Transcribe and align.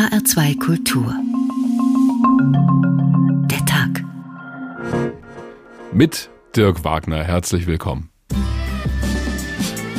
HR2 0.00 0.58
Kultur. 0.58 1.14
Der 3.50 3.58
Tag. 3.66 4.02
Mit 5.92 6.30
Dirk 6.56 6.84
Wagner. 6.84 7.22
Herzlich 7.22 7.66
willkommen. 7.66 8.08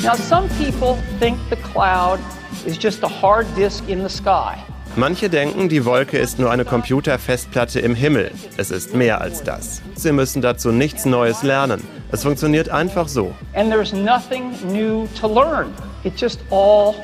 Now, 0.01 0.15
some 0.15 0.49
people 0.57 0.97
think 1.19 1.37
the 1.51 1.55
cloud 1.55 2.17
is 2.65 2.81
just 2.81 3.03
a 3.03 3.07
hard 3.07 3.45
disk 3.55 3.87
in 3.87 4.01
the 4.01 4.09
sky. 4.09 4.55
Manche 4.95 5.29
denken, 5.29 5.69
die 5.69 5.86
Wolke 5.86 6.18
ist 6.18 6.39
nur 6.39 6.49
eine 6.49 6.65
Computerfestplatte 6.65 7.79
im 7.79 7.93
Himmel. 7.93 8.31
Es 8.57 8.71
ist 8.71 8.95
mehr 8.95 9.21
als 9.21 9.43
das. 9.43 9.83
Sie 9.93 10.11
müssen 10.11 10.41
dazu 10.41 10.71
nichts 10.71 11.05
Neues 11.05 11.43
lernen. 11.43 11.83
Es 12.11 12.23
funktioniert 12.23 12.70
einfach 12.70 13.07
so. 13.07 13.36
And 13.54 13.70
there's 13.70 13.93
nothing 13.93 14.52
new 14.65 15.07
to 15.21 15.27
learn. 15.27 15.71
It 16.04 16.20
just 16.20 16.39
all 16.49 16.95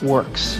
works. 0.00 0.58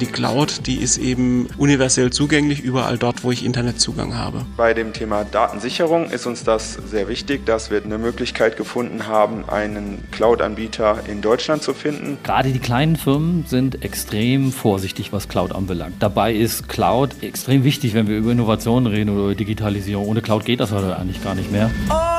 Die 0.00 0.06
Cloud, 0.06 0.66
die 0.66 0.76
ist 0.76 0.98
eben 0.98 1.48
universell 1.58 2.10
zugänglich 2.10 2.60
überall 2.60 2.96
dort, 2.96 3.24
wo 3.24 3.32
ich 3.32 3.44
Internetzugang 3.44 4.16
habe. 4.16 4.44
Bei 4.56 4.74
dem 4.74 4.92
Thema 4.92 5.24
Datensicherung 5.24 6.10
ist 6.10 6.26
uns 6.26 6.44
das 6.44 6.74
sehr 6.74 7.08
wichtig, 7.08 7.44
dass 7.46 7.72
wir 7.72 7.82
eine 7.82 7.98
Möglichkeit 7.98 8.56
gefunden 8.56 9.08
haben, 9.08 9.48
einen 9.48 10.04
Cloud-Anbieter 10.12 11.00
in 11.08 11.20
Deutschland 11.20 11.64
zu 11.64 11.74
finden. 11.74 12.18
Gerade 12.22 12.50
die 12.50 12.60
kleinen 12.60 12.94
Firmen 12.94 13.44
sind 13.46 13.84
extrem 13.84 14.52
vorsichtig, 14.52 15.12
was 15.12 15.28
Cloud 15.28 15.52
anbelangt. 15.52 15.96
Dabei 15.98 16.32
ist 16.32 16.68
Cloud 16.68 17.22
extrem 17.22 17.64
wichtig, 17.64 17.94
wenn 17.94 18.06
wir 18.06 18.18
über 18.18 18.30
Innovationen 18.30 18.86
reden 18.86 19.10
oder 19.10 19.24
über 19.24 19.34
Digitalisierung. 19.34 20.06
Ohne 20.06 20.22
Cloud 20.22 20.44
geht 20.44 20.60
das 20.60 20.70
heute 20.70 20.96
eigentlich 20.96 21.22
gar 21.24 21.34
nicht 21.34 21.50
mehr. 21.50 21.70
All 21.88 22.11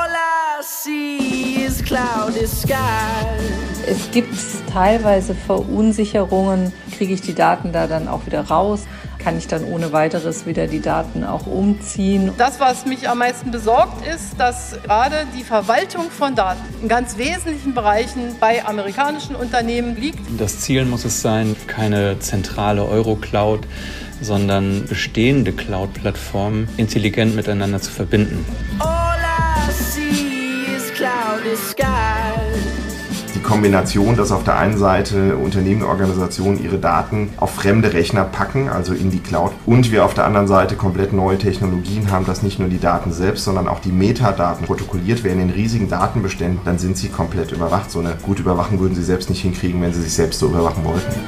Es 3.85 4.11
gibt 4.11 4.33
teilweise 4.71 5.35
Verunsicherungen. 5.35 6.71
Kriege 6.97 7.13
ich 7.13 7.21
die 7.21 7.35
Daten 7.35 7.73
da 7.73 7.87
dann 7.87 8.07
auch 8.07 8.25
wieder 8.25 8.41
raus? 8.41 8.85
Kann 9.19 9.37
ich 9.37 9.47
dann 9.47 9.63
ohne 9.65 9.91
weiteres 9.91 10.45
wieder 10.45 10.67
die 10.67 10.81
Daten 10.81 11.23
auch 11.23 11.45
umziehen? 11.45 12.31
Das, 12.37 12.59
was 12.59 12.85
mich 12.85 13.09
am 13.09 13.19
meisten 13.19 13.51
besorgt, 13.51 14.05
ist, 14.07 14.39
dass 14.39 14.77
gerade 14.83 15.25
die 15.37 15.43
Verwaltung 15.43 16.09
von 16.09 16.35
Daten 16.35 16.61
in 16.81 16.87
ganz 16.87 17.17
wesentlichen 17.17 17.73
Bereichen 17.73 18.35
bei 18.39 18.65
amerikanischen 18.65 19.35
Unternehmen 19.35 19.95
liegt. 19.95 20.19
Das 20.37 20.61
Ziel 20.61 20.85
muss 20.85 21.05
es 21.05 21.21
sein, 21.21 21.55
keine 21.67 22.19
zentrale 22.19 22.85
Euro-Cloud, 22.85 23.67
sondern 24.21 24.85
bestehende 24.87 25.51
Cloud-Plattformen 25.51 26.67
intelligent 26.77 27.35
miteinander 27.35 27.81
zu 27.81 27.91
verbinden. 27.91 28.45
All 28.79 28.92
Die 33.35 33.41
Kombination, 33.41 34.15
dass 34.15 34.31
auf 34.31 34.45
der 34.45 34.57
einen 34.57 34.77
Seite 34.77 35.35
Unternehmen 35.35 35.81
und 35.81 35.89
Organisationen 35.89 36.63
ihre 36.63 36.77
Daten 36.77 37.33
auf 37.37 37.55
fremde 37.55 37.91
Rechner 37.91 38.23
packen, 38.23 38.69
also 38.69 38.93
in 38.93 39.11
die 39.11 39.19
Cloud, 39.19 39.51
und 39.65 39.91
wir 39.91 40.05
auf 40.05 40.13
der 40.13 40.23
anderen 40.23 40.47
Seite 40.47 40.75
komplett 40.75 41.11
neue 41.11 41.37
Technologien 41.37 42.09
haben, 42.09 42.25
dass 42.25 42.41
nicht 42.41 42.59
nur 42.59 42.69
die 42.69 42.79
Daten 42.79 43.11
selbst, 43.11 43.43
sondern 43.43 43.67
auch 43.67 43.81
die 43.81 43.91
Metadaten 43.91 44.65
protokolliert 44.65 45.25
werden 45.25 45.41
in 45.41 45.49
riesigen 45.49 45.89
Datenbeständen, 45.89 46.61
dann 46.63 46.77
sind 46.79 46.95
sie 46.95 47.09
komplett 47.09 47.51
überwacht. 47.51 47.91
So 47.91 47.99
eine 47.99 48.15
gute 48.21 48.41
Überwachung 48.41 48.79
würden 48.79 48.95
sie 48.95 49.03
selbst 49.03 49.29
nicht 49.29 49.41
hinkriegen, 49.41 49.81
wenn 49.81 49.93
sie 49.93 50.03
sich 50.03 50.13
selbst 50.13 50.39
so 50.39 50.47
überwachen 50.47 50.85
wollten. 50.85 51.19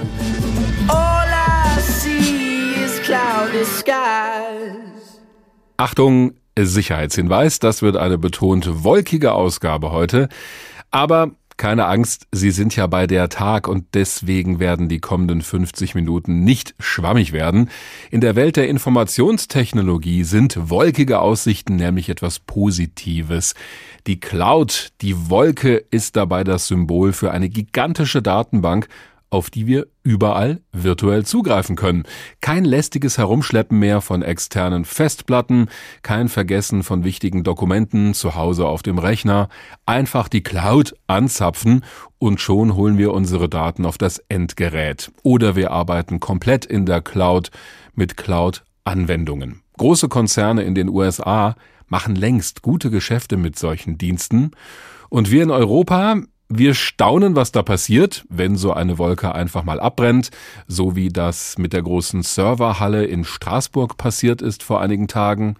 All 0.87 1.27
I 1.27 1.81
see 1.81 2.75
is 2.85 3.01
cloudy 3.01 3.65
skies. 3.65 5.19
Achtung, 5.77 6.31
Sicherheitshinweis, 6.57 7.59
das 7.59 7.81
wird 7.81 7.97
eine 7.97 8.17
betont 8.17 8.83
wolkige 8.83 9.33
Ausgabe 9.33 9.91
heute. 9.91 10.29
Aber 10.91 11.31
keine 11.57 11.85
Angst, 11.85 12.27
Sie 12.33 12.51
sind 12.51 12.75
ja 12.75 12.85
bei 12.85 13.07
der 13.07 13.29
Tag 13.29 13.69
und 13.69 13.85
deswegen 13.93 14.59
werden 14.59 14.89
die 14.89 14.99
kommenden 14.99 15.41
50 15.41 15.95
Minuten 15.95 16.43
nicht 16.43 16.75
schwammig 16.79 17.31
werden. 17.31 17.69
In 18.11 18.19
der 18.19 18.35
Welt 18.35 18.57
der 18.57 18.67
Informationstechnologie 18.67 20.23
sind 20.25 20.69
wolkige 20.69 21.19
Aussichten 21.19 21.77
nämlich 21.77 22.09
etwas 22.09 22.39
Positives. 22.39 23.53
Die 24.05 24.19
Cloud, 24.19 24.89
die 25.01 25.29
Wolke 25.29 25.77
ist 25.91 26.17
dabei 26.17 26.43
das 26.43 26.67
Symbol 26.67 27.13
für 27.13 27.31
eine 27.31 27.47
gigantische 27.47 28.21
Datenbank, 28.21 28.89
auf 29.35 29.49
die 29.49 29.67
wir 29.67 29.87
überall 30.01 30.61
virtuell 30.71 31.25
zugreifen 31.25 31.75
können. 31.75 32.03
Kein 32.39 32.63
lästiges 32.63 33.17
Herumschleppen 33.17 33.77
mehr 33.77 33.99
von 33.99 34.21
externen 34.21 34.85
Festplatten, 34.85 35.67
kein 36.03 36.29
Vergessen 36.29 36.83
von 36.83 37.03
wichtigen 37.03 37.43
Dokumenten 37.43 38.13
zu 38.13 38.35
Hause 38.35 38.65
auf 38.65 38.81
dem 38.81 38.97
Rechner, 38.97 39.49
einfach 39.85 40.29
die 40.29 40.41
Cloud 40.41 40.95
anzapfen 41.07 41.83
und 42.17 42.39
schon 42.39 42.75
holen 42.75 42.97
wir 42.97 43.11
unsere 43.11 43.49
Daten 43.49 43.85
auf 43.85 43.97
das 43.97 44.19
Endgerät. 44.29 45.11
Oder 45.21 45.57
wir 45.57 45.71
arbeiten 45.71 46.21
komplett 46.21 46.65
in 46.65 46.85
der 46.85 47.01
Cloud 47.01 47.51
mit 47.93 48.15
Cloud-Anwendungen. 48.15 49.63
Große 49.77 50.07
Konzerne 50.07 50.63
in 50.63 50.75
den 50.75 50.87
USA 50.87 51.57
machen 51.87 52.15
längst 52.15 52.61
gute 52.61 52.89
Geschäfte 52.89 53.35
mit 53.35 53.59
solchen 53.59 53.97
Diensten 53.97 54.51
und 55.09 55.29
wir 55.29 55.43
in 55.43 55.51
Europa 55.51 56.21
wir 56.49 56.75
staunen, 56.75 57.35
was 57.35 57.51
da 57.51 57.63
passiert, 57.63 58.25
wenn 58.29 58.55
so 58.55 58.71
eine 58.71 58.97
Wolke 58.97 59.33
einfach 59.33 59.63
mal 59.63 59.79
abbrennt, 59.79 60.29
so 60.67 60.95
wie 60.95 61.09
das 61.09 61.57
mit 61.57 61.73
der 61.73 61.81
großen 61.81 62.21
Serverhalle 62.21 63.05
in 63.05 63.23
Straßburg 63.23 63.97
passiert 63.97 64.41
ist 64.41 64.61
vor 64.61 64.81
einigen 64.81 65.07
Tagen. 65.07 65.55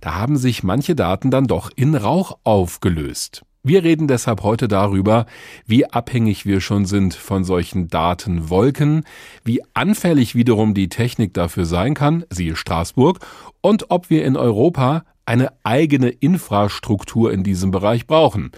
Da 0.00 0.14
haben 0.14 0.36
sich 0.36 0.62
manche 0.62 0.94
Daten 0.94 1.30
dann 1.30 1.46
doch 1.46 1.70
in 1.74 1.94
Rauch 1.94 2.38
aufgelöst. 2.44 3.42
Wir 3.64 3.82
reden 3.82 4.06
deshalb 4.06 4.42
heute 4.42 4.68
darüber, 4.68 5.26
wie 5.66 5.86
abhängig 5.86 6.46
wir 6.46 6.60
schon 6.60 6.86
sind 6.86 7.14
von 7.14 7.42
solchen 7.42 7.88
Datenwolken, 7.88 9.04
wie 9.44 9.62
anfällig 9.74 10.34
wiederum 10.34 10.74
die 10.74 10.88
Technik 10.88 11.34
dafür 11.34 11.64
sein 11.64 11.94
kann, 11.94 12.24
siehe 12.30 12.54
Straßburg, 12.54 13.18
und 13.60 13.90
ob 13.90 14.10
wir 14.10 14.24
in 14.24 14.36
Europa 14.36 15.04
eine 15.26 15.52
eigene 15.64 16.08
Infrastruktur 16.08 17.32
in 17.32 17.42
diesem 17.42 17.70
Bereich 17.70 18.06
brauchen 18.06 18.52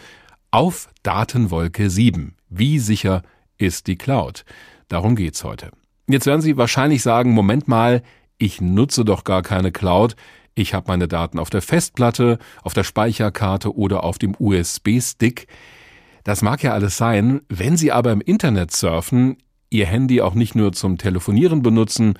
auf 0.50 0.88
Datenwolke 1.02 1.90
7. 1.90 2.34
Wie 2.48 2.78
sicher 2.78 3.22
ist 3.56 3.86
die 3.86 3.96
Cloud? 3.96 4.44
Darum 4.88 5.14
geht's 5.14 5.44
heute. 5.44 5.70
Jetzt 6.08 6.26
werden 6.26 6.40
Sie 6.40 6.56
wahrscheinlich 6.56 7.02
sagen, 7.02 7.32
Moment 7.32 7.68
mal, 7.68 8.02
ich 8.38 8.60
nutze 8.60 9.04
doch 9.04 9.22
gar 9.22 9.42
keine 9.42 9.70
Cloud. 9.70 10.16
Ich 10.56 10.74
habe 10.74 10.88
meine 10.88 11.06
Daten 11.06 11.38
auf 11.38 11.50
der 11.50 11.62
Festplatte, 11.62 12.38
auf 12.62 12.74
der 12.74 12.82
Speicherkarte 12.82 13.76
oder 13.76 14.02
auf 14.02 14.18
dem 14.18 14.34
USB-Stick. 14.36 15.46
Das 16.24 16.42
mag 16.42 16.62
ja 16.64 16.72
alles 16.72 16.96
sein, 16.96 17.42
wenn 17.48 17.76
Sie 17.76 17.92
aber 17.92 18.10
im 18.10 18.20
Internet 18.20 18.72
surfen, 18.72 19.36
Ihr 19.70 19.86
Handy 19.86 20.20
auch 20.20 20.34
nicht 20.34 20.56
nur 20.56 20.72
zum 20.72 20.98
Telefonieren 20.98 21.62
benutzen 21.62 22.14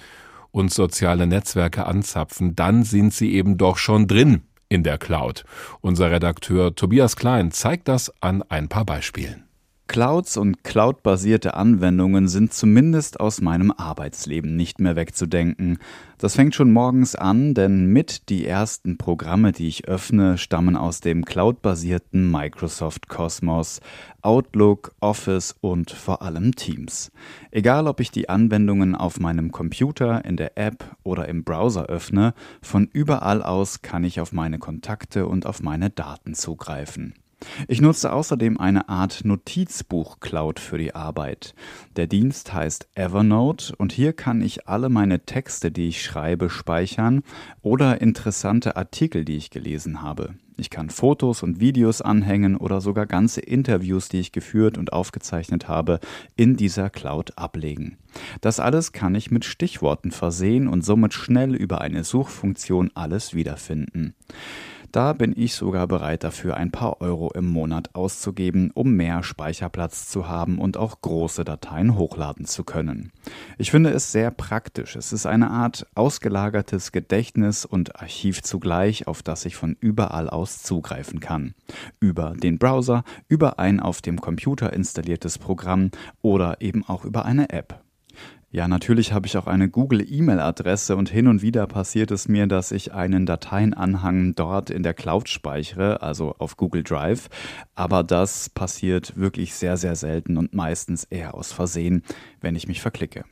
und 0.52 0.72
soziale 0.72 1.26
Netzwerke 1.26 1.86
anzapfen, 1.86 2.54
dann 2.54 2.84
sind 2.84 3.12
Sie 3.12 3.32
eben 3.34 3.58
doch 3.58 3.76
schon 3.76 4.06
drin 4.06 4.42
in 4.70 4.82
der 4.82 4.97
Cloud. 4.97 5.44
Unser 5.82 6.10
Redakteur 6.10 6.75
Tobias 6.75 7.16
Klein 7.16 7.50
zeigt 7.50 7.88
das 7.88 8.10
an 8.22 8.42
ein 8.48 8.69
paar 8.69 8.86
Beispielen. 8.86 9.49
Clouds 9.90 10.36
und 10.36 10.62
cloudbasierte 10.62 11.54
Anwendungen 11.54 12.28
sind 12.28 12.54
zumindest 12.54 13.18
aus 13.18 13.40
meinem 13.40 13.72
Arbeitsleben 13.72 14.54
nicht 14.54 14.78
mehr 14.78 14.94
wegzudenken. 14.94 15.78
Das 16.16 16.36
fängt 16.36 16.54
schon 16.54 16.72
morgens 16.72 17.16
an, 17.16 17.54
denn 17.54 17.86
mit 17.86 18.28
die 18.28 18.46
ersten 18.46 18.98
Programme, 18.98 19.50
die 19.50 19.66
ich 19.66 19.88
öffne, 19.88 20.38
stammen 20.38 20.76
aus 20.76 21.00
dem 21.00 21.24
cloudbasierten 21.24 22.30
Microsoft 22.30 23.08
Cosmos, 23.08 23.80
Outlook, 24.22 24.94
Office 25.00 25.56
und 25.60 25.90
vor 25.90 26.22
allem 26.22 26.54
Teams. 26.54 27.10
Egal 27.50 27.88
ob 27.88 27.98
ich 27.98 28.12
die 28.12 28.28
Anwendungen 28.28 28.94
auf 28.94 29.18
meinem 29.18 29.50
Computer, 29.50 30.24
in 30.24 30.36
der 30.36 30.56
App 30.56 30.84
oder 31.02 31.26
im 31.26 31.42
Browser 31.42 31.86
öffne, 31.86 32.34
von 32.62 32.88
überall 32.92 33.42
aus 33.42 33.82
kann 33.82 34.04
ich 34.04 34.20
auf 34.20 34.30
meine 34.30 34.60
Kontakte 34.60 35.26
und 35.26 35.46
auf 35.46 35.64
meine 35.64 35.90
Daten 35.90 36.34
zugreifen. 36.34 37.14
Ich 37.68 37.80
nutze 37.80 38.12
außerdem 38.12 38.58
eine 38.58 38.88
Art 38.88 39.24
Notizbuch-Cloud 39.24 40.60
für 40.60 40.78
die 40.78 40.94
Arbeit. 40.94 41.54
Der 41.96 42.06
Dienst 42.06 42.53
heißt 42.53 42.88
Evernote 42.94 43.74
und 43.76 43.92
hier 43.92 44.12
kann 44.12 44.42
ich 44.42 44.68
alle 44.68 44.88
meine 44.88 45.24
Texte, 45.24 45.70
die 45.70 45.88
ich 45.88 46.03
schreibe, 46.03 46.50
speichern 46.50 47.22
oder 47.62 48.00
interessante 48.00 48.76
Artikel, 48.76 49.24
die 49.24 49.36
ich 49.36 49.50
gelesen 49.50 50.03
habe. 50.03 50.34
Ich 50.60 50.68
kann 50.68 50.91
Fotos 50.91 51.42
und 51.42 51.59
Videos 51.59 52.03
anhängen 52.03 52.54
oder 52.54 52.82
sogar 52.82 53.06
ganze 53.06 53.41
Interviews, 53.41 54.10
die 54.10 54.20
ich 54.20 54.30
geführt 54.30 54.76
und 54.76 54.92
aufgezeichnet 54.92 55.68
habe, 55.68 56.00
in 56.36 56.59
dieser 56.59 56.91
Cloud 56.91 57.38
ablegen. 57.38 57.97
Das 58.42 58.60
alles 58.60 58.92
kann 58.92 59.15
ich 59.15 59.30
mit 59.30 59.47
Stichworten 59.47 60.10
versehen 60.10 60.68
und 60.68 60.84
somit 60.84 61.15
schnell 61.15 61.54
über 61.54 61.80
eine 61.80 62.04
Suchfunktion 62.04 62.91
alles 62.94 63.32
wiederfinden. 63.32 64.15
Da 64.92 65.13
bin 65.13 65.33
ich 65.37 65.54
sogar 65.54 65.87
bereit 65.87 66.25
dafür, 66.25 66.57
ein 66.57 66.72
paar 66.72 67.01
Euro 67.01 67.31
im 67.33 67.47
Monat 67.47 67.95
auszugeben, 67.95 68.72
um 68.75 68.95
mehr 68.95 69.22
Speicherplatz 69.22 70.09
zu 70.09 70.27
haben 70.27 70.59
und 70.59 70.77
auch 70.77 71.01
große 71.01 71.45
Dateien 71.45 71.97
hochladen 71.97 72.45
zu 72.45 72.65
können. 72.65 73.13
Ich 73.57 73.71
finde 73.71 73.91
es 73.91 74.10
sehr 74.10 74.33
praktisch. 74.33 74.97
Es 74.97 75.13
ist 75.13 75.27
eine 75.27 75.51
Art 75.51 75.87
ausgelagertes 75.95 76.91
Gedächtnis 76.91 77.65
und 77.65 78.01
Archiv 78.01 78.42
zugleich, 78.42 79.07
auf 79.07 79.22
das 79.22 79.45
ich 79.45 79.54
von 79.54 79.77
überall 79.78 80.28
aus 80.28 80.63
zugreifen 80.65 81.21
kann. 81.21 81.54
Über 82.01 82.34
den 82.37 82.59
Browser, 82.59 83.04
über 83.28 83.60
ein 83.60 83.78
auf 83.78 84.03
dem 84.03 84.21
Computer 84.21 84.72
installiertes 84.72 85.39
Programm 85.39 85.92
oder 86.21 86.60
eben 86.60 86.84
auch 86.84 87.04
über 87.04 87.25
eine 87.25 87.51
App. 87.51 87.81
Ja, 88.52 88.66
natürlich 88.66 89.12
habe 89.12 89.28
ich 89.28 89.36
auch 89.36 89.47
eine 89.47 89.68
Google-E-Mail-Adresse 89.68 90.97
und 90.97 91.08
hin 91.08 91.28
und 91.28 91.41
wieder 91.41 91.68
passiert 91.68 92.10
es 92.10 92.26
mir, 92.26 92.48
dass 92.48 92.72
ich 92.72 92.92
einen 92.92 93.24
Dateienanhang 93.24 94.34
dort 94.34 94.70
in 94.70 94.82
der 94.82 94.92
Cloud 94.92 95.28
speichere, 95.28 96.02
also 96.02 96.34
auf 96.38 96.56
Google 96.56 96.82
Drive. 96.82 97.28
Aber 97.76 98.02
das 98.02 98.48
passiert 98.48 99.16
wirklich 99.16 99.54
sehr, 99.54 99.76
sehr 99.76 99.94
selten 99.94 100.36
und 100.36 100.52
meistens 100.52 101.04
eher 101.04 101.34
aus 101.34 101.52
Versehen, 101.52 102.02
wenn 102.41 102.56
ich 102.56 102.66
mich 102.66 102.80
verklicke. 102.80 103.24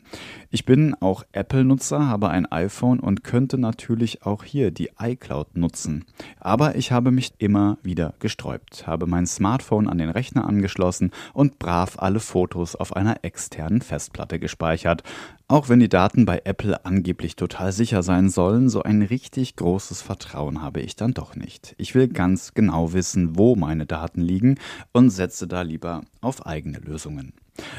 Ich 0.50 0.64
bin 0.64 0.94
auch 0.94 1.24
Apple-Nutzer, 1.32 2.06
habe 2.06 2.28
ein 2.28 2.46
iPhone 2.52 3.00
und 3.00 3.24
könnte 3.24 3.58
natürlich 3.58 4.22
auch 4.22 4.44
hier 4.44 4.70
die 4.70 4.90
iCloud 5.00 5.56
nutzen. 5.56 6.04
Aber 6.38 6.76
ich 6.76 6.92
habe 6.92 7.10
mich 7.10 7.32
immer 7.38 7.78
wieder 7.82 8.14
gesträubt, 8.20 8.86
habe 8.86 9.08
mein 9.08 9.26
Smartphone 9.26 9.88
an 9.88 9.98
den 9.98 10.10
Rechner 10.10 10.46
angeschlossen 10.46 11.10
und 11.32 11.58
brav 11.58 11.98
alle 11.98 12.20
Fotos 12.20 12.76
auf 12.76 12.94
einer 12.94 13.24
externen 13.24 13.82
Festplatte 13.82 14.38
gespeichert. 14.38 15.02
Auch 15.50 15.70
wenn 15.70 15.80
die 15.80 15.88
Daten 15.88 16.26
bei 16.26 16.42
Apple 16.44 16.84
angeblich 16.84 17.34
total 17.34 17.72
sicher 17.72 18.02
sein 18.02 18.28
sollen, 18.28 18.68
so 18.68 18.82
ein 18.82 19.00
richtig 19.00 19.56
großes 19.56 20.02
Vertrauen 20.02 20.60
habe 20.60 20.82
ich 20.82 20.94
dann 20.94 21.14
doch 21.14 21.36
nicht. 21.36 21.74
Ich 21.78 21.94
will 21.94 22.08
ganz 22.08 22.52
genau 22.52 22.92
wissen, 22.92 23.38
wo 23.38 23.56
meine 23.56 23.86
Daten 23.86 24.20
liegen 24.20 24.56
und 24.92 25.08
setze 25.08 25.48
da 25.48 25.62
lieber 25.62 26.02
auf 26.20 26.44
eigene 26.44 26.78
Lösungen. 26.78 27.32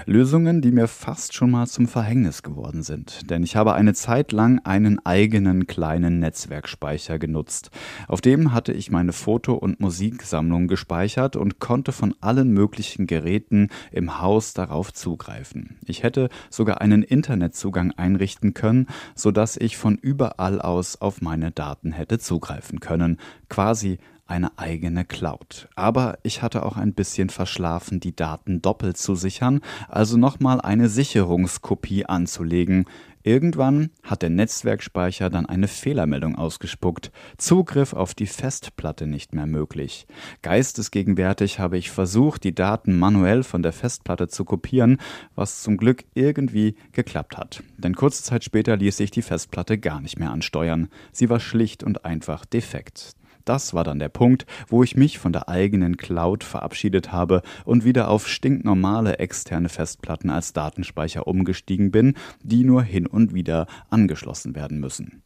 Lösungen, 0.06 0.62
die 0.62 0.72
mir 0.72 0.88
fast 0.88 1.34
schon 1.34 1.52
mal 1.52 1.68
zum 1.68 1.88
Verhängnis 1.88 2.44
geworden 2.44 2.84
sind, 2.84 3.30
denn 3.30 3.44
ich 3.44 3.56
habe 3.56 3.74
eine 3.74 3.94
Zeit 3.94 4.32
lang 4.32 4.60
einen 4.64 5.04
eigenen 5.06 5.68
kleinen 5.68 6.20
Netzwerkspeicher 6.20 7.20
genutzt. 7.20 7.72
Auf 8.08 8.22
dem 8.22 8.54
hatte 8.54 8.74
ich 8.74 8.92
meine 8.92 9.14
Foto- 9.14 9.56
und 9.56 9.80
Musiksammlung 9.80 10.68
gespeichert 10.68 11.36
und 11.36 11.60
konnte 11.60 11.92
von 11.92 12.16
allen 12.22 12.52
möglichen 12.52 13.08
Geräten 13.08 13.70
im 13.92 14.20
Haus 14.20 14.54
darauf 14.54 14.94
zugreifen. 14.94 15.78
Ich 15.86 16.04
hätte 16.04 16.30
sogar 16.50 16.82
einen 16.82 17.04
Internetzugang 17.04 17.92
einrichten 17.92 18.54
können, 18.54 18.88
sodass 19.16 19.58
ich 19.58 19.78
von 19.78 19.98
überall 19.98 20.62
aus 20.62 21.02
auf 21.02 21.22
meine 21.22 21.52
Daten 21.52 21.92
hätte 21.92 22.20
zugreifen 22.20 22.80
können, 22.80 23.18
quasi 23.50 24.00
eine 24.30 24.58
eigene 24.58 25.06
Cloud. 25.06 25.68
Aber 25.76 26.18
ich 26.24 26.42
hatte 26.42 26.66
auch 26.66 26.78
ein 26.78 26.94
bisschen 26.94 27.30
verschlafen, 27.30 28.00
die 28.00 28.16
Daten 28.16 28.62
doppelt 28.62 28.98
zu 28.98 29.16
sichern, 29.16 29.62
also 29.88 30.18
nochmal 30.18 30.62
eine 30.62 30.90
Sicherungskopie 30.90 32.06
anzulegen. 32.06 32.86
Irgendwann 33.22 33.90
hat 34.02 34.22
der 34.22 34.30
Netzwerkspeicher 34.30 35.30
dann 35.30 35.46
eine 35.46 35.68
Fehlermeldung 35.68 36.36
ausgespuckt. 36.36 37.12
Zugriff 37.38 37.94
auf 37.94 38.14
die 38.14 38.28
Festplatte 38.28 39.08
nicht 39.08 39.34
mehr 39.34 39.46
möglich. 39.46 40.08
Geistesgegenwärtig 40.42 41.60
habe 41.60 41.78
ich 41.78 41.92
versucht, 41.92 42.46
die 42.46 42.56
Daten 42.56 42.98
manuell 42.98 43.44
von 43.44 43.62
der 43.62 43.74
Festplatte 43.74 44.30
zu 44.30 44.46
kopieren, 44.46 44.98
was 45.36 45.62
zum 45.62 45.76
Glück 45.76 46.06
irgendwie 46.14 46.76
geklappt 46.94 47.38
hat. 47.38 47.62
Denn 47.78 47.94
kurze 47.94 48.24
Zeit 48.24 48.46
später 48.46 48.78
ließ 48.78 48.96
sich 48.96 49.12
die 49.12 49.22
Festplatte 49.22 49.78
gar 49.78 50.00
nicht 50.00 50.18
mehr 50.18 50.32
ansteuern. 50.32 50.88
Sie 51.12 51.30
war 51.30 51.42
schlicht 51.42 51.84
und 51.84 52.06
einfach 52.06 52.46
defekt. 52.46 53.16
Das 53.50 53.74
war 53.74 53.84
dann 53.84 53.98
der 53.98 54.10
Punkt, 54.10 54.46
wo 54.68 54.84
ich 54.84 54.96
mich 54.96 55.18
von 55.18 55.34
der 55.34 55.50
eigenen 55.50 55.98
Cloud 55.98 56.44
verabschiedet 56.44 57.12
habe 57.12 57.42
und 57.66 57.84
wieder 57.84 58.08
auf 58.10 58.28
stinknormale 58.28 59.18
externe 59.18 59.70
Festplatten 59.70 60.30
als 60.30 60.54
Datenspeicher 60.54 61.26
umgestiegen 61.26 61.90
bin, 61.90 62.14
die 62.44 62.64
nur 62.64 62.84
hin 62.84 63.08
und 63.08 63.34
wieder 63.34 63.66
angeschlossen 63.90 64.54
werden 64.54 64.80
müssen. 64.80 65.24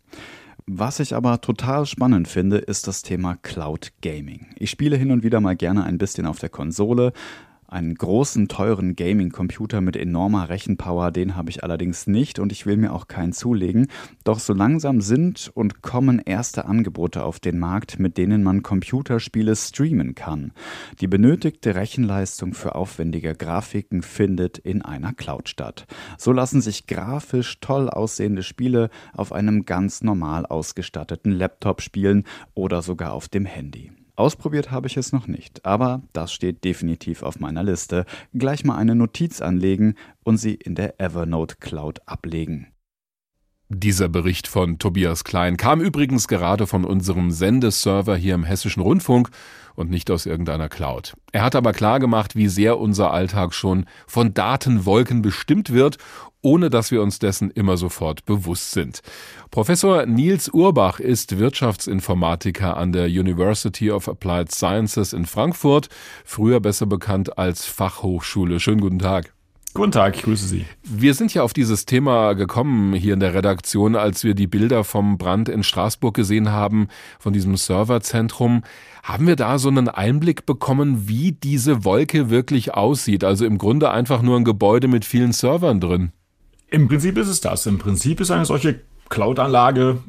Was 0.65 1.01
ich 1.01 1.13
aber 1.13 1.41
total 1.41 1.85
spannend 1.85 2.29
finde, 2.29 2.59
ist 2.59 2.87
das 2.87 3.01
Thema 3.01 3.35
Cloud 3.41 3.91
Gaming. 4.01 4.47
Ich 4.57 4.69
spiele 4.69 4.95
hin 4.95 5.11
und 5.11 5.23
wieder 5.23 5.41
mal 5.41 5.57
gerne 5.57 5.83
ein 5.83 5.97
bisschen 5.97 6.25
auf 6.25 6.39
der 6.39 6.47
Konsole, 6.47 7.11
einen 7.73 7.95
großen, 7.95 8.47
teuren 8.47 8.95
Gaming-Computer 8.95 9.81
mit 9.81 9.97
enormer 9.97 10.49
Rechenpower, 10.49 11.11
den 11.11 11.35
habe 11.35 11.49
ich 11.49 11.63
allerdings 11.63 12.07
nicht 12.07 12.39
und 12.39 12.51
ich 12.51 12.65
will 12.65 12.77
mir 12.77 12.93
auch 12.93 13.07
keinen 13.07 13.33
zulegen. 13.33 13.87
Doch 14.23 14.39
so 14.39 14.53
langsam 14.53 15.01
sind 15.01 15.51
und 15.53 15.81
kommen 15.81 16.19
erste 16.19 16.65
Angebote 16.65 17.25
auf 17.25 17.39
den 17.39 17.59
Markt, 17.59 17.99
mit 17.99 18.17
denen 18.17 18.43
man 18.43 18.63
Computerspiele 18.63 19.55
streamen 19.55 20.15
kann. 20.15 20.53
Die 21.01 21.07
benötigte 21.07 21.75
Rechenleistung 21.75 22.53
für 22.53 22.75
aufwendige 22.75 23.33
Grafiken 23.33 24.03
findet 24.03 24.59
in 24.59 24.81
einer 24.83 25.13
Cloud 25.13 25.49
statt. 25.49 25.85
So 26.17 26.31
lassen 26.31 26.61
sich 26.61 26.87
grafisch 26.87 27.59
toll 27.59 27.89
aussehende 27.89 28.43
Spiele 28.43 28.89
auf 29.13 29.33
einem 29.33 29.65
ganz 29.65 30.03
normal 30.03 30.45
ausgestatteten 30.45 31.31
Laptop 31.31 31.81
spielen 31.81 32.23
oder 32.53 32.81
sogar 32.81 33.13
auf 33.13 33.27
dem 33.27 33.45
Handy. 33.45 33.91
Ausprobiert 34.15 34.69
habe 34.69 34.87
ich 34.87 34.95
es 34.95 35.11
noch 35.11 35.27
nicht, 35.27 35.65
aber 35.65 36.03
das 36.13 36.31
steht 36.31 36.63
definitiv 36.63 37.23
auf 37.23 37.39
meiner 37.39 37.63
Liste. 37.63 38.05
Gleich 38.33 38.63
mal 38.63 38.77
eine 38.77 38.95
Notiz 38.95 39.41
anlegen 39.41 39.95
und 40.23 40.37
sie 40.37 40.53
in 40.53 40.75
der 40.75 40.99
Evernote 40.99 41.55
Cloud 41.59 42.01
ablegen. 42.05 42.67
Dieser 43.69 44.09
Bericht 44.09 44.47
von 44.47 44.77
Tobias 44.77 45.23
Klein 45.23 45.57
kam 45.57 45.81
übrigens 45.81 46.27
gerade 46.27 46.67
von 46.67 46.85
unserem 46.85 47.31
Sendeserver 47.31 48.15
hier 48.15 48.35
im 48.35 48.43
Hessischen 48.43 48.83
Rundfunk 48.83 49.31
und 49.75 49.89
nicht 49.89 50.11
aus 50.11 50.25
irgendeiner 50.25 50.69
Cloud. 50.69 51.13
Er 51.31 51.43
hat 51.43 51.55
aber 51.55 51.73
klar 51.73 51.99
gemacht, 51.99 52.35
wie 52.35 52.47
sehr 52.47 52.79
unser 52.79 53.11
Alltag 53.11 53.53
schon 53.53 53.85
von 54.07 54.33
Datenwolken 54.33 55.21
bestimmt 55.21 55.71
wird 55.71 55.97
ohne 56.43 56.69
dass 56.69 56.91
wir 56.91 57.01
uns 57.01 57.17
dessen 57.19 57.49
immer 57.49 57.77
sofort 57.77 58.25
bewusst 58.25 58.71
sind. 58.71 59.01
Professor 59.49 60.05
Nils 60.05 60.49
Urbach 60.49 60.99
ist 60.99 61.39
Wirtschaftsinformatiker 61.39 62.77
an 62.77 62.91
der 62.91 63.05
University 63.05 63.89
of 63.89 64.07
Applied 64.07 64.51
Sciences 64.51 65.13
in 65.13 65.25
Frankfurt, 65.25 65.87
früher 66.25 66.59
besser 66.59 66.85
bekannt 66.85 67.37
als 67.37 67.65
Fachhochschule. 67.65 68.59
Schönen 68.59 68.81
guten 68.81 68.99
Tag. 68.99 69.33
Guten 69.73 69.91
Tag, 69.91 70.17
ich 70.17 70.21
grüße 70.21 70.47
Sie. 70.47 70.65
Wir 70.83 71.15
sind 71.15 71.33
ja 71.33 71.41
auf 71.41 71.53
dieses 71.53 71.85
Thema 71.85 72.33
gekommen 72.33 72.93
hier 72.93 73.15
in 73.15 73.19
der 73.19 73.33
Redaktion, 73.33 73.95
als 73.95 74.23
wir 74.23 74.35
die 74.35 74.45
Bilder 74.45 74.83
vom 74.83 75.17
Brand 75.17 75.49
in 75.49 75.63
Straßburg 75.63 76.13
gesehen 76.13 76.51
haben, 76.51 76.89
von 77.17 77.33
diesem 77.33 77.55
Serverzentrum. 77.55 78.61
Haben 79.03 79.27
wir 79.27 79.35
da 79.35 79.59
so 79.59 79.67
einen 79.67 79.89
Einblick 79.89 80.45
bekommen, 80.45 81.09
wie 81.09 81.33
diese 81.33 81.83
Wolke 81.83 82.29
wirklich 82.29 82.73
aussieht? 82.73 83.25
Also 83.25 83.45
im 83.45 83.57
Grunde 83.57 83.91
einfach 83.91 84.21
nur 84.21 84.37
ein 84.37 84.45
Gebäude 84.45 84.87
mit 84.87 85.03
vielen 85.03 85.33
Servern 85.33 85.81
drin. 85.81 86.13
Im 86.69 86.87
Prinzip 86.87 87.17
ist 87.17 87.27
es 87.27 87.41
das. 87.41 87.65
Im 87.65 87.79
Prinzip 87.79 88.21
ist 88.21 88.31
eine 88.31 88.45
solche 88.45 88.79
Cloud-Anlage 89.09 89.99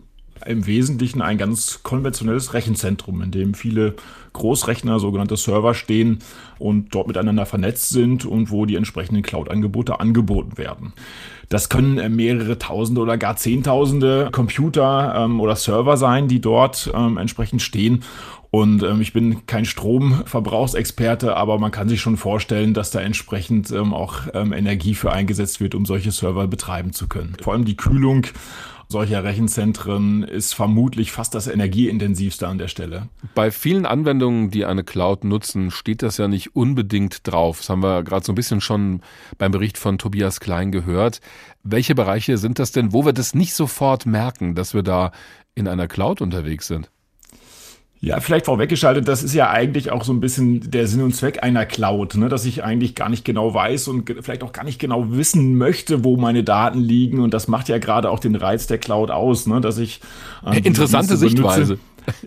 im 0.47 0.67
Wesentlichen 0.67 1.23
ein 1.23 1.39
ganz 1.39 1.81
konventionelles 1.83 2.55
Rechenzentrum, 2.55 3.23
in 3.23 3.31
dem 3.31 3.55
viele 3.55 3.95
Großrechner, 4.33 5.01
sogenannte 5.01 5.37
Server 5.37 5.75
stehen 5.75 6.19
und 6.59 6.95
dort 6.95 7.07
miteinander 7.07 7.47
vernetzt 7.47 7.91
sind 7.91 8.25
und 8.25 8.51
wo 8.51 8.67
die 8.67 8.77
entsprechenden 8.77 9.23
Cloud-Angebote 9.23 10.01
angeboten 10.01 10.59
werden. 10.59 10.93
Das 11.49 11.69
können 11.69 11.99
äh, 11.99 12.09
mehrere 12.09 12.59
Tausende 12.59 13.01
oder 13.01 13.19
gar 13.19 13.37
Zehntausende 13.37 14.29
Computer 14.33 15.15
ähm, 15.17 15.41
oder 15.41 15.57
Server 15.57 15.97
sein, 15.97 16.29
die 16.29 16.41
dort 16.41 16.91
ähm, 16.95 17.17
entsprechend 17.17 17.63
stehen. 17.63 18.03
Und 18.51 18.85
ähm, 18.85 19.01
ich 19.01 19.13
bin 19.13 19.47
kein 19.47 19.65
Stromverbrauchsexperte, 19.65 21.37
aber 21.37 21.59
man 21.59 21.73
kann 21.73 21.89
sich 21.89 22.01
schon 22.01 22.17
vorstellen, 22.17 22.73
dass 22.73 22.93
da 22.93 23.01
entsprechend 23.01 23.73
ähm, 23.73 23.93
auch 23.93 24.21
ähm, 24.33 24.53
Energie 24.53 24.95
für 24.95 25.13
eingesetzt 25.13 25.61
wird, 25.61 25.75
um 25.75 25.85
solche 25.87 26.13
Server 26.13 26.47
betreiben 26.47 26.93
zu 26.93 27.09
können. 27.09 27.37
Vor 27.43 27.53
allem 27.53 27.65
die 27.65 27.77
Kühlung 27.77 28.29
solcher 28.95 29.25
Rechenzentren 29.25 30.23
ist 30.23 30.55
vermutlich 30.55 31.11
fast 31.11 31.35
das 31.35 31.49
energieintensivste 31.49 32.47
an 32.47 32.59
der 32.59 32.69
Stelle. 32.69 33.09
Bei 33.35 33.51
vielen 33.51 33.87
Anwendungen, 33.87 34.53
die 34.53 34.65
eine 34.65 34.85
Cloud 34.85 35.25
nutzen, 35.25 35.73
steht 35.73 36.01
das 36.05 36.17
ja 36.17 36.29
nicht 36.29 36.55
unbedingt 36.55 37.27
drauf. 37.27 37.59
Das 37.59 37.71
haben 37.71 37.83
wir 37.83 38.05
gerade 38.05 38.25
so 38.25 38.31
ein 38.31 38.37
bisschen 38.37 38.61
schon 38.61 39.01
beim 39.37 39.51
Bericht 39.51 39.79
von 39.79 39.99
Tobias 39.99 40.39
Klein 40.39 40.71
gehört. 40.71 41.21
Welche 41.65 41.97
Bereiche 41.97 42.39
sind 42.39 42.61
das 42.61 42.71
denn, 42.71 42.93
wo 42.93 43.05
wir 43.05 43.13
das 43.13 43.35
nicht 43.35 43.55
sofort 43.55 44.07
merken, 44.07 44.55
dass 44.55 44.75
wir 44.75 44.85
da 44.85 45.11
in 45.57 45.67
einer 45.67 45.89
Cloud 45.89 46.21
unterwegs 46.21 46.69
sind? 46.69 46.89
Ja, 48.05 48.21
vielleicht 48.21 48.45
vorweggeschaltet, 48.45 49.09
das 49.09 49.23
ist 49.23 49.33
ja 49.33 49.49
eigentlich 49.49 49.91
auch 49.91 50.05
so 50.05 50.13
ein 50.13 50.21
bisschen 50.21 50.71
der 50.71 50.87
Sinn 50.87 51.01
und 51.01 51.15
Zweck 51.15 51.43
einer 51.43 51.65
Cloud, 51.65 52.17
ne? 52.17 52.29
dass 52.29 52.45
ich 52.45 52.63
eigentlich 52.63 52.95
gar 52.95 53.09
nicht 53.09 53.25
genau 53.25 53.55
weiß 53.55 53.89
und 53.89 54.15
vielleicht 54.21 54.43
auch 54.43 54.53
gar 54.53 54.65
nicht 54.65 54.79
genau 54.79 55.07
wissen 55.09 55.57
möchte, 55.57 56.05
wo 56.05 56.19
meine 56.19 56.45
Daten 56.45 56.81
liegen. 56.81 57.21
Und 57.21 57.33
das 57.33 57.49
macht 57.49 57.71
ja 57.71 57.79
gerade 57.79 58.11
auch 58.11 58.19
den 58.19 58.35
Reiz 58.35 58.67
der 58.67 58.77
Cloud 58.77 59.11
aus, 59.11 59.47
ne? 59.47 59.63
dass 59.63 59.79
ich 59.79 60.01
äh, 60.45 60.59
interessante 60.59 61.17
Sichtweise. 61.17 61.79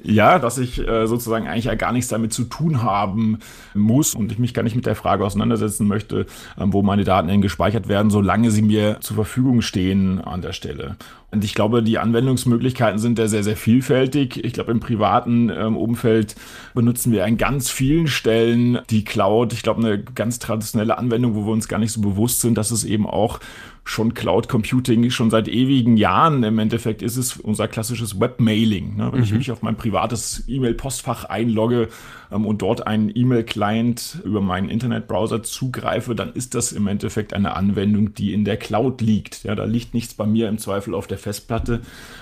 Ja, 0.03 0.39
dass 0.39 0.57
ich 0.57 0.79
äh, 0.87 1.05
sozusagen 1.05 1.47
eigentlich 1.47 1.65
ja 1.65 1.75
gar 1.75 1.91
nichts 1.91 2.09
damit 2.09 2.33
zu 2.33 2.45
tun 2.45 2.81
haben 2.81 3.39
muss 3.73 4.15
und 4.15 4.31
ich 4.31 4.39
mich 4.39 4.53
gar 4.53 4.63
nicht 4.63 4.75
mit 4.75 4.85
der 4.85 4.95
Frage 4.95 5.25
auseinandersetzen 5.25 5.87
möchte, 5.87 6.25
ähm, 6.57 6.73
wo 6.73 6.81
meine 6.81 7.03
Daten 7.03 7.27
denn 7.27 7.41
gespeichert 7.41 7.87
werden, 7.87 8.09
solange 8.09 8.51
sie 8.51 8.61
mir 8.61 8.97
zur 9.01 9.15
Verfügung 9.15 9.61
stehen 9.61 10.21
an 10.21 10.41
der 10.41 10.53
Stelle. 10.53 10.95
Und 11.29 11.43
ich 11.43 11.53
glaube, 11.53 11.83
die 11.83 11.97
Anwendungsmöglichkeiten 11.97 12.99
sind 12.99 13.19
da 13.19 13.27
sehr, 13.27 13.43
sehr 13.43 13.57
vielfältig. 13.57 14.43
Ich 14.45 14.53
glaube, 14.53 14.71
im 14.71 14.79
privaten 14.79 15.49
ähm, 15.49 15.75
Umfeld 15.75 16.35
benutzen 16.73 17.11
wir 17.11 17.25
an 17.25 17.37
ganz 17.37 17.69
vielen 17.69 18.07
Stellen 18.07 18.79
die 18.89 19.03
Cloud. 19.03 19.51
Ich 19.51 19.61
glaube, 19.61 19.85
eine 19.85 20.01
ganz 20.01 20.39
traditionelle 20.39 20.97
Anwendung, 20.97 21.35
wo 21.35 21.45
wir 21.45 21.51
uns 21.51 21.67
gar 21.67 21.79
nicht 21.79 21.91
so 21.91 21.99
bewusst 21.99 22.39
sind, 22.39 22.57
dass 22.57 22.71
es 22.71 22.85
eben 22.85 23.05
auch 23.05 23.39
schon 23.87 24.13
Cloud 24.13 24.49
Computing 24.49 25.09
schon 25.09 25.29
seit 25.29 25.47
ewigen 25.47 25.97
Jahren. 25.97 26.43
Im 26.43 26.59
Endeffekt 26.59 27.01
ist 27.01 27.15
es 27.15 27.37
unser 27.37 27.67
klassisches 27.67 28.19
Webmailing. 28.19 28.97
Ne? 28.97 29.09
Wenn 29.11 29.19
mhm. 29.19 29.25
ich 29.25 29.33
mich 29.33 29.51
auf 29.51 29.61
mein 29.61 29.77
privates 29.77 30.43
E-Mail-Postfach 30.47 31.25
einlogge 31.25 31.87
ähm, 32.31 32.45
und 32.45 32.61
dort 32.61 32.85
einen 32.85 33.09
E-Mail-Client 33.13 34.21
über 34.25 34.41
meinen 34.41 34.69
Internetbrowser 34.69 35.41
zugreife, 35.43 36.15
dann 36.15 36.33
ist 36.33 36.53
das 36.53 36.73
im 36.73 36.87
Endeffekt 36.87 37.33
eine 37.33 37.55
Anwendung, 37.55 38.13
die 38.13 38.33
in 38.33 38.43
der 38.43 38.57
Cloud 38.57 39.01
liegt. 39.01 39.43
Ja, 39.43 39.55
da 39.55 39.63
liegt 39.63 39.93
nichts 39.93 40.13
bei 40.13 40.25
mir 40.25 40.49
im 40.49 40.57
Zweifel 40.57 40.93
auf 40.93 41.07
der 41.07 41.17
Festplatte, 41.17 41.81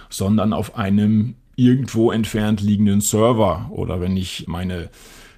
sondern 0.10 0.53
auf 0.53 0.77
einem 0.77 1.36
irgendwo 1.55 2.12
entfernt 2.12 2.62
liegenden 2.62 3.01
Server. 3.01 3.69
Oder 3.72 4.00
wenn 4.01 4.15
ich 4.17 4.45
meine 4.48 4.89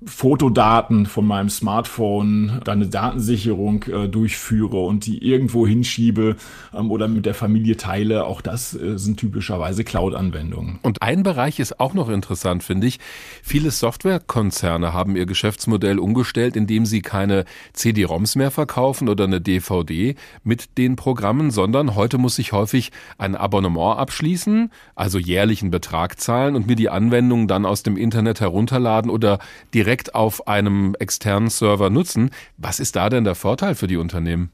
Fotodaten 0.06 1.06
von 1.06 1.26
meinem 1.26 1.50
Smartphone, 1.50 2.62
dann 2.64 2.82
eine 2.82 2.90
Datensicherung 2.90 3.84
äh, 3.84 4.08
durchführe 4.08 4.78
und 4.78 5.06
die 5.06 5.24
irgendwo 5.24 5.66
hinschiebe 5.66 6.36
ähm, 6.74 6.92
oder 6.92 7.08
mit 7.08 7.26
der 7.26 7.34
Familie 7.34 7.78
teile. 7.78 8.26
Auch 8.26 8.42
das 8.42 8.76
äh, 8.76 8.98
sind 8.98 9.18
typischerweise 9.18 9.84
Cloud-Anwendungen. 9.84 10.80
Und 10.84 11.02
ein 11.02 11.24
Bereich 11.24 11.60
ist 11.60 11.80
auch 11.80 11.94
noch 11.94 12.10
interessant, 12.10 12.64
finde 12.64 12.88
ich. 12.88 13.00
Viele 13.42 13.72
Softwarekonzerne 13.72 14.94
haben 14.94 15.16
ihr 15.16 15.26
Geschäftsmodell 15.26 16.00
umgestellt, 16.00 16.56
indem 16.56 16.86
sie 16.86 17.02
keine 17.02 17.46
CD-ROMs 17.74 18.36
mehr 18.36 18.52
verkaufen 18.52 19.10
oder 19.10 19.24
eine 19.24 19.42
DVD 19.42 20.16
mit 20.44 20.78
den 20.78 20.96
Programmen, 20.96 21.50
sondern 21.50 21.96
heute 21.96 22.18
muss 22.18 22.38
ich 22.38 22.52
häufig 22.52 22.92
ein 23.18 23.36
Abonnement 23.36 23.98
abschließen, 23.98 24.72
also 24.96 25.18
jährlichen 25.18 25.72
Betrag 25.72 26.20
zahlen 26.20 26.56
und 26.56 26.68
mir 26.68 26.76
die 26.76 26.90
Anwendungen 26.90 27.48
dann 27.48 27.66
aus 27.66 27.84
dem 27.84 27.98
Internet 27.98 28.42
herunterladen 28.42 29.10
oder 29.10 29.40
direkt 29.74 29.87
direkt 29.88 30.16
auf 30.16 30.50
einem 30.50 30.98
externen 31.00 31.50
Server 31.50 31.90
nutzen. 31.90 32.32
Was 32.58 32.82
ist 32.82 32.98
da 32.98 33.08
denn 33.08 33.24
der 33.24 33.36
Vorteil 33.36 33.74
für 33.74 33.88
die 33.88 33.96
Unternehmen? 33.96 34.52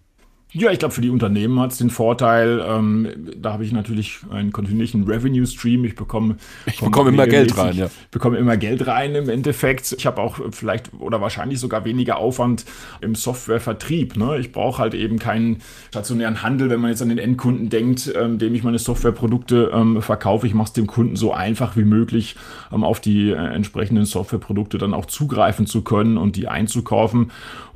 Ja, 0.55 0.69
ich 0.69 0.77
glaube, 0.77 0.93
für 0.93 1.01
die 1.01 1.09
Unternehmen 1.09 1.59
hat 1.59 1.71
es 1.71 1.79
den 1.79 1.89
Vorteil, 1.89 2.63
ähm, 2.63 3.07
da 3.35 3.53
habe 3.53 3.65
ich 3.65 3.71
natürlich 3.71 4.19
einen 4.29 4.51
kontinuierlichen 4.51 5.03
Revenue 5.05 5.47
Stream. 5.47 5.83
Ich 5.83 5.95
bekomme, 5.95 6.37
ich 6.67 6.79
bekomme 6.79 7.09
immer 7.09 7.25
Geld 7.25 7.57
rein, 7.57 7.75
ja. 7.75 7.87
bekomme 8.11 8.37
immer 8.37 8.55
Geld 8.55 8.85
rein 8.85 9.15
im 9.15 9.29
Endeffekt. 9.29 9.95
Ich 9.97 10.05
habe 10.05 10.21
auch 10.21 10.39
vielleicht 10.51 10.93
oder 10.99 11.21
wahrscheinlich 11.21 11.59
sogar 11.59 11.85
weniger 11.85 12.17
Aufwand 12.17 12.65
im 13.01 13.15
Softwarevertrieb. 13.15 14.15
Ne? 14.15 14.37
Ich 14.37 14.51
brauche 14.51 14.79
halt 14.79 14.93
eben 14.93 15.17
keinen 15.17 15.57
stationären 15.89 16.43
Handel, 16.43 16.69
wenn 16.69 16.81
man 16.81 16.91
jetzt 16.91 17.01
an 17.01 17.09
den 17.09 17.17
Endkunden 17.17 17.69
denkt, 17.69 18.13
ähm, 18.15 18.37
dem 18.37 18.53
ich 18.53 18.63
meine 18.63 18.77
Softwareprodukte 18.77 19.71
ähm, 19.73 20.03
verkaufe. 20.03 20.45
Ich 20.45 20.53
mache 20.53 20.67
es 20.67 20.73
dem 20.73 20.85
Kunden 20.85 21.15
so 21.15 21.33
einfach 21.33 21.75
wie 21.77 21.85
möglich, 21.85 22.35
ähm, 22.71 22.83
auf 22.83 22.99
die 22.99 23.31
äh, 23.31 23.35
entsprechenden 23.35 24.05
Softwareprodukte 24.05 24.77
dann 24.77 24.93
auch 24.93 25.07
zugreifen 25.07 25.65
zu 25.65 25.81
können 25.81 26.17
und 26.17 26.35
die 26.35 26.47
einzukaufen. 26.47 27.31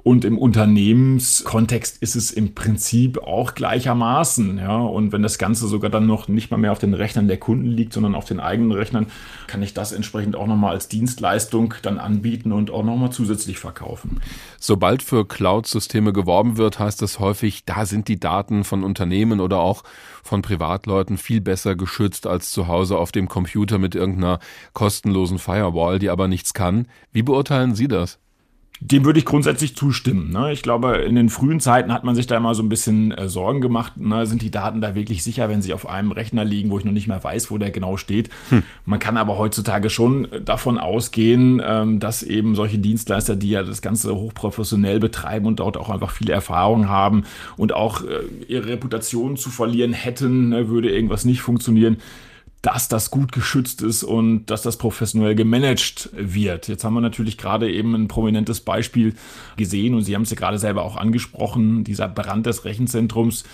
Und 0.08 0.24
im 0.24 0.38
Unternehmenskontext 0.38 1.98
ist 2.02 2.16
es 2.16 2.32
im 2.32 2.56
Prinzip 2.56 3.18
auch 3.18 3.56
gleichermaßen. 3.56 4.58
Ja? 4.58 4.78
Und 4.78 5.12
wenn 5.12 5.22
das 5.22 5.38
Ganze 5.38 5.68
sogar 5.68 5.90
dann 5.90 6.06
noch 6.06 6.30
nicht 6.30 6.50
mal 6.50 6.56
mehr 6.56 6.72
auf 6.72 6.80
den 6.80 6.94
Rechnern 6.94 7.28
der 7.28 7.36
Kunden 7.36 7.66
liegt, 7.66 7.92
sondern 7.92 8.16
auf 8.16 8.24
den 8.24 8.40
eigenen 8.40 8.72
Rechnern, 8.72 9.08
kann 9.48 9.62
ich 9.62 9.74
das 9.74 9.92
entsprechend 9.92 10.38
auch 10.38 10.48
nochmal 10.48 10.72
als 10.72 10.88
Dienstleistung 10.88 11.74
dann 11.82 11.98
anbieten 11.98 12.54
und 12.54 12.72
auch 12.72 12.86
nochmal 12.86 13.12
zusätzlich 13.12 13.60
verkaufen. 13.60 14.22
Sobald 14.58 15.04
für 15.04 15.28
Cloud-Systeme 15.28 16.14
geworben 16.14 16.56
wird, 16.56 16.80
heißt 16.80 17.02
das 17.02 17.20
häufig, 17.20 17.66
da 17.66 17.86
sind 17.86 18.08
die 18.08 18.18
Daten 18.18 18.64
von 18.64 18.86
Unternehmen 18.86 19.42
oder 19.42 19.60
auch 19.60 19.84
von 20.24 20.42
Privatleuten 20.42 21.18
viel 21.18 21.42
besser 21.42 21.76
geschützt 21.76 22.28
als 22.28 22.52
zu 22.52 22.70
Hause 22.70 22.98
auf 22.98 23.12
dem 23.12 23.28
Computer 23.28 23.78
mit 23.78 23.94
irgendeiner 23.94 24.40
kostenlosen 24.72 25.38
Firewall, 25.38 26.00
die 26.00 26.10
aber 26.10 26.30
nichts 26.30 26.54
kann. 26.54 26.88
Wie 27.12 27.24
beurteilen 27.24 27.76
Sie 27.76 27.90
das? 27.90 28.20
Dem 28.80 29.06
würde 29.06 29.20
ich 29.20 29.26
grundsätzlich 29.26 29.76
zustimmen. 29.76 30.32
Ne? 30.32 30.52
Ich 30.52 30.62
glaube, 30.62 30.98
in 30.98 31.16
den 31.16 31.30
frühen 31.30 31.60
Zeiten 31.60 31.92
hat 31.92 32.04
man 32.04 32.16
sich 32.16 32.28
da 32.28 32.38
immer 32.38 32.54
so 32.54 32.62
ein 32.62 32.70
bisschen 32.70 33.12
äh, 33.12 33.28
Sorgen 33.28 33.60
gemacht. 33.60 33.98
Ne? 33.98 34.28
Sind 34.28 34.42
die 34.42 34.52
Daten 34.52 34.82
da 34.82 34.94
wirklich 34.94 35.24
sicher, 35.24 35.50
wenn 35.50 35.62
sie 35.62 35.74
auf 35.74 35.90
einem 35.90 36.12
Rechner 36.12 36.46
liegen, 36.46 36.70
wo 36.70 36.78
ich 36.78 36.86
noch 36.86 36.92
nicht 36.92 37.08
mehr 37.08 37.24
weiß, 37.24 37.50
wo 37.50 37.58
der 37.58 37.72
genau 37.72 37.98
steht? 37.98 38.30
Hm. 38.50 38.64
Man 38.86 39.00
kann 39.00 39.18
aber 39.18 39.38
heutzutage 39.38 39.90
schon 39.90 40.28
davon 40.46 40.78
ausgehen, 40.78 41.62
ähm, 41.66 42.00
dass 42.00 42.22
eben 42.22 42.56
solche 42.56 42.78
Dienstleister, 42.78 43.36
die 43.36 43.50
ja 43.50 43.64
das 43.64 43.82
Ganze 43.82 44.16
hochprofessionell 44.16 45.00
betreiben 45.00 45.48
und 45.48 45.60
dort 45.60 45.78
auch 45.78 45.90
einfach 45.90 46.12
viele 46.12 46.34
Erfahrung 46.34 46.88
haben 46.88 47.24
und 47.58 47.74
auch 47.74 48.04
äh, 48.04 48.22
ihre 48.48 48.68
Reputation 48.68 49.38
zu 49.38 49.50
verlieren 49.50 49.94
hätten, 49.94 50.50
ne? 50.50 50.70
würde 50.70 50.92
irgendwas 50.92 51.26
nicht 51.26 51.42
funktionieren, 51.42 51.98
dass 52.68 52.90
das 52.90 53.12
gut 53.12 53.32
geschützt 53.32 53.82
ist 53.82 54.04
und 54.04 54.48
dass 54.48 54.62
das 54.62 54.76
professionell 54.76 55.36
gemanagt 55.36 56.10
wird. 56.12 56.68
Jetzt 56.68 56.84
haben 56.84 56.96
wir 56.96 57.00
natürlich 57.02 57.38
gerade 57.38 57.72
eben 57.72 57.96
ein 57.96 58.10
prominentes 58.10 58.60
Beispiel 58.60 59.16
gesehen 59.56 59.94
und 59.94 60.02
Sie 60.02 60.14
haben 60.14 60.24
es 60.24 60.32
ja 60.32 60.36
gerade 60.36 60.60
selber 60.60 60.84
auch 60.84 60.98
angesprochen, 60.98 61.86
dieser 61.86 62.10
Brand 62.10 62.46
des 62.46 62.66
Rechenzentrums 62.66 63.46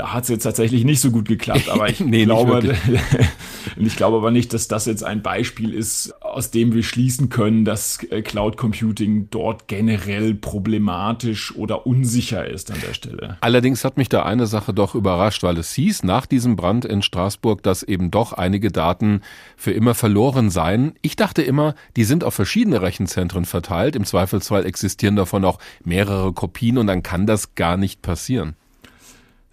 da 0.00 0.14
hat 0.14 0.22
es 0.22 0.30
jetzt 0.30 0.44
tatsächlich 0.44 0.84
nicht 0.84 1.00
so 1.00 1.10
gut 1.10 1.28
geklappt, 1.28 1.68
aber 1.68 1.88
ich 1.90 2.00
nee, 2.00 2.24
glaube, 2.24 2.74
ich 3.76 3.96
glaube 3.96 4.16
aber 4.16 4.30
nicht, 4.30 4.54
dass 4.54 4.66
das 4.66 4.86
jetzt 4.86 5.04
ein 5.04 5.20
Beispiel 5.20 5.74
ist, 5.74 6.14
aus 6.22 6.50
dem 6.50 6.72
wir 6.72 6.82
schließen 6.82 7.28
können, 7.28 7.66
dass 7.66 8.02
äh, 8.04 8.22
Cloud 8.22 8.56
Computing 8.56 9.28
dort 9.30 9.68
generell 9.68 10.34
problematisch 10.34 11.54
oder 11.54 11.86
unsicher 11.86 12.48
ist 12.48 12.70
an 12.70 12.78
der 12.86 12.94
Stelle. 12.94 13.36
Allerdings 13.42 13.84
hat 13.84 13.98
mich 13.98 14.08
da 14.08 14.22
eine 14.22 14.46
Sache 14.46 14.72
doch 14.72 14.94
überrascht, 14.94 15.42
weil 15.42 15.58
es 15.58 15.74
hieß 15.74 16.02
nach 16.02 16.24
diesem 16.24 16.56
Brand 16.56 16.86
in 16.86 17.02
Straßburg, 17.02 17.62
dass 17.62 17.82
eben 17.82 18.10
doch 18.10 18.32
einige 18.32 18.70
Daten 18.70 19.20
für 19.58 19.72
immer 19.72 19.94
verloren 19.94 20.48
seien. 20.48 20.94
Ich 21.02 21.16
dachte 21.16 21.42
immer, 21.42 21.74
die 21.96 22.04
sind 22.04 22.24
auf 22.24 22.32
verschiedene 22.32 22.80
Rechenzentren 22.80 23.44
verteilt. 23.44 23.96
Im 23.96 24.06
Zweifelsfall 24.06 24.64
existieren 24.64 25.16
davon 25.16 25.44
auch 25.44 25.58
mehrere 25.84 26.32
Kopien 26.32 26.78
und 26.78 26.86
dann 26.86 27.02
kann 27.02 27.26
das 27.26 27.54
gar 27.54 27.76
nicht 27.76 28.00
passieren 28.00 28.54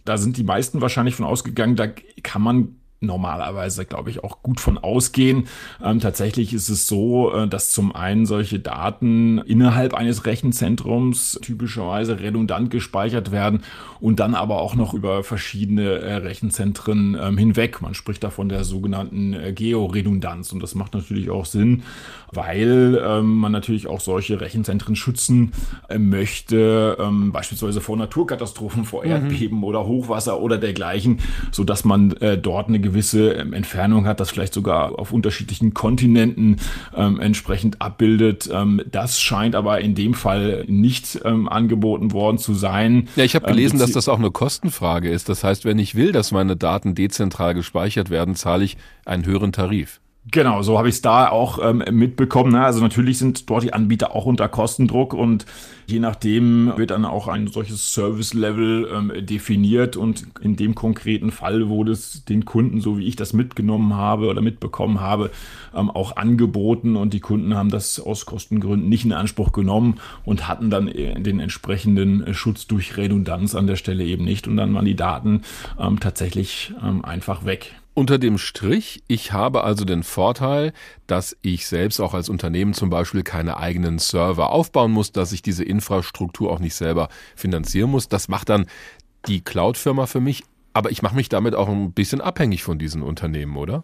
da 0.08 0.18
sind 0.18 0.38
die 0.38 0.44
meisten 0.44 0.82
wahrscheinlich 0.82 1.16
von 1.16 1.26
ausgegangen, 1.26 1.76
da 1.76 1.88
kann 2.24 2.42
man 2.42 2.76
normalerweise, 3.00 3.86
glaube 3.86 4.10
ich, 4.10 4.24
auch 4.24 4.42
gut 4.42 4.60
von 4.60 4.78
ausgehen. 4.78 5.48
Ähm, 5.84 6.00
tatsächlich 6.00 6.54
ist 6.54 6.70
es 6.70 6.88
so, 6.88 7.32
äh, 7.34 7.48
dass 7.48 7.72
zum 7.72 7.96
einen 7.96 8.26
solche 8.26 8.60
Daten 8.60 9.38
innerhalb 9.40 9.94
eines 9.94 10.26
Rechenzentrums 10.26 11.40
typischerweise 11.42 12.20
redundant 12.20 12.72
gespeichert 12.72 13.32
werden 13.32 13.62
und 14.00 14.20
dann 14.20 14.36
aber 14.36 14.62
auch 14.62 14.76
noch 14.76 14.94
über 14.94 15.24
verschiedene 15.24 16.00
äh, 16.00 16.16
Rechenzentren 16.16 17.18
ähm, 17.20 17.38
hinweg. 17.38 17.82
Man 17.82 17.94
spricht 17.94 18.24
da 18.24 18.30
von 18.30 18.50
der 18.50 18.64
sogenannten 18.64 19.34
äh, 19.34 19.54
Georedundanz 19.54 20.52
und 20.52 20.62
das 20.62 20.76
macht 20.76 20.94
natürlich 20.94 21.30
auch 21.30 21.46
Sinn, 21.46 21.84
weil 22.32 23.02
ähm, 23.04 23.36
man 23.38 23.52
natürlich 23.52 23.88
auch 23.88 24.00
solche 24.00 24.42
Rechenzentren 24.42 24.96
schützen 24.96 25.52
äh, 25.90 25.98
möchte, 25.98 26.98
ähm, 27.00 27.32
beispielsweise 27.32 27.82
vor 27.82 27.98
Naturkatastrophen, 27.98 28.86
vor 28.86 29.06
mhm. 29.06 29.12
Erdbeben 29.12 29.58
mhm. 29.60 29.64
oder 29.64 29.86
Hochwasser 29.86 30.40
oder 30.40 30.58
dergleichen, 30.58 31.20
so 31.52 31.64
dass 31.64 31.86
man 31.86 32.12
äh, 32.18 32.38
dort 32.38 32.68
eine 32.68 32.80
gewisse 32.88 33.32
ähm, 33.34 33.54
Entfernung 33.54 34.06
hat, 34.06 34.20
das 34.20 34.30
vielleicht 34.30 34.54
sogar 34.54 34.98
auf 34.98 35.12
unterschiedlichen 35.12 35.74
Kontinenten 35.74 36.58
ähm, 36.96 37.20
entsprechend 37.20 37.82
abbildet. 37.82 38.50
Ähm, 38.52 38.82
das 38.90 39.20
scheint 39.20 39.56
aber 39.56 39.82
in 39.82 39.96
dem 39.96 40.14
Fall 40.14 40.64
nicht 40.68 41.20
ähm, 41.26 41.50
angeboten 41.50 42.12
worden 42.12 42.38
zu 42.38 42.54
sein. 42.54 43.10
Ja, 43.16 43.24
ich 43.24 43.36
habe 43.36 43.46
gelesen, 43.46 43.76
ähm, 43.76 43.82
dass 43.82 43.92
das 43.92 44.10
auch 44.10 44.20
eine 44.20 44.32
Kostenfrage 44.32 45.10
ist. 45.10 45.30
Das 45.30 45.44
heißt, 45.44 45.66
wenn 45.66 45.80
ich 45.80 45.96
will, 45.96 46.12
dass 46.12 46.32
meine 46.32 46.56
Daten 46.56 46.96
dezentral 46.96 47.54
gespeichert 47.54 48.10
werden, 48.10 48.36
zahle 48.36 48.64
ich 48.64 48.78
einen 49.06 49.26
höheren 49.26 49.52
Tarif. 49.52 50.00
Genau, 50.30 50.62
so 50.62 50.78
habe 50.78 50.90
ich 50.90 50.96
es 50.96 51.02
da 51.02 51.30
auch 51.30 51.60
ähm, 51.62 51.84
mitbekommen. 51.92 52.52
Ne? 52.52 52.64
Also 52.66 52.82
natürlich 52.82 53.18
sind 53.18 53.50
dort 53.50 53.64
die 53.64 53.72
Anbieter 53.72 54.14
auch 54.14 54.26
unter 54.26 54.50
Kostendruck 54.50 55.14
und 55.14 55.46
je 55.86 56.00
nachdem 56.00 56.74
wird 56.76 56.92
dann 56.92 57.06
auch 57.06 57.30
ein 57.30 57.48
solches 57.48 57.94
Service-Level 57.94 58.90
ähm, 58.94 59.26
definiert 59.26 59.96
und 59.96 60.28
in 60.42 60.58
dem 60.58 60.76
konkreten 60.76 61.32
Fall 61.32 61.70
wurde 61.70 61.94
es 61.94 62.26
den 62.26 62.44
Kunden, 62.44 62.82
so 62.82 62.98
wie 62.98 63.08
ich 63.08 63.16
das 63.16 63.32
mitgenommen 63.32 63.96
habe 63.96 64.28
oder 64.28 64.42
mitbekommen 64.42 65.00
habe, 65.00 65.32
ähm, 65.74 65.90
auch 65.90 66.18
angeboten 66.18 66.98
und 66.98 67.14
die 67.14 67.22
Kunden 67.22 67.56
haben 67.56 67.70
das 67.70 67.98
aus 67.98 68.26
Kostengründen 68.26 68.90
nicht 68.90 69.06
in 69.06 69.14
Anspruch 69.14 69.54
genommen 69.54 69.96
und 70.26 70.50
hatten 70.50 70.70
dann 70.70 70.90
äh, 70.90 71.22
den 71.22 71.40
entsprechenden 71.40 72.34
Schutz 72.34 72.68
durch 72.68 72.98
Redundanz 72.98 73.56
an 73.56 73.66
der 73.66 73.78
Stelle 73.78 74.04
eben 74.04 74.26
nicht 74.26 74.46
und 74.46 74.58
dann 74.58 74.74
waren 74.74 74.86
die 74.86 74.96
Daten 74.96 75.44
ähm, 75.80 76.02
tatsächlich 76.02 76.74
ähm, 76.84 77.06
einfach 77.06 77.46
weg. 77.46 77.76
Unter 77.98 78.20
dem 78.20 78.38
Strich, 78.38 79.02
ich 79.08 79.34
habe 79.34 79.64
also 79.64 79.84
den 79.84 80.04
Vorteil, 80.04 80.72
dass 81.08 81.36
ich 81.42 81.66
selbst 81.66 82.00
auch 82.00 82.14
als 82.14 82.30
Unternehmen 82.30 82.76
zum 82.76 82.92
Beispiel 82.92 83.24
keine 83.24 83.58
eigenen 83.58 83.98
Server 83.98 84.52
aufbauen 84.52 84.92
muss, 84.92 85.12
dass 85.12 85.32
ich 85.32 85.42
diese 85.42 85.64
Infrastruktur 85.64 86.52
auch 86.52 86.60
nicht 86.60 86.76
selber 86.76 87.10
finanzieren 87.36 87.90
muss. 87.90 88.08
Das 88.08 88.28
macht 88.28 88.50
dann 88.50 88.68
die 89.28 89.42
Cloud-Firma 89.42 90.06
für 90.06 90.20
mich, 90.20 90.44
aber 90.74 90.92
ich 90.92 91.02
mache 91.02 91.16
mich 91.16 91.28
damit 91.28 91.56
auch 91.56 91.70
ein 91.70 91.92
bisschen 91.92 92.22
abhängig 92.22 92.62
von 92.62 92.78
diesen 92.78 93.02
Unternehmen, 93.02 93.58
oder? 93.58 93.84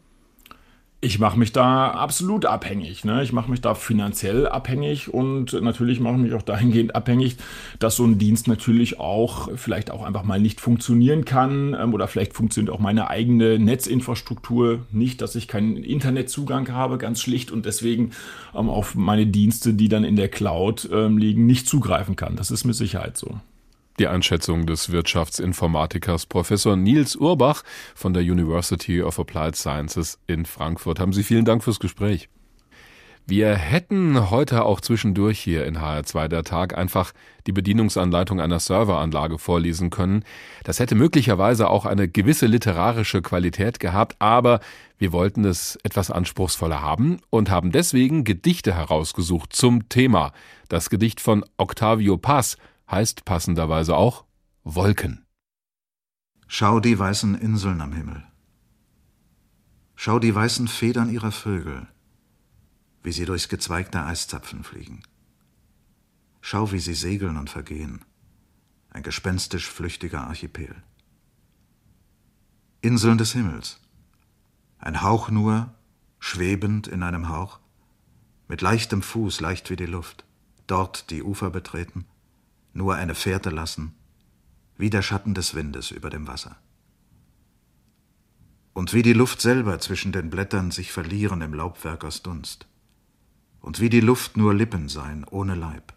Ich 1.04 1.20
mache 1.20 1.38
mich 1.38 1.52
da 1.52 1.90
absolut 1.90 2.46
abhängig. 2.46 3.04
Ne? 3.04 3.24
Ich 3.24 3.34
mache 3.34 3.52
mich 3.52 3.60
da 3.60 3.76
finanziell 3.76 4.48
abhängig 4.48 5.14
und 5.14 5.52
natürlich 5.52 6.00
mache 6.00 6.16
ich 6.16 6.22
mich 6.22 6.34
auch 6.34 6.44
dahingehend 6.44 6.96
abhängig, 6.96 7.36
dass 7.78 7.98
so 7.98 8.06
ein 8.06 8.20
Dienst 8.20 8.48
natürlich 8.48 9.02
auch 9.02 9.50
vielleicht 9.58 9.92
auch 9.92 10.02
einfach 10.02 10.24
mal 10.24 10.40
nicht 10.40 10.62
funktionieren 10.62 11.26
kann 11.26 11.76
ähm, 11.78 11.94
oder 11.94 12.08
vielleicht 12.08 12.34
funktioniert 12.34 12.74
auch 12.74 12.80
meine 12.80 13.10
eigene 13.10 13.60
Netzinfrastruktur 13.60 14.86
nicht, 14.94 15.22
dass 15.22 15.36
ich 15.36 15.50
keinen 15.50 15.76
Internetzugang 15.76 16.72
habe, 16.72 16.98
ganz 16.98 17.20
schlicht 17.20 17.52
und 17.52 17.66
deswegen 17.66 18.12
ähm, 18.56 18.70
auf 18.70 18.96
meine 18.96 19.28
Dienste, 19.28 19.74
die 19.74 19.90
dann 19.90 20.06
in 20.06 20.16
der 20.16 20.30
Cloud 20.30 20.88
ähm, 20.90 21.18
liegen, 21.18 21.46
nicht 21.46 21.68
zugreifen 21.68 22.16
kann. 22.16 22.38
Das 22.38 22.50
ist 22.50 22.64
mit 22.64 22.76
Sicherheit 22.76 23.18
so. 23.18 23.42
Die 24.00 24.08
Einschätzung 24.08 24.66
des 24.66 24.92
Wirtschaftsinformatikers 24.92 26.26
Professor 26.26 26.76
Nils 26.76 27.16
Urbach 27.16 27.62
von 27.94 28.12
der 28.12 28.24
University 28.24 29.04
of 29.04 29.20
Applied 29.20 29.56
Sciences 29.56 30.18
in 30.26 30.48
Frankfurt. 30.48 31.00
Haben 31.00 31.14
Sie 31.14 31.22
vielen 31.22 31.46
Dank 31.46 31.64
fürs 31.64 31.80
Gespräch. 31.80 32.28
Wir 33.28 33.56
hätten 33.56 34.32
heute 34.32 34.66
auch 34.66 34.82
zwischendurch 34.82 35.40
hier 35.40 35.66
in 35.66 35.78
HR2 35.78 36.28
der 36.28 36.44
Tag 36.44 36.76
einfach 36.76 37.14
die 37.46 37.52
Bedienungsanleitung 37.52 38.42
einer 38.42 38.60
Serveranlage 38.60 39.38
vorlesen 39.38 39.92
können. 39.92 40.26
Das 40.64 40.80
hätte 40.80 40.96
möglicherweise 40.96 41.70
auch 41.70 41.86
eine 41.86 42.10
gewisse 42.10 42.48
literarische 42.48 43.22
Qualität 43.22 43.80
gehabt, 43.80 44.16
aber 44.20 44.60
wir 44.98 45.14
wollten 45.14 45.46
es 45.46 45.78
etwas 45.84 46.10
anspruchsvoller 46.10 46.82
haben 46.82 47.20
und 47.30 47.52
haben 47.52 47.72
deswegen 47.72 48.24
Gedichte 48.24 48.74
herausgesucht 48.74 49.54
zum 49.56 49.88
Thema. 49.88 50.34
Das 50.68 50.90
Gedicht 50.90 51.22
von 51.22 51.46
Octavio 51.58 52.18
Paz 52.18 52.58
heißt 52.90 53.26
passenderweise 53.26 53.96
auch 53.96 54.26
Wolken. 54.64 55.26
Schau 56.48 56.80
die 56.80 56.98
weißen 56.98 57.36
Inseln 57.36 57.82
am 57.82 57.94
Himmel. 57.94 58.24
Schau 59.96 60.20
die 60.20 60.34
weißen 60.34 60.68
Federn 60.68 61.10
ihrer 61.10 61.32
Vögel, 61.32 61.88
wie 63.04 63.12
sie 63.12 63.26
durchs 63.26 63.50
Gezweig 63.50 63.92
der 63.92 64.06
Eiszapfen 64.06 64.64
fliegen. 64.64 65.04
Schau, 66.42 66.72
wie 66.72 66.80
sie 66.80 66.94
segeln 66.94 67.38
und 67.38 67.50
vergehen, 67.50 68.04
ein 68.90 69.04
gespenstisch 69.04 69.68
flüchtiger 69.70 70.28
Archipel. 70.28 70.76
Inseln 72.82 73.18
des 73.18 73.32
Himmels, 73.32 73.80
ein 74.78 75.02
Hauch 75.02 75.30
nur, 75.30 75.74
schwebend 76.20 76.88
in 76.88 77.02
einem 77.02 77.30
Hauch, 77.30 77.60
mit 78.48 78.62
leichtem 78.62 79.02
Fuß, 79.02 79.40
leicht 79.40 79.70
wie 79.70 79.78
die 79.78 79.86
Luft, 79.86 80.26
dort 80.68 81.10
die 81.10 81.24
Ufer 81.24 81.50
betreten, 81.50 82.06
nur 82.74 82.96
eine 82.96 83.16
Fährte 83.16 83.50
lassen, 83.50 83.96
wie 84.78 84.90
der 84.90 85.02
Schatten 85.02 85.34
des 85.34 85.56
Windes 85.56 85.92
über 85.92 86.10
dem 86.10 86.28
Wasser. 86.28 86.58
Und 88.74 88.94
wie 88.94 89.04
die 89.04 89.14
Luft 89.14 89.40
selber 89.40 89.80
zwischen 89.80 90.12
den 90.12 90.30
Blättern 90.30 90.72
sich 90.72 90.92
verlieren 90.92 91.42
im 91.42 91.54
Laubwerk 91.54 92.04
aus 92.04 92.24
Dunst. 92.24 92.68
Und 93.62 93.80
wie 93.80 93.90
die 93.90 94.02
Luft 94.02 94.36
nur 94.36 94.54
Lippen 94.54 94.90
sein, 94.90 95.26
ohne 95.30 95.56
Leib. 95.56 95.94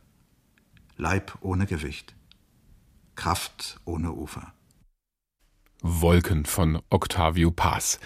Leib 0.96 1.38
ohne 1.40 1.66
Gewicht. 1.66 2.14
Kraft 3.16 3.80
ohne 3.86 4.12
Ufer. 4.12 4.52
Wolken 5.82 6.44
von 6.44 6.82
Octavio 6.90 7.50
Paz. 7.50 7.98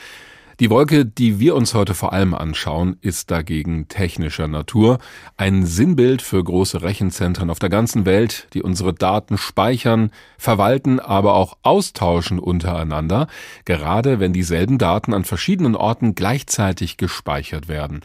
Die 0.60 0.68
Wolke, 0.68 1.06
die 1.06 1.40
wir 1.40 1.54
uns 1.54 1.72
heute 1.72 1.94
vor 1.94 2.12
allem 2.12 2.34
anschauen, 2.34 2.98
ist 3.00 3.30
dagegen 3.30 3.88
technischer 3.88 4.46
Natur, 4.46 4.98
ein 5.38 5.64
Sinnbild 5.64 6.20
für 6.20 6.44
große 6.44 6.82
Rechenzentren 6.82 7.48
auf 7.48 7.58
der 7.58 7.70
ganzen 7.70 8.04
Welt, 8.04 8.46
die 8.52 8.62
unsere 8.62 8.92
Daten 8.92 9.38
speichern, 9.38 10.10
verwalten, 10.36 11.00
aber 11.00 11.32
auch 11.32 11.56
austauschen 11.62 12.38
untereinander, 12.38 13.26
gerade 13.64 14.20
wenn 14.20 14.34
dieselben 14.34 14.76
Daten 14.76 15.14
an 15.14 15.24
verschiedenen 15.24 15.76
Orten 15.76 16.14
gleichzeitig 16.14 16.98
gespeichert 16.98 17.68
werden. 17.68 18.00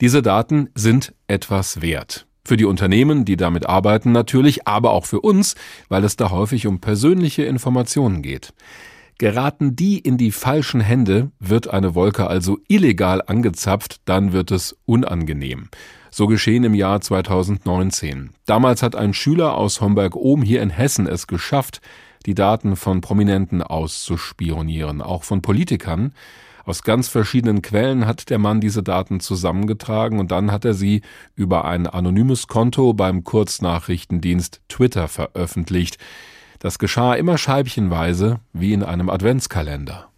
Diese 0.00 0.22
Daten 0.22 0.68
sind 0.76 1.12
etwas 1.26 1.82
wert. 1.82 2.28
Für 2.44 2.56
die 2.56 2.66
Unternehmen, 2.66 3.24
die 3.24 3.36
damit 3.36 3.66
arbeiten 3.68 4.12
natürlich, 4.12 4.68
aber 4.68 4.92
auch 4.92 5.06
für 5.06 5.22
uns, 5.22 5.56
weil 5.88 6.04
es 6.04 6.14
da 6.14 6.30
häufig 6.30 6.68
um 6.68 6.80
persönliche 6.80 7.42
Informationen 7.42 8.22
geht. 8.22 8.52
Geraten 9.18 9.76
die 9.76 9.98
in 9.98 10.18
die 10.18 10.30
falschen 10.30 10.80
Hände, 10.80 11.30
wird 11.38 11.68
eine 11.68 11.94
Wolke 11.94 12.26
also 12.26 12.58
illegal 12.68 13.22
angezapft, 13.26 14.02
dann 14.04 14.32
wird 14.32 14.50
es 14.50 14.76
unangenehm. 14.84 15.68
So 16.10 16.26
geschehen 16.26 16.64
im 16.64 16.74
Jahr 16.74 17.00
2019. 17.00 18.30
Damals 18.44 18.82
hat 18.82 18.94
ein 18.94 19.14
Schüler 19.14 19.56
aus 19.56 19.80
Homberg-Ohm 19.80 20.42
hier 20.42 20.60
in 20.60 20.68
Hessen 20.68 21.06
es 21.06 21.26
geschafft, 21.26 21.80
die 22.26 22.34
Daten 22.34 22.76
von 22.76 23.00
Prominenten 23.00 23.62
auszuspionieren, 23.62 25.00
auch 25.00 25.22
von 25.22 25.40
Politikern. 25.40 26.12
Aus 26.66 26.82
ganz 26.82 27.08
verschiedenen 27.08 27.62
Quellen 27.62 28.06
hat 28.06 28.28
der 28.28 28.38
Mann 28.38 28.60
diese 28.60 28.82
Daten 28.82 29.20
zusammengetragen 29.20 30.18
und 30.18 30.30
dann 30.30 30.50
hat 30.52 30.64
er 30.64 30.74
sie 30.74 31.00
über 31.36 31.64
ein 31.64 31.86
anonymes 31.86 32.48
Konto 32.48 32.92
beim 32.92 33.24
Kurznachrichtendienst 33.24 34.60
Twitter 34.68 35.08
veröffentlicht. 35.08 35.96
Das 36.58 36.78
geschah 36.78 37.14
immer 37.14 37.38
scheibchenweise 37.38 38.40
wie 38.52 38.72
in 38.72 38.82
einem 38.82 39.10
Adventskalender. 39.10 40.08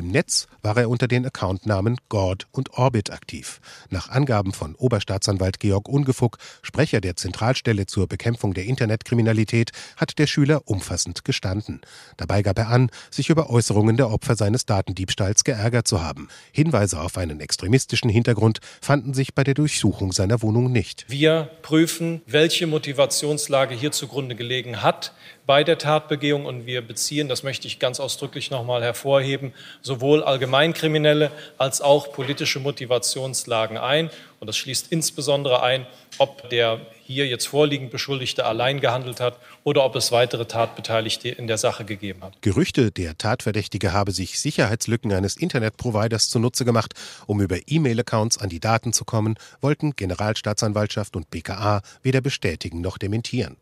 Im 0.00 0.08
Netz 0.08 0.48
war 0.62 0.78
er 0.78 0.88
unter 0.88 1.08
den 1.08 1.26
Accountnamen 1.26 1.98
God 2.08 2.46
und 2.52 2.72
Orbit 2.78 3.12
aktiv. 3.12 3.60
Nach 3.90 4.08
Angaben 4.08 4.54
von 4.54 4.74
Oberstaatsanwalt 4.74 5.60
Georg 5.60 5.90
Ungefuck, 5.90 6.38
Sprecher 6.62 7.02
der 7.02 7.16
Zentralstelle 7.16 7.84
zur 7.84 8.06
Bekämpfung 8.06 8.54
der 8.54 8.64
Internetkriminalität, 8.64 9.72
hat 9.98 10.18
der 10.18 10.26
Schüler 10.26 10.62
umfassend 10.64 11.26
gestanden. 11.26 11.82
Dabei 12.16 12.40
gab 12.40 12.58
er 12.58 12.68
an, 12.68 12.88
sich 13.10 13.28
über 13.28 13.50
Äußerungen 13.50 13.98
der 13.98 14.10
Opfer 14.10 14.36
seines 14.36 14.64
Datendiebstahls 14.64 15.44
geärgert 15.44 15.86
zu 15.86 16.02
haben. 16.02 16.28
Hinweise 16.50 16.98
auf 16.98 17.18
einen 17.18 17.40
extremistischen 17.40 18.08
Hintergrund 18.08 18.60
fanden 18.80 19.12
sich 19.12 19.34
bei 19.34 19.44
der 19.44 19.52
Durchsuchung 19.52 20.12
seiner 20.12 20.40
Wohnung 20.40 20.72
nicht. 20.72 21.04
Wir 21.08 21.50
prüfen, 21.60 22.22
welche 22.24 22.66
Motivationslage 22.66 23.74
hier 23.74 23.92
zugrunde 23.92 24.34
gelegen 24.34 24.80
hat 24.80 25.12
bei 25.50 25.64
der 25.64 25.78
Tatbegehung 25.78 26.46
und 26.46 26.64
wir 26.64 26.80
beziehen, 26.80 27.28
das 27.28 27.42
möchte 27.42 27.66
ich 27.66 27.80
ganz 27.80 27.98
ausdrücklich 27.98 28.52
nochmal 28.52 28.84
hervorheben, 28.84 29.52
sowohl 29.90 30.22
allgemeinkriminelle 30.22 31.32
als 31.58 31.80
auch 31.80 32.12
politische 32.12 32.60
Motivationslagen 32.60 33.76
ein. 33.76 34.08
Und 34.40 34.46
das 34.46 34.56
schließt 34.56 34.86
insbesondere 34.90 35.62
ein, 35.62 35.86
ob 36.16 36.48
der 36.48 36.80
hier 37.02 37.26
jetzt 37.26 37.46
vorliegend 37.46 37.90
Beschuldigte 37.90 38.46
allein 38.46 38.80
gehandelt 38.80 39.20
hat 39.20 39.38
oder 39.64 39.84
ob 39.84 39.96
es 39.96 40.12
weitere 40.12 40.46
Tatbeteiligte 40.46 41.28
in 41.28 41.46
der 41.46 41.58
Sache 41.58 41.84
gegeben 41.84 42.22
hat. 42.22 42.40
Gerüchte, 42.40 42.90
der 42.90 43.18
Tatverdächtige 43.18 43.92
habe 43.92 44.12
sich 44.12 44.40
Sicherheitslücken 44.40 45.12
eines 45.12 45.36
Internetproviders 45.36 46.30
zunutze 46.30 46.64
gemacht, 46.64 46.94
um 47.26 47.42
über 47.42 47.58
E-Mail-Accounts 47.66 48.38
an 48.38 48.48
die 48.48 48.60
Daten 48.60 48.94
zu 48.94 49.04
kommen, 49.04 49.36
wollten 49.60 49.94
Generalstaatsanwaltschaft 49.94 51.16
und 51.16 51.30
BKA 51.30 51.82
weder 52.02 52.22
bestätigen 52.22 52.80
noch 52.80 52.96
dementieren. 52.96 53.56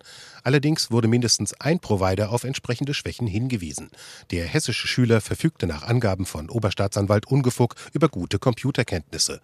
Allerdings 0.44 0.92
wurde 0.92 1.08
mindestens 1.08 1.54
ein 1.54 1.80
Provider 1.80 2.30
auf 2.30 2.44
entsprechende 2.44 2.94
Schwächen 2.94 3.26
hingewiesen. 3.26 3.90
Der 4.30 4.46
hessische 4.46 4.86
Schüler 4.86 5.20
verfügte 5.20 5.66
nach 5.66 5.82
Angaben 5.82 6.24
von 6.24 6.48
Oberstaatsanwalt 6.48 7.26
Ungefuck 7.26 7.74
über 7.92 8.08
gute 8.08 8.38
Computerkenntnisse. 8.38 9.40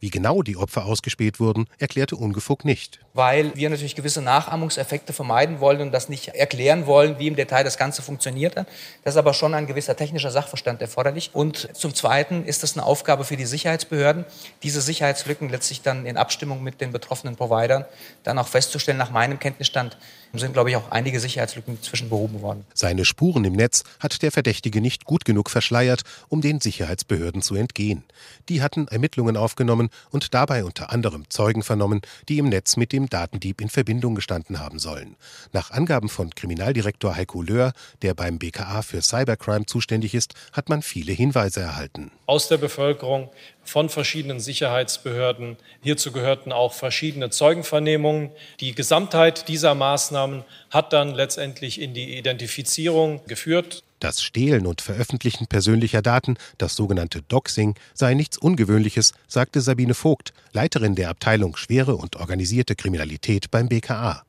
Wie 0.00 0.10
genau 0.10 0.42
die 0.42 0.56
Opfer 0.56 0.84
ausgespäht 0.84 1.40
wurden, 1.40 1.66
erklärte 1.78 2.14
Ungefuck 2.14 2.64
nicht. 2.64 3.00
Weil 3.14 3.56
wir 3.56 3.68
natürlich 3.68 3.96
gewisse 3.96 4.22
Nachahmungseffekte 4.22 5.12
vermeiden 5.12 5.58
wollen 5.58 5.80
und 5.80 5.90
das 5.90 6.08
nicht 6.08 6.28
erklären 6.28 6.86
wollen, 6.86 7.18
wie 7.18 7.26
im 7.26 7.34
Detail 7.34 7.64
das 7.64 7.78
Ganze 7.78 8.00
funktioniert 8.02 8.56
hat. 8.56 8.68
Das 9.02 9.14
ist 9.14 9.18
aber 9.18 9.34
schon 9.34 9.54
ein 9.54 9.66
gewisser 9.66 9.96
technischer 9.96 10.30
Sachverstand 10.30 10.80
erforderlich. 10.82 11.30
Und 11.32 11.76
zum 11.76 11.96
Zweiten 11.96 12.44
ist 12.44 12.62
das 12.62 12.76
eine 12.76 12.86
Aufgabe 12.86 13.24
für 13.24 13.36
die 13.36 13.44
Sicherheitsbehörden, 13.44 14.24
diese 14.62 14.80
Sicherheitslücken 14.80 15.48
letztlich 15.48 15.82
dann 15.82 16.06
in 16.06 16.16
Abstimmung 16.16 16.62
mit 16.62 16.80
den 16.80 16.92
betroffenen 16.92 17.34
Providern 17.34 17.84
dann 18.22 18.38
auch 18.38 18.46
festzustellen. 18.46 18.98
Nach 18.98 19.10
meinem 19.10 19.40
Kenntnisstand 19.40 19.98
sind, 20.32 20.52
glaube 20.52 20.70
ich, 20.70 20.76
auch 20.76 20.90
einige 20.90 21.18
Sicherheitslücken 21.18 21.76
inzwischen 21.76 22.08
behoben 22.08 22.40
worden. 22.40 22.64
Seine 22.72 23.04
Spuren 23.04 23.44
im 23.44 23.54
Netz 23.54 23.82
hat 23.98 24.22
der 24.22 24.30
Verdächtige 24.30 24.80
nicht 24.80 25.04
gut 25.04 25.24
genug 25.24 25.50
verschleiert, 25.50 26.02
um 26.28 26.40
den 26.40 26.60
Sicherheitsbehörden 26.60 27.42
zu 27.42 27.56
entgehen. 27.56 28.04
Die 28.48 28.62
hatten 28.62 28.86
Ermittlungen 28.88 29.36
aufgenommen 29.36 29.87
und 30.10 30.34
dabei 30.34 30.64
unter 30.64 30.92
anderem 30.92 31.24
Zeugen 31.28 31.62
vernommen, 31.62 32.00
die 32.28 32.38
im 32.38 32.48
Netz 32.48 32.76
mit 32.76 32.92
dem 32.92 33.08
Datendieb 33.08 33.60
in 33.60 33.68
Verbindung 33.68 34.14
gestanden 34.14 34.60
haben 34.60 34.78
sollen. 34.78 35.16
Nach 35.52 35.70
Angaben 35.70 36.08
von 36.08 36.34
Kriminaldirektor 36.34 37.16
Heiko 37.16 37.42
Löhr, 37.42 37.72
der 38.02 38.14
beim 38.14 38.38
BKA 38.38 38.82
für 38.82 39.02
Cybercrime 39.02 39.66
zuständig 39.66 40.14
ist, 40.14 40.34
hat 40.52 40.68
man 40.68 40.82
viele 40.82 41.12
Hinweise 41.12 41.60
erhalten. 41.60 42.10
Aus 42.26 42.48
der 42.48 42.58
Bevölkerung, 42.58 43.30
von 43.68 43.88
verschiedenen 43.88 44.40
Sicherheitsbehörden. 44.40 45.56
Hierzu 45.82 46.12
gehörten 46.12 46.52
auch 46.52 46.72
verschiedene 46.72 47.30
Zeugenvernehmungen. 47.30 48.30
Die 48.60 48.74
Gesamtheit 48.74 49.48
dieser 49.48 49.74
Maßnahmen 49.74 50.44
hat 50.70 50.92
dann 50.92 51.14
letztendlich 51.14 51.80
in 51.80 51.94
die 51.94 52.18
Identifizierung 52.18 53.20
geführt. 53.26 53.82
Das 54.00 54.22
Stehlen 54.22 54.66
und 54.66 54.80
Veröffentlichen 54.80 55.48
persönlicher 55.48 56.02
Daten, 56.02 56.36
das 56.56 56.76
sogenannte 56.76 57.22
Doxing, 57.22 57.74
sei 57.94 58.14
nichts 58.14 58.38
Ungewöhnliches, 58.38 59.12
sagte 59.26 59.60
Sabine 59.60 59.94
Vogt, 59.94 60.32
Leiterin 60.52 60.94
der 60.94 61.10
Abteilung 61.10 61.56
Schwere 61.56 61.96
und 61.96 62.16
organisierte 62.16 62.76
Kriminalität 62.76 63.50
beim 63.50 63.68
BKA. 63.68 64.22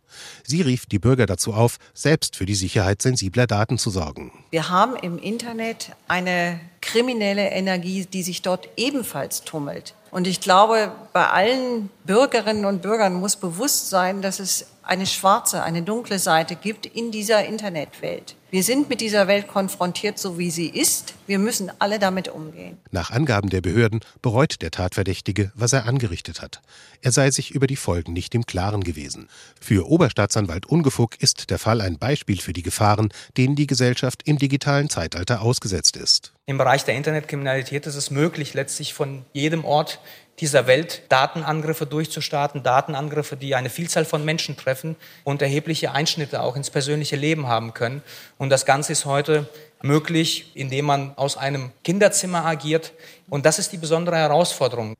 Sie 0.45 0.61
rief 0.61 0.85
die 0.85 0.99
Bürger 0.99 1.25
dazu 1.25 1.53
auf, 1.53 1.77
selbst 1.93 2.35
für 2.35 2.45
die 2.45 2.55
Sicherheit 2.55 3.01
sensibler 3.01 3.47
Daten 3.47 3.77
zu 3.77 3.89
sorgen. 3.89 4.31
Wir 4.51 4.69
haben 4.69 4.95
im 4.95 5.19
Internet 5.19 5.91
eine 6.07 6.59
kriminelle 6.81 7.49
Energie, 7.49 8.05
die 8.05 8.23
sich 8.23 8.41
dort 8.41 8.69
ebenfalls 8.77 9.43
tummelt. 9.43 9.93
Und 10.11 10.27
ich 10.27 10.41
glaube, 10.41 10.91
bei 11.13 11.27
allen 11.27 11.89
Bürgerinnen 12.09 12.65
und 12.65 12.81
Bürgern 12.81 13.13
muss 13.13 13.35
bewusst 13.35 13.91
sein, 13.91 14.23
dass 14.23 14.39
es 14.39 14.65
eine 14.81 15.05
schwarze, 15.05 15.61
eine 15.61 15.83
dunkle 15.83 16.17
Seite 16.17 16.55
gibt 16.55 16.87
in 16.87 17.11
dieser 17.11 17.45
Internetwelt. 17.45 18.35
Wir 18.49 18.63
sind 18.63 18.89
mit 18.89 18.99
dieser 18.99 19.27
Welt 19.27 19.47
konfrontiert, 19.47 20.17
so 20.17 20.39
wie 20.39 20.49
sie 20.49 20.69
ist. 20.69 21.13
Wir 21.27 21.37
müssen 21.37 21.71
alle 21.77 21.99
damit 21.99 22.27
umgehen. 22.27 22.79
Nach 22.89 23.11
Angaben 23.11 23.51
der 23.51 23.61
Behörden 23.61 23.99
bereut 24.23 24.63
der 24.63 24.71
Tatverdächtige, 24.71 25.51
was 25.53 25.71
er 25.71 25.85
angerichtet 25.85 26.41
hat. 26.41 26.63
Er 27.03 27.11
sei 27.11 27.29
sich 27.29 27.51
über 27.51 27.67
die 27.67 27.75
Folgen 27.75 28.13
nicht 28.13 28.33
im 28.33 28.47
Klaren 28.47 28.83
gewesen. 28.83 29.29
Für 29.61 29.87
Oberstaatsanwalt 29.87 30.65
Ungefuck 30.65 31.21
ist 31.21 31.51
der 31.51 31.59
Fall 31.59 31.79
ein 31.79 31.99
Beispiel 31.99 32.41
für 32.41 32.53
die 32.53 32.63
Gefahren, 32.63 33.09
denen 33.37 33.55
die 33.55 33.67
Gesellschaft 33.67 34.23
im 34.25 34.39
digitalen 34.39 34.89
Zeitalter 34.89 35.43
ausgesetzt 35.43 35.95
ist. 35.95 36.33
Im 36.47 36.57
Bereich 36.57 36.83
der 36.85 36.95
Internetkriminalität 36.95 37.85
ist 37.85 37.93
es 37.93 38.09
möglich, 38.09 38.55
letztlich 38.55 38.95
von 38.95 39.23
jedem 39.33 39.63
Ort 39.63 39.99
dieser 40.39 40.67
Welt 40.67 41.04
Datenangriffe 41.10 41.86
durchzustarten, 41.86 42.63
Datenangriffe, 42.63 43.38
die 43.38 43.56
eine 43.56 43.69
Vielzahl 43.69 44.06
von 44.06 44.23
Menschen 44.25 44.58
treffen 44.58 44.95
und 45.23 45.41
erhebliche 45.41 45.91
Einschnitte 45.91 46.41
auch 46.41 46.56
ins 46.56 46.69
persönliche 46.69 47.15
Leben 47.15 47.47
haben 47.47 47.73
können. 47.73 48.02
Und 48.38 48.49
das 48.49 48.65
Ganze 48.65 48.93
ist 48.93 49.06
heute 49.06 49.49
möglich, 49.82 50.52
indem 50.56 50.86
man 50.86 51.13
aus 51.17 51.38
einem 51.38 51.71
Kinderzimmer 51.84 52.45
agiert. 52.45 52.93
Und 53.30 53.45
das 53.45 53.60
ist 53.60 53.71
die 53.71 53.78
besondere 53.78 54.17
Herausforderung. 54.17 54.95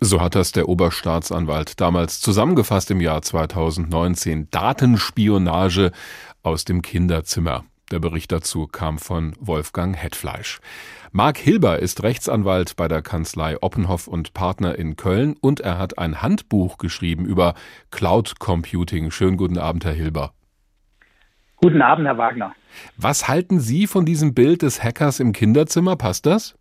So 0.00 0.20
hat 0.20 0.36
das 0.36 0.52
der 0.52 0.68
Oberstaatsanwalt 0.68 1.80
damals 1.80 2.20
zusammengefasst 2.20 2.90
im 2.90 3.00
Jahr 3.00 3.20
2019. 3.20 4.48
Datenspionage 4.50 5.90
aus 6.42 6.64
dem 6.64 6.82
Kinderzimmer. 6.82 7.64
Der 7.90 8.00
Bericht 8.00 8.32
dazu 8.32 8.66
kam 8.66 8.98
von 8.98 9.34
Wolfgang 9.40 9.96
Hetfleisch. 9.96 10.60
Marc 11.10 11.38
Hilber 11.38 11.78
ist 11.78 12.02
Rechtsanwalt 12.02 12.76
bei 12.76 12.86
der 12.86 13.00
Kanzlei 13.00 13.56
Oppenhoff 13.62 14.08
und 14.08 14.34
Partner 14.34 14.74
in 14.74 14.96
Köln 14.96 15.36
und 15.40 15.60
er 15.60 15.78
hat 15.78 15.98
ein 15.98 16.20
Handbuch 16.20 16.76
geschrieben 16.76 17.24
über 17.24 17.54
Cloud 17.90 18.38
Computing. 18.38 19.10
Schönen 19.10 19.38
guten 19.38 19.56
Abend, 19.56 19.86
Herr 19.86 19.94
Hilber. 19.94 20.34
Guten 21.56 21.80
Abend, 21.80 22.06
Herr 22.06 22.18
Wagner. 22.18 22.54
Was 22.98 23.26
halten 23.26 23.58
Sie 23.58 23.86
von 23.86 24.04
diesem 24.04 24.34
Bild 24.34 24.60
des 24.60 24.82
Hackers 24.82 25.18
im 25.18 25.32
Kinderzimmer? 25.32 25.96
Passt 25.96 26.26
das? 26.26 26.57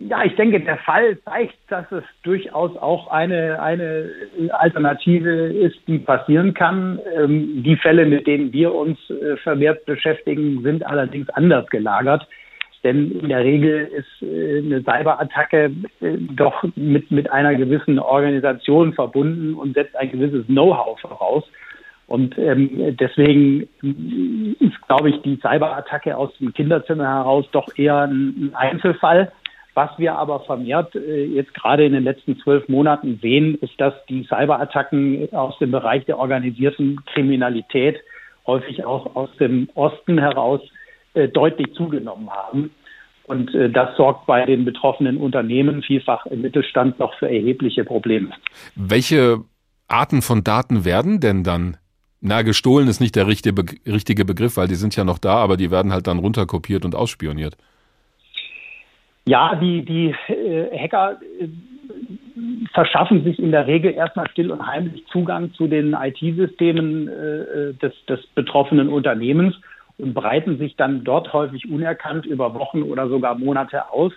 Ja, 0.00 0.24
ich 0.24 0.34
denke, 0.34 0.58
der 0.60 0.78
Fall 0.78 1.18
zeigt, 1.26 1.56
dass 1.68 1.84
es 1.92 2.02
durchaus 2.22 2.74
auch 2.78 3.08
eine, 3.08 3.60
eine 3.60 4.10
Alternative 4.50 5.30
ist, 5.48 5.76
die 5.86 5.98
passieren 5.98 6.54
kann. 6.54 6.98
Ähm, 7.14 7.62
die 7.62 7.76
Fälle, 7.76 8.06
mit 8.06 8.26
denen 8.26 8.50
wir 8.50 8.74
uns 8.74 8.98
äh, 9.10 9.36
vermehrt 9.36 9.84
beschäftigen, 9.84 10.62
sind 10.62 10.86
allerdings 10.86 11.28
anders 11.30 11.66
gelagert. 11.66 12.26
Denn 12.82 13.12
in 13.12 13.28
der 13.28 13.44
Regel 13.44 13.90
ist 13.94 14.22
äh, 14.22 14.60
eine 14.60 14.82
Cyberattacke 14.82 15.70
äh, 16.00 16.16
doch 16.34 16.64
mit, 16.76 17.10
mit 17.10 17.30
einer 17.30 17.54
gewissen 17.54 17.98
Organisation 17.98 18.94
verbunden 18.94 19.52
und 19.52 19.74
setzt 19.74 19.94
ein 19.96 20.10
gewisses 20.10 20.46
Know-how 20.46 20.98
voraus. 20.98 21.44
Und 22.06 22.38
ähm, 22.38 22.96
deswegen 22.98 23.68
ist, 24.60 24.80
glaube 24.88 25.10
ich, 25.10 25.20
die 25.22 25.38
Cyberattacke 25.40 26.16
aus 26.16 26.36
dem 26.38 26.54
Kinderzimmer 26.54 27.06
heraus 27.06 27.44
doch 27.52 27.68
eher 27.76 27.98
ein 27.98 28.50
Einzelfall. 28.54 29.30
Was 29.74 29.90
wir 29.98 30.16
aber 30.16 30.40
vermehrt 30.40 30.94
äh, 30.94 31.24
jetzt 31.24 31.54
gerade 31.54 31.84
in 31.84 31.92
den 31.92 32.04
letzten 32.04 32.38
zwölf 32.40 32.68
Monaten 32.68 33.18
sehen, 33.22 33.56
ist, 33.60 33.80
dass 33.80 33.94
die 34.08 34.24
Cyberattacken 34.24 35.32
aus 35.32 35.58
dem 35.58 35.70
Bereich 35.70 36.04
der 36.06 36.18
organisierten 36.18 37.04
Kriminalität 37.06 37.98
häufig 38.46 38.84
auch 38.84 39.14
aus 39.14 39.30
dem 39.38 39.68
Osten 39.74 40.18
heraus 40.18 40.60
äh, 41.14 41.28
deutlich 41.28 41.72
zugenommen 41.74 42.30
haben. 42.30 42.70
Und 43.24 43.54
äh, 43.54 43.70
das 43.70 43.96
sorgt 43.96 44.26
bei 44.26 44.44
den 44.44 44.64
betroffenen 44.64 45.16
Unternehmen, 45.16 45.82
vielfach 45.82 46.26
im 46.26 46.40
Mittelstand, 46.40 46.98
noch 46.98 47.14
für 47.14 47.28
erhebliche 47.28 47.84
Probleme. 47.84 48.30
Welche 48.74 49.44
Arten 49.86 50.20
von 50.20 50.42
Daten 50.42 50.84
werden 50.84 51.20
denn 51.20 51.44
dann? 51.44 51.76
Na, 52.20 52.42
gestohlen 52.42 52.88
ist 52.88 53.00
nicht 53.00 53.16
der 53.16 53.28
richtige, 53.28 53.64
richtige 53.86 54.24
Begriff, 54.24 54.56
weil 54.56 54.68
die 54.68 54.74
sind 54.74 54.94
ja 54.96 55.04
noch 55.04 55.18
da, 55.18 55.36
aber 55.36 55.56
die 55.56 55.70
werden 55.70 55.92
halt 55.92 56.06
dann 56.06 56.18
runterkopiert 56.18 56.84
und 56.84 56.94
ausspioniert. 56.94 57.56
Ja, 59.26 59.54
die, 59.54 59.84
die 59.84 60.14
äh, 60.32 60.78
Hacker 60.78 61.20
äh, 61.40 61.48
verschaffen 62.72 63.24
sich 63.24 63.38
in 63.38 63.50
der 63.50 63.66
Regel 63.66 63.92
erstmal 63.92 64.28
still 64.30 64.50
und 64.50 64.66
heimlich 64.66 65.04
Zugang 65.06 65.52
zu 65.54 65.66
den 65.66 65.94
IT-Systemen 65.94 67.08
äh, 67.08 67.74
des, 67.74 67.92
des 68.06 68.26
betroffenen 68.34 68.88
Unternehmens 68.88 69.54
und 69.98 70.14
breiten 70.14 70.58
sich 70.58 70.76
dann 70.76 71.04
dort 71.04 71.32
häufig 71.32 71.70
unerkannt 71.70 72.26
über 72.26 72.54
Wochen 72.54 72.82
oder 72.82 73.08
sogar 73.08 73.34
Monate 73.36 73.90
aus 73.92 74.12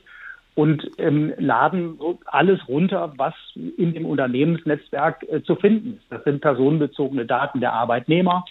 und 0.56 0.90
ähm, 1.00 1.34
laden 1.38 1.98
alles 2.26 2.60
runter, 2.68 3.14
was 3.18 3.34
in 3.56 3.94
dem 3.94 4.06
Unternehmensnetzwerk 4.06 5.26
äh, 5.30 5.42
zu 5.42 5.56
finden 5.56 5.98
ist. 5.98 6.06
Das 6.12 6.24
sind 6.24 6.42
personenbezogene 6.42 7.26
Daten 7.26 7.60
der 7.60 7.74
Arbeitnehmer, 7.74 8.46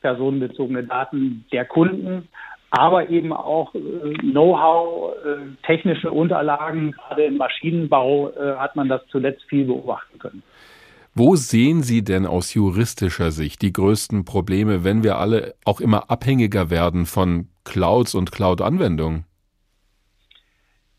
personenbezogene 0.00 0.84
Daten 0.84 1.46
der 1.52 1.64
Kunden, 1.64 2.28
aber 2.70 3.08
eben 3.08 3.32
auch 3.32 3.74
äh, 3.74 3.78
Know-how, 4.20 5.14
äh, 5.24 5.66
technische 5.66 6.10
Unterlagen. 6.10 6.92
Gerade 6.92 7.24
im 7.24 7.36
Maschinenbau 7.36 8.30
äh, 8.30 8.56
hat 8.56 8.76
man 8.76 8.88
das 8.88 9.02
zuletzt 9.10 9.42
viel 9.44 9.64
beobachten 9.64 10.18
können. 10.18 10.42
Wo 11.14 11.34
sehen 11.34 11.82
Sie 11.82 12.04
denn 12.04 12.26
aus 12.26 12.54
juristischer 12.54 13.32
Sicht 13.32 13.62
die 13.62 13.72
größten 13.72 14.24
Probleme, 14.24 14.84
wenn 14.84 15.02
wir 15.02 15.18
alle 15.18 15.54
auch 15.64 15.80
immer 15.80 16.10
abhängiger 16.10 16.70
werden 16.70 17.06
von 17.06 17.48
Clouds 17.64 18.14
und 18.14 18.30
Cloud-Anwendungen? 18.30 19.24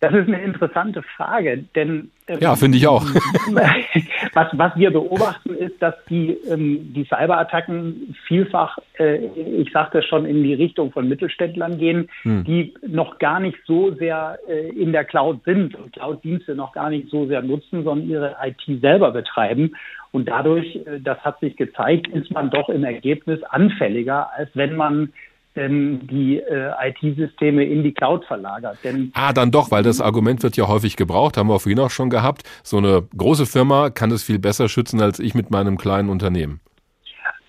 Das 0.02 0.14
ist 0.14 0.28
eine 0.28 0.42
interessante 0.42 1.04
Frage, 1.04 1.66
denn 1.76 2.10
ähm, 2.28 2.38
ja, 2.40 2.56
finde 2.56 2.78
ich 2.78 2.88
auch. 2.88 3.04
was, 4.34 4.48
was 4.54 4.76
wir 4.78 4.92
beobachten, 4.92 5.54
ist, 5.56 5.82
dass 5.82 5.94
die, 6.10 6.38
ähm, 6.50 6.94
die 6.94 7.04
Cyberattacken 7.04 8.16
vielfach, 8.26 8.78
äh, 8.98 9.18
ich 9.18 9.72
sagte 9.74 10.02
schon, 10.02 10.26
in 10.26 10.44
die 10.44 10.54
Richtung 10.54 10.94
von 10.94 11.10
Mittelständlern 11.10 11.78
gehen, 11.78 12.10
hm. 12.22 12.46
die 12.46 12.74
noch 12.88 13.20
gar 13.20 13.42
nicht 13.42 13.58
so 13.66 13.94
sehr 13.96 14.40
äh, 14.48 14.70
in 14.70 14.94
der 14.94 15.04
Cloud 15.04 15.44
sind 15.44 15.76
und 15.76 15.92
Cloud-Dienste 15.92 16.56
noch 16.56 16.72
gar 16.72 16.90
nicht 16.90 17.10
so 17.10 17.28
sehr 17.28 17.42
nutzen, 17.42 17.84
sondern 17.84 18.10
ihre 18.10 18.38
IT 18.42 18.82
selber 18.82 19.12
betreiben. 19.12 19.76
Und 20.12 20.30
dadurch, 20.30 20.78
äh, 20.78 21.02
das 21.02 21.18
hat 21.20 21.42
sich 21.42 21.58
gezeigt, 21.58 22.08
ist 22.08 22.32
man 22.32 22.50
doch 22.52 22.70
im 22.70 22.86
Ergebnis 22.86 23.44
anfälliger, 23.44 24.30
als 24.34 24.50
wenn 24.54 24.78
man 24.78 25.12
ähm, 25.56 26.08
die 26.08 26.38
äh, 26.38 26.72
IT-Systeme 26.82 27.66
in 27.66 27.84
die 27.84 27.94
Cloud 27.94 28.26
verlagert. 28.26 28.78
Denn 28.84 29.12
ah, 29.16 29.34
dann 29.34 29.52
doch, 29.52 29.72
weil 29.72 29.84
das 29.84 30.02
Argument 30.02 30.44
wird 30.44 30.58
ja 30.58 30.68
häufig 30.68 30.96
gebraucht, 30.96 31.38
haben 31.38 31.50
wir 31.50 31.60
vorhin 31.60 31.80
auch 31.80 31.90
schon 31.90 32.10
gehabt. 32.10 32.44
So 32.64 32.78
eine 32.78 33.04
große 33.18 33.46
Firma 33.46 33.90
kann 33.90 34.12
es 34.12 34.24
viel 34.24 34.40
besser 34.40 34.70
schützen 34.70 35.02
als 35.02 35.20
ich 35.20 35.34
mit 35.34 35.52
meinem 35.52 35.78
kleinen 35.78 36.10
Unternehmen. 36.10 36.62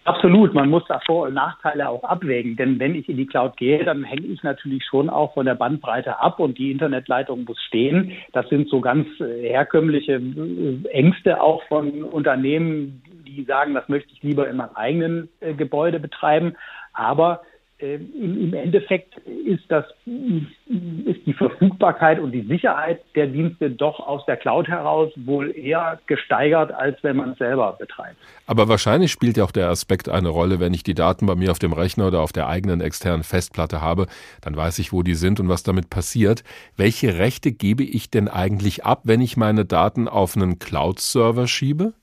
Absolut, 0.04 0.54
man 0.54 0.70
muss 0.70 0.82
da 0.88 0.98
Vor- 1.06 1.28
und 1.28 1.34
Nachteile 1.34 1.88
auch 1.88 2.02
abwägen, 2.02 2.56
denn 2.56 2.80
wenn 2.80 2.94
ich 2.94 3.08
in 3.08 3.18
die 3.18 3.26
Cloud 3.26 3.56
gehe, 3.58 3.84
dann 3.84 4.02
hänge 4.02 4.26
ich 4.26 4.42
natürlich 4.42 4.82
schon 4.84 5.10
auch 5.10 5.34
von 5.34 5.44
der 5.44 5.54
Bandbreite 5.54 6.18
ab 6.18 6.40
und 6.40 6.56
die 6.56 6.72
Internetleitung 6.72 7.44
muss 7.44 7.60
stehen. 7.68 8.12
Das 8.32 8.48
sind 8.48 8.68
so 8.70 8.80
ganz 8.80 9.06
äh, 9.20 9.50
herkömmliche 9.50 10.14
äh, 10.14 10.88
Ängste 10.88 11.40
auch 11.40 11.62
von 11.68 12.02
Unternehmen, 12.02 13.02
die 13.26 13.44
sagen, 13.44 13.74
das 13.74 13.88
möchte 13.88 14.10
ich 14.12 14.22
lieber 14.22 14.48
in 14.48 14.56
meinem 14.56 14.74
eigenen 14.74 15.28
äh, 15.40 15.52
Gebäude 15.52 16.00
betreiben. 16.00 16.56
Aber 16.94 17.42
im 17.82 18.54
Endeffekt 18.54 19.16
ist 19.46 19.64
das, 19.68 19.84
ist 20.06 21.26
die 21.26 21.32
Verfügbarkeit 21.32 22.20
und 22.20 22.32
die 22.32 22.42
Sicherheit 22.42 23.00
der 23.14 23.26
Dienste 23.26 23.70
doch 23.70 24.00
aus 24.00 24.24
der 24.26 24.36
Cloud 24.36 24.68
heraus 24.68 25.10
wohl 25.16 25.56
eher 25.56 25.98
gesteigert, 26.06 26.72
als 26.72 27.02
wenn 27.02 27.16
man 27.16 27.30
es 27.30 27.38
selber 27.38 27.76
betreibt. 27.78 28.16
Aber 28.46 28.68
wahrscheinlich 28.68 29.10
spielt 29.10 29.36
ja 29.36 29.44
auch 29.44 29.50
der 29.50 29.68
Aspekt 29.68 30.08
eine 30.08 30.28
Rolle, 30.28 30.60
wenn 30.60 30.74
ich 30.74 30.82
die 30.82 30.94
Daten 30.94 31.26
bei 31.26 31.34
mir 31.34 31.50
auf 31.50 31.58
dem 31.58 31.72
Rechner 31.72 32.08
oder 32.08 32.20
auf 32.20 32.32
der 32.32 32.48
eigenen 32.48 32.80
externen 32.80 33.22
Festplatte 33.22 33.80
habe, 33.80 34.06
dann 34.42 34.56
weiß 34.56 34.78
ich, 34.78 34.92
wo 34.92 35.02
die 35.02 35.14
sind 35.14 35.40
und 35.40 35.48
was 35.48 35.62
damit 35.62 35.90
passiert. 35.90 36.44
Welche 36.76 37.18
Rechte 37.18 37.52
gebe 37.52 37.82
ich 37.82 38.10
denn 38.10 38.28
eigentlich 38.28 38.84
ab, 38.84 39.02
wenn 39.04 39.20
ich 39.20 39.36
meine 39.36 39.64
Daten 39.64 40.08
auf 40.08 40.36
einen 40.36 40.58
Cloud-Server 40.58 41.46
schiebe? 41.46 41.94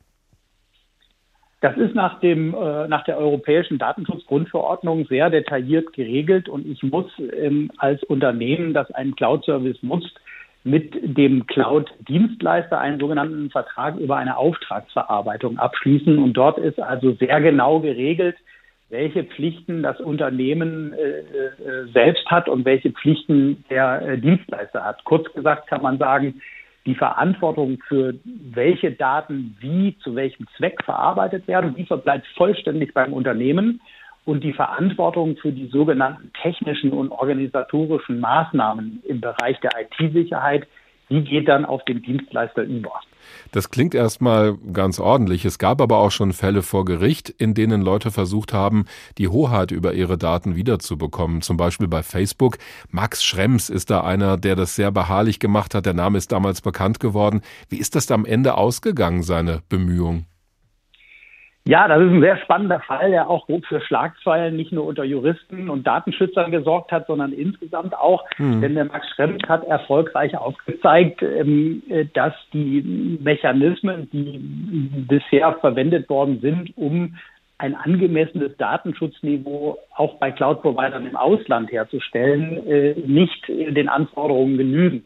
Das 1.60 1.76
ist 1.76 1.96
nach, 1.96 2.20
dem, 2.20 2.54
äh, 2.54 2.88
nach 2.88 3.04
der 3.06 3.18
Europäischen 3.18 3.80
Datenschutzgrundverordnung 3.80 5.08
sehr 5.08 5.30
detailliert 5.32 5.92
geregelt 5.94 6.50
und 6.50 6.68
ich 6.68 6.84
muss 6.84 7.06
ähm, 7.34 7.72
als 7.78 8.04
Unternehmen, 8.04 8.74
das 8.74 8.92
einen 8.92 9.16
Cloud-Service 9.16 9.82
nutzt, 9.82 10.20
mit 10.64 10.94
dem 11.18 11.48
Cloud-Dienstleister 11.48 12.80
einen 12.80 13.00
sogenannten 13.00 13.50
Vertrag 13.50 13.98
über 13.98 14.18
eine 14.18 14.38
Auftragsverarbeitung 14.38 15.58
abschließen. 15.58 16.20
Und 16.20 16.34
dort 16.34 16.58
ist 16.58 16.80
also 16.80 17.14
sehr 17.14 17.40
genau 17.42 17.80
geregelt, 17.80 18.36
welche 18.90 19.24
Pflichten 19.24 19.84
das 19.84 20.00
Unternehmen 20.00 20.94
äh, 20.94 21.20
äh, 21.20 21.88
selbst 21.94 22.26
hat 22.28 22.48
und 22.48 22.66
welche 22.66 22.92
Pflichten 22.92 23.64
der 23.70 24.02
äh, 24.02 24.18
Dienstleister 24.18 24.84
hat. 24.84 25.04
Kurz 25.06 25.32
gesagt 25.34 25.68
kann 25.68 25.82
man 25.82 25.98
sagen, 25.98 26.42
die 26.88 26.96
Verantwortung 26.96 27.80
für 27.88 28.16
welche 28.24 28.92
Daten 28.94 29.58
wie 29.60 29.96
zu 30.00 30.16
welchem 30.16 30.48
Zweck 30.56 30.82
verarbeitet 30.86 31.46
werden, 31.48 31.76
die 31.76 31.86
verbleibt 31.86 32.26
vollständig 32.36 32.94
beim 32.94 33.14
Unternehmen. 33.14 33.82
Und 34.26 34.44
die 34.44 34.54
Verantwortung 34.54 35.38
für 35.38 35.54
die 35.54 35.68
sogenannten 35.68 36.32
technischen 36.42 36.92
und 36.92 37.12
organisatorischen 37.12 38.20
Maßnahmen 38.20 39.02
im 39.06 39.22
Bereich 39.22 39.58
der 39.62 39.72
IT-Sicherheit, 39.80 40.68
die 41.10 41.24
geht 41.24 41.48
dann 41.48 41.66
auf 41.66 41.84
den 41.86 42.02
Dienstleister 42.02 42.64
über. 42.64 42.92
Das 43.52 43.70
klingt 43.70 43.96
erstmal 43.96 44.58
ganz 44.74 45.00
ordentlich. 45.00 45.46
Es 45.46 45.58
gab 45.58 45.82
aber 45.82 45.98
auch 45.98 46.12
schon 46.12 46.34
Fälle 46.34 46.62
vor 46.62 46.86
Gericht, 46.86 47.30
in 47.30 47.54
denen 47.54 47.82
Leute 47.82 48.12
versucht 48.12 48.54
haben, 48.54 48.86
die 49.18 49.28
Hoheit 49.28 49.72
über 49.72 49.94
ihre 49.94 50.18
Daten 50.18 50.56
wiederzubekommen. 50.56 51.42
Zum 51.42 51.58
Beispiel 51.58 51.88
bei 51.88 52.04
Facebook. 52.04 52.58
Max 52.90 53.24
Schrems 53.24 53.70
ist 53.70 53.90
da 53.90 54.02
einer, 54.02 54.38
der 54.38 54.56
das 54.56 54.76
sehr 54.76 54.92
beharrlich 54.92 55.40
gemacht 55.40 55.76
hat. 55.76 55.86
Der 55.86 55.94
Name 55.94 56.18
ist 56.18 56.32
damals 56.32 56.62
bekannt 56.62 57.00
geworden. 57.00 57.42
Wie 57.70 57.78
ist 57.78 57.96
das 57.96 58.12
am 58.12 58.26
Ende 58.26 58.56
ausgegangen, 58.56 59.24
seine 59.24 59.62
Bemühungen? 59.70 60.26
Ja, 61.68 61.86
das 61.90 62.02
ist 62.02 62.12
ein 62.12 62.22
sehr 62.22 62.38
spannender 62.38 62.80
Fall, 62.80 63.12
der 63.12 63.30
auch 63.30 63.46
für 63.68 63.82
Schlagzeilen 63.82 64.56
nicht 64.56 64.72
nur 64.72 64.86
unter 64.86 65.04
Juristen 65.04 65.70
und 65.70 65.86
Datenschützern 65.86 66.50
gesorgt 66.50 66.94
hat, 66.94 67.08
sondern 67.08 67.34
insgesamt 67.34 67.94
auch. 67.94 68.24
Hm. 68.38 68.62
Denn 68.62 68.76
der 68.76 68.86
Max 68.86 69.06
Schrems 69.10 69.44
hat 69.50 69.66
erfolgreich 69.68 70.38
aufgezeigt, 70.38 71.22
ähm, 71.22 71.84
dass 72.14 72.34
die 72.54 73.20
Mechanismen, 73.22 74.10
die 74.12 74.40
bisher 75.10 75.54
verwendet 75.60 76.10
worden 76.10 76.40
sind, 76.40 76.72
um 76.78 77.18
ein 77.58 77.76
angemessenes 77.76 78.56
Datenschutzniveau 78.58 79.78
auch 79.94 80.16
bei 80.20 80.32
Cloud-Providern 80.32 81.06
im 81.06 81.18
Ausland 81.18 81.70
herzustellen, 81.72 82.66
äh, 82.66 82.94
nicht 83.06 83.46
den 83.50 83.90
Anforderungen 83.90 84.58
genügen. 84.58 85.04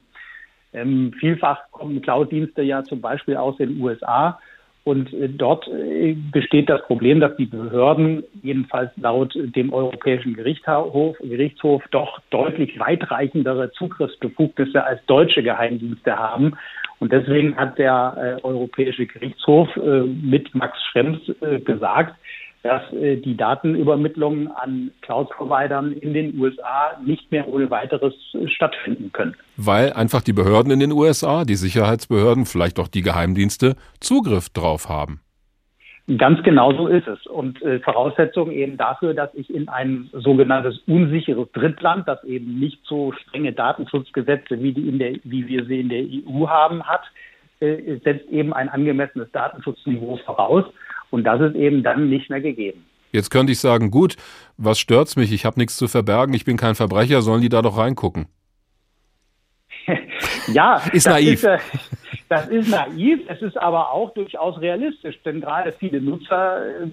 Ähm, 0.74 1.12
vielfach 1.20 1.72
kommen 1.72 2.04
Cloud-Dienste 2.04 2.62
ja 2.62 2.84
zum 2.84 3.02
Beispiel 3.02 3.36
aus 3.36 3.58
den 3.58 3.82
USA 3.82 4.40
und 4.84 5.14
äh, 5.14 5.30
dort 5.30 5.68
äh, 5.68 6.16
besteht 6.32 6.70
das 6.70 6.82
Problem, 6.88 7.20
dass 7.20 7.36
die 7.36 7.46
Behörden 7.46 8.24
jedenfalls 8.42 8.92
laut 8.98 9.34
dem 9.36 9.72
Europäischen 9.72 10.34
Gerichtshof, 10.34 11.18
Gerichtshof 11.20 11.84
doch 11.92 12.20
deutlich 12.32 12.80
weitreichendere 12.80 13.72
Zugriffsbefugnisse 13.74 14.84
als 14.84 15.06
deutsche 15.06 15.44
Geheimdienste 15.44 16.18
haben. 16.18 16.58
Und 17.00 17.12
deswegen 17.12 17.56
hat 17.58 17.78
der 17.78 18.40
äh, 18.42 18.44
Europäische 18.44 19.06
Gerichtshof 19.06 19.70
mit 19.76 20.54
Max 20.54 20.78
Schrems 20.92 21.20
gesagt, 21.66 22.16
dass 22.64 22.82
äh, 22.94 23.18
die 23.18 23.36
Datenübermittlung 23.36 24.52
an 24.52 24.92
Cloud-Providern 25.02 25.94
in 25.94 26.14
den 26.14 26.40
USA 26.40 26.98
nicht 27.04 27.32
mehr 27.32 27.48
ohne 27.48 27.70
weiteres 27.72 28.14
äh, 28.34 28.48
stattfinden 28.48 29.12
können. 29.12 29.36
Weil 29.58 29.94
einfach 29.94 30.22
die 30.22 30.34
Behörden 30.34 30.72
in 30.72 30.80
den 30.80 30.92
USA, 30.92 31.44
die 31.44 31.56
Sicherheitsbehörden, 31.56 32.46
vielleicht 32.46 32.80
auch 32.80 32.88
die 32.88 33.02
Geheimdienste 33.02 33.76
Zugriff 34.00 34.50
drauf 34.50 34.90
haben. 34.90 35.22
Ganz 36.18 36.44
genau 36.44 36.74
so 36.74 36.88
ist 36.88 37.08
es. 37.08 37.26
Und 37.28 37.62
äh, 37.62 37.80
Voraussetzung 37.80 38.52
eben 38.52 38.78
dafür, 38.78 39.14
dass 39.14 39.34
ich 39.34 39.54
in 39.54 39.70
ein 39.70 40.10
sogenanntes 40.12 40.80
unsicheres 40.88 41.52
Drittland, 41.54 42.08
das 42.08 42.24
eben 42.24 42.60
nicht 42.60 42.80
so 42.84 43.12
strenge 43.14 43.54
Datenschutzgesetze 43.54 44.62
wie, 44.62 44.74
die 44.74 44.90
in 44.90 45.00
der, 45.00 45.14
wie 45.24 45.48
wir 45.48 45.66
sie 45.66 45.80
in 45.80 45.90
der 45.90 46.04
EU 46.04 46.48
haben, 46.48 46.84
hat, 46.84 47.04
äh, 47.60 47.98
setzt 48.04 48.28
eben 48.30 48.54
ein 48.54 48.70
angemessenes 48.70 49.32
Datenschutzniveau 49.32 50.18
voraus. 50.26 50.66
Und 51.12 51.26
das 51.26 51.40
ist 51.42 51.56
eben 51.56 51.84
dann 51.84 52.10
nicht 52.10 52.30
mehr 52.30 52.42
gegeben. 52.42 52.84
Jetzt 53.12 53.30
könnte 53.30 53.52
ich 53.52 53.60
sagen, 53.60 53.92
gut, 53.92 54.16
was 54.58 54.80
stört's 54.80 55.16
mich? 55.16 55.32
Ich 55.32 55.46
habe 55.46 55.60
nichts 55.60 55.78
zu 55.78 55.88
verbergen, 55.88 56.34
ich 56.34 56.46
bin 56.46 56.58
kein 56.58 56.76
Verbrecher, 56.76 57.22
sollen 57.22 57.42
die 57.42 57.50
da 57.50 57.62
doch 57.62 57.78
reingucken? 57.78 58.28
ja, 60.54 60.82
ist 60.94 61.08
naiv. 61.08 61.34
Ist, 61.34 61.44
äh, 61.44 61.60
das 62.30 62.48
ist 62.48 62.70
naiv, 62.70 63.20
es 63.28 63.42
ist 63.42 63.58
aber 63.58 63.92
auch 63.92 64.14
durchaus 64.14 64.60
realistisch, 64.62 65.20
denn 65.24 65.42
gerade 65.42 65.74
viele 65.74 66.02
Nutzer 66.02 66.66
äh, 66.84 66.88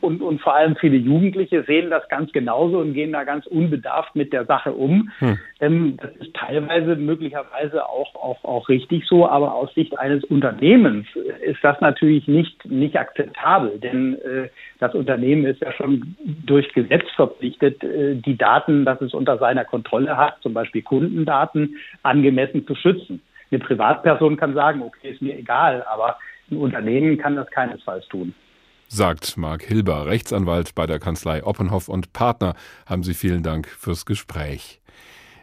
und, 0.00 0.22
und 0.22 0.40
vor 0.40 0.54
allem 0.54 0.76
viele 0.76 0.96
Jugendliche 0.96 1.62
sehen 1.64 1.90
das 1.90 2.08
ganz 2.08 2.32
genauso 2.32 2.78
und 2.78 2.94
gehen 2.94 3.12
da 3.12 3.24
ganz 3.24 3.46
unbedarft 3.46 4.14
mit 4.16 4.32
der 4.32 4.44
Sache 4.46 4.72
um. 4.72 5.10
Hm. 5.18 5.38
Ähm, 5.60 5.96
das 6.00 6.10
ist 6.16 6.34
teilweise 6.34 6.96
möglicherweise 6.96 7.88
auch, 7.88 8.14
auch, 8.14 8.44
auch 8.44 8.68
richtig 8.68 9.06
so, 9.06 9.28
aber 9.28 9.54
aus 9.54 9.72
Sicht 9.74 9.98
eines 9.98 10.24
Unternehmens 10.24 11.06
ist 11.44 11.62
das 11.62 11.80
natürlich 11.80 12.26
nicht, 12.28 12.64
nicht 12.64 12.96
akzeptabel, 12.96 13.78
denn 13.78 14.14
äh, 14.14 14.48
das 14.78 14.94
Unternehmen 14.94 15.44
ist 15.44 15.60
ja 15.60 15.72
schon 15.72 16.16
durch 16.46 16.72
Gesetz 16.72 17.08
verpflichtet, 17.16 17.82
äh, 17.84 18.16
die 18.16 18.36
Daten, 18.36 18.84
das 18.84 19.00
es 19.00 19.14
unter 19.14 19.38
seiner 19.38 19.64
Kontrolle 19.64 20.16
hat, 20.16 20.36
zum 20.42 20.54
Beispiel 20.54 20.82
Kundendaten, 20.82 21.76
angemessen 22.02 22.66
zu 22.66 22.74
schützen. 22.74 23.22
Eine 23.50 23.60
Privatperson 23.60 24.36
kann 24.36 24.54
sagen, 24.54 24.82
okay, 24.82 25.10
ist 25.10 25.22
mir 25.22 25.36
egal, 25.36 25.84
aber 25.92 26.16
ein 26.50 26.56
Unternehmen 26.56 27.18
kann 27.18 27.36
das 27.36 27.50
keinesfalls 27.50 28.06
tun 28.08 28.34
sagt 28.92 29.36
Marc 29.38 29.62
Hilber, 29.62 30.06
Rechtsanwalt 30.06 30.74
bei 30.74 30.86
der 30.86 30.98
Kanzlei 30.98 31.42
Oppenhoff 31.44 31.88
und 31.88 32.12
Partner. 32.12 32.54
Haben 32.86 33.02
Sie 33.02 33.14
vielen 33.14 33.42
Dank 33.42 33.66
fürs 33.66 34.04
Gespräch. 34.04 34.80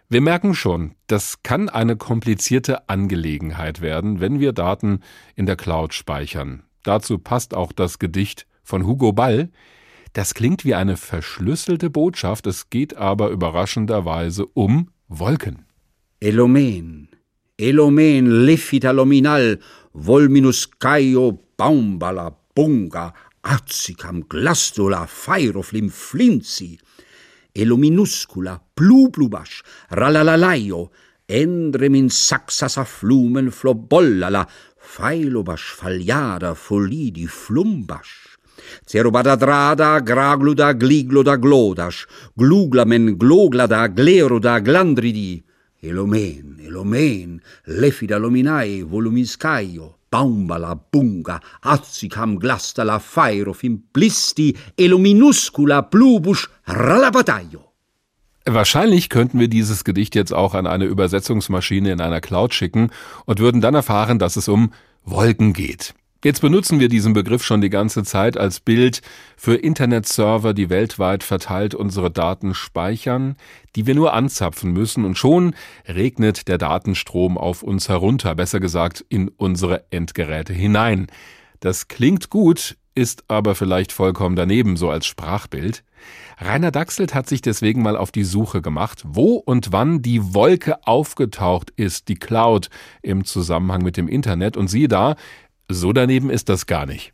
Wir 0.08 0.22
merken 0.22 0.54
schon, 0.56 0.96
das 1.08 1.44
kann 1.44 1.68
eine 1.68 1.96
komplizierte 1.96 2.90
Angelegenheit 2.90 3.82
werden, 3.82 4.20
wenn 4.20 4.40
wir 4.40 4.54
Daten 4.54 5.02
in 5.36 5.46
der 5.46 5.56
Cloud 5.56 5.94
speichern. 5.94 6.64
Dazu 6.84 7.18
passt 7.18 7.54
auch 7.54 7.72
das 7.72 8.00
Gedicht 8.00 8.46
von 8.64 8.86
Hugo 8.86 9.14
Ball. 9.14 9.50
Das 10.14 10.34
klingt 10.34 10.64
wie 10.66 10.76
eine 10.76 10.98
verschlüsselte 10.98 11.90
Botschaft, 11.90 12.48
es 12.48 12.70
geht 12.70 12.98
aber 12.98 13.30
überraschenderweise 13.30 14.46
um 14.46 14.90
Wolken. 15.08 15.66
Elomen, 16.20 17.10
Elomen, 17.58 18.46
lefita 18.46 18.92
lominal, 18.92 19.60
volminus 19.94 20.70
caio, 20.80 21.40
baumbala, 21.58 22.36
bunga, 22.56 23.14
azzicam 23.41 24.23
glastula 24.28 25.06
fairoflim 25.08 25.89
flinzi, 25.89 26.78
elo 27.54 27.78
minuscula 27.78 28.60
plublubas 28.75 29.62
ralalalaio, 29.91 30.89
endrem 31.28 31.95
in 31.95 32.10
saxas 32.10 32.78
afflumen 32.78 33.52
flobollala, 33.52 34.47
failobas 34.80 35.62
faliada 35.78 36.56
folidi 36.56 37.28
flumbas. 37.28 38.08
Cerubada 38.86 39.36
drada, 39.38 39.99
gragluda, 40.02 40.73
gligloda, 40.73 41.38
glodas, 41.38 42.06
gluglamen, 42.36 43.15
gloglada, 43.17 43.88
gleroda, 43.88 44.60
glandridi, 44.60 45.41
elomen, 45.82 46.60
elomen, 46.60 47.39
lefida 47.65 48.19
lominae 48.19 48.84
volumiscaio, 48.84 49.99
baumbala 50.12 50.76
bunga, 50.76 51.39
azzicam 51.62 52.39
glastala 52.39 53.00
fairo 53.00 53.54
fimplisti 53.54 54.56
elo 54.78 54.98
minuscula 54.98 55.82
plubus 55.82 56.48
ralabataio. 56.67 57.69
Wahrscheinlich 58.45 59.10
könnten 59.10 59.39
wir 59.39 59.48
dieses 59.48 59.84
Gedicht 59.84 60.15
jetzt 60.15 60.34
auch 60.34 60.56
an 60.56 60.65
eine 60.65 60.86
Übersetzungsmaschine 60.86 61.91
in 61.91 62.02
einer 62.02 62.22
Cloud 62.22 62.54
schicken 62.54 62.89
und 63.26 63.39
würden 63.39 63.62
dann 63.62 63.76
erfahren, 63.76 64.17
dass 64.17 64.38
es 64.38 64.48
um 64.48 64.72
Wolken 65.04 65.54
geht. 65.54 65.93
Jetzt 66.22 66.41
benutzen 66.41 66.82
wir 66.82 66.89
diesen 66.89 67.13
Begriff 67.13 67.45
schon 67.45 67.62
die 67.62 67.69
ganze 67.69 68.04
Zeit 68.04 68.38
als 68.38 68.60
Bild 68.60 69.02
für 69.38 69.56
Internetserver, 69.56 70.54
die 70.54 70.69
weltweit 70.69 71.24
verteilt 71.24 71.74
unsere 71.74 72.12
Daten 72.12 72.54
speichern, 72.54 73.38
die 73.75 73.88
wir 73.88 73.95
nur 73.95 74.13
anzapfen 74.13 74.71
müssen 74.71 75.05
und 75.05 75.17
schon 75.17 75.55
regnet 75.88 76.47
der 76.47 76.58
Datenstrom 76.58 77.38
auf 77.38 77.63
uns 77.63 77.89
herunter, 77.89 78.36
besser 78.36 78.60
gesagt 78.60 79.05
in 79.10 79.29
unsere 79.29 79.86
Endgeräte 79.91 80.53
hinein. 80.53 81.08
Das 81.60 81.88
klingt 81.88 82.29
gut, 82.29 82.77
ist 82.95 83.23
aber 83.27 83.55
vielleicht 83.55 83.91
vollkommen 83.91 84.36
daneben, 84.36 84.77
so 84.77 84.89
als 84.89 85.05
Sprachbild. 85.05 85.84
Rainer 86.39 86.71
Dachselt 86.71 87.13
hat 87.13 87.27
sich 87.27 87.41
deswegen 87.41 87.82
mal 87.82 87.97
auf 87.97 88.12
die 88.12 88.23
Suche 88.23 88.62
gemacht, 88.62 89.03
wo 89.05 89.36
und 89.36 89.71
wann 89.71 90.01
die 90.01 90.34
Wolke 90.34 90.86
aufgetaucht 90.88 91.71
ist, 91.75 92.08
die 92.08 92.15
Cloud 92.15 92.69
im 93.01 93.25
Zusammenhang 93.25 93.84
mit 93.84 93.97
dem 93.97 94.08
Internet. 94.08 94.55
Und 94.55 94.69
siehe 94.69 94.88
da, 94.88 95.15
so 95.67 95.93
daneben 95.93 96.29
ist 96.29 96.49
das 96.49 96.65
gar 96.65 96.86
nicht. 96.86 97.13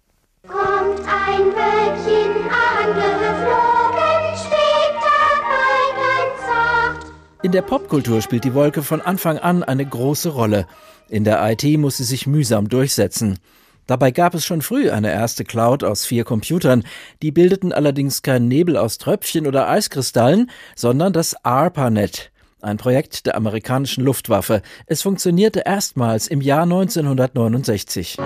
In 7.45 7.51
der 7.51 7.61
Popkultur 7.61 8.23
spielt 8.23 8.43
die 8.43 8.55
Wolke 8.55 8.81
von 8.81 9.01
Anfang 9.01 9.37
an 9.37 9.61
eine 9.61 9.85
große 9.85 10.29
Rolle. 10.29 10.65
In 11.09 11.23
der 11.23 11.47
IT 11.47 11.63
muss 11.77 11.97
sie 11.97 12.03
sich 12.03 12.25
mühsam 12.25 12.69
durchsetzen. 12.69 13.37
Dabei 13.85 14.09
gab 14.09 14.33
es 14.33 14.43
schon 14.43 14.63
früh 14.63 14.89
eine 14.89 15.11
erste 15.11 15.43
Cloud 15.43 15.83
aus 15.83 16.07
vier 16.07 16.23
Computern. 16.23 16.83
Die 17.21 17.31
bildeten 17.31 17.71
allerdings 17.71 18.23
keinen 18.23 18.47
Nebel 18.47 18.77
aus 18.77 18.97
Tröpfchen 18.97 19.45
oder 19.45 19.69
Eiskristallen, 19.69 20.49
sondern 20.75 21.13
das 21.13 21.35
ARPANET 21.45 22.31
ein 22.61 22.77
Projekt 22.77 23.27
der 23.27 23.35
amerikanischen 23.35 24.03
Luftwaffe. 24.03 24.63
Es 24.87 25.03
funktionierte 25.03 25.61
erstmals 25.67 26.27
im 26.27 26.41
Jahr 26.41 26.63
1969. 26.63 28.17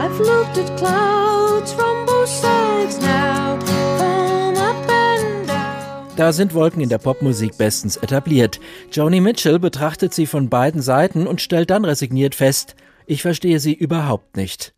Da 6.19 6.33
sind 6.33 6.53
Wolken 6.53 6.81
in 6.81 6.89
der 6.89 6.97
Popmusik 6.97 7.57
bestens 7.57 7.95
etabliert. 7.95 8.59
Joni 8.91 9.21
Mitchell 9.21 9.57
betrachtet 9.57 10.13
sie 10.13 10.25
von 10.25 10.49
beiden 10.49 10.81
Seiten 10.81 11.25
und 11.25 11.39
stellt 11.39 11.69
dann 11.69 11.85
resigniert 11.85 12.35
fest, 12.35 12.75
Ich 13.05 13.21
verstehe 13.21 13.61
sie 13.61 13.73
überhaupt 13.73 14.35
nicht. 14.35 14.73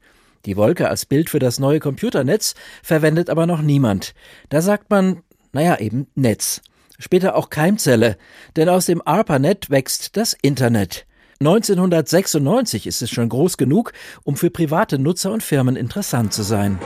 Die 0.46 0.56
Wolke 0.56 0.88
als 0.88 1.08
Bild 1.08 1.32
für 1.32 1.40
das 1.40 1.58
neue 1.58 1.80
Computernetz 1.80 2.54
verwendet 2.84 3.32
aber 3.32 3.48
noch 3.48 3.64
niemand. 3.64 4.14
Da 4.50 4.62
sagt 4.62 4.92
man, 4.92 5.24
naja, 5.52 5.80
eben 5.80 6.06
Netz. 6.14 6.62
Später 7.00 7.36
auch 7.36 7.50
Keimzelle, 7.50 8.18
denn 8.56 8.70
aus 8.70 8.86
dem 8.86 9.02
ARPANET 9.04 9.72
wächst 9.72 10.18
das 10.18 10.38
Internet. 10.44 11.08
1996 11.40 12.86
ist 12.86 13.02
es 13.02 13.10
schon 13.10 13.30
groß 13.30 13.58
genug, 13.58 13.94
um 14.22 14.36
für 14.36 14.52
private 14.52 15.00
Nutzer 15.00 15.32
und 15.32 15.42
Firmen 15.42 15.76
interessant 15.76 16.34
zu 16.34 16.44
sein. 16.44 16.78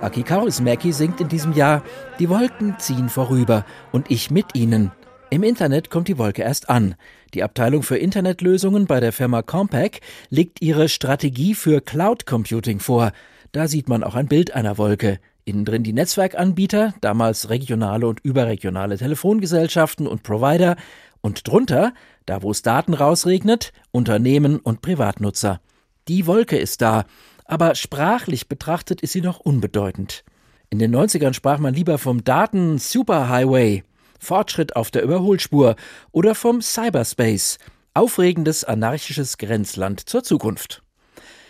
Aki 0.00 0.22
Kaurismäki 0.22 0.92
singt 0.92 1.20
in 1.20 1.28
diesem 1.28 1.54
Jahr 1.54 1.82
Die 2.18 2.28
Wolken 2.28 2.76
ziehen 2.78 3.08
vorüber 3.08 3.64
und 3.90 4.10
ich 4.10 4.30
mit 4.30 4.54
ihnen. 4.54 4.92
Im 5.30 5.42
Internet 5.42 5.90
kommt 5.90 6.08
die 6.08 6.18
Wolke 6.18 6.42
erst 6.42 6.68
an. 6.68 6.94
Die 7.32 7.42
Abteilung 7.42 7.82
für 7.82 7.96
Internetlösungen 7.96 8.86
bei 8.86 9.00
der 9.00 9.12
Firma 9.12 9.42
Compaq 9.42 10.00
legt 10.30 10.62
ihre 10.62 10.88
Strategie 10.88 11.54
für 11.54 11.80
Cloud 11.80 12.26
Computing 12.26 12.80
vor. 12.80 13.12
Da 13.52 13.66
sieht 13.66 13.88
man 13.88 14.04
auch 14.04 14.14
ein 14.14 14.28
Bild 14.28 14.54
einer 14.54 14.78
Wolke. 14.78 15.18
Innen 15.44 15.64
drin 15.64 15.82
die 15.82 15.92
Netzwerkanbieter, 15.92 16.94
damals 17.00 17.48
regionale 17.50 18.06
und 18.06 18.20
überregionale 18.20 18.98
Telefongesellschaften 18.98 20.06
und 20.06 20.22
Provider, 20.22 20.76
und 21.22 21.48
drunter, 21.48 21.94
da 22.26 22.42
wo 22.42 22.50
es 22.50 22.62
Daten 22.62 22.94
rausregnet, 22.94 23.72
Unternehmen 23.90 24.58
und 24.58 24.82
Privatnutzer. 24.82 25.60
Die 26.06 26.26
Wolke 26.26 26.58
ist 26.58 26.82
da, 26.82 27.06
aber 27.44 27.74
sprachlich 27.74 28.48
betrachtet 28.48 29.00
ist 29.00 29.12
sie 29.12 29.20
noch 29.20 29.40
unbedeutend. 29.40 30.24
In 30.70 30.78
den 30.78 30.94
90ern 30.94 31.34
sprach 31.34 31.58
man 31.58 31.74
lieber 31.74 31.98
vom 31.98 32.24
Daten-Superhighway, 32.24 33.84
Fortschritt 34.18 34.76
auf 34.76 34.90
der 34.90 35.02
Überholspur, 35.02 35.76
oder 36.10 36.34
vom 36.34 36.62
Cyberspace, 36.62 37.58
aufregendes 37.92 38.64
anarchisches 38.64 39.38
Grenzland 39.38 40.00
zur 40.00 40.24
Zukunft. 40.24 40.82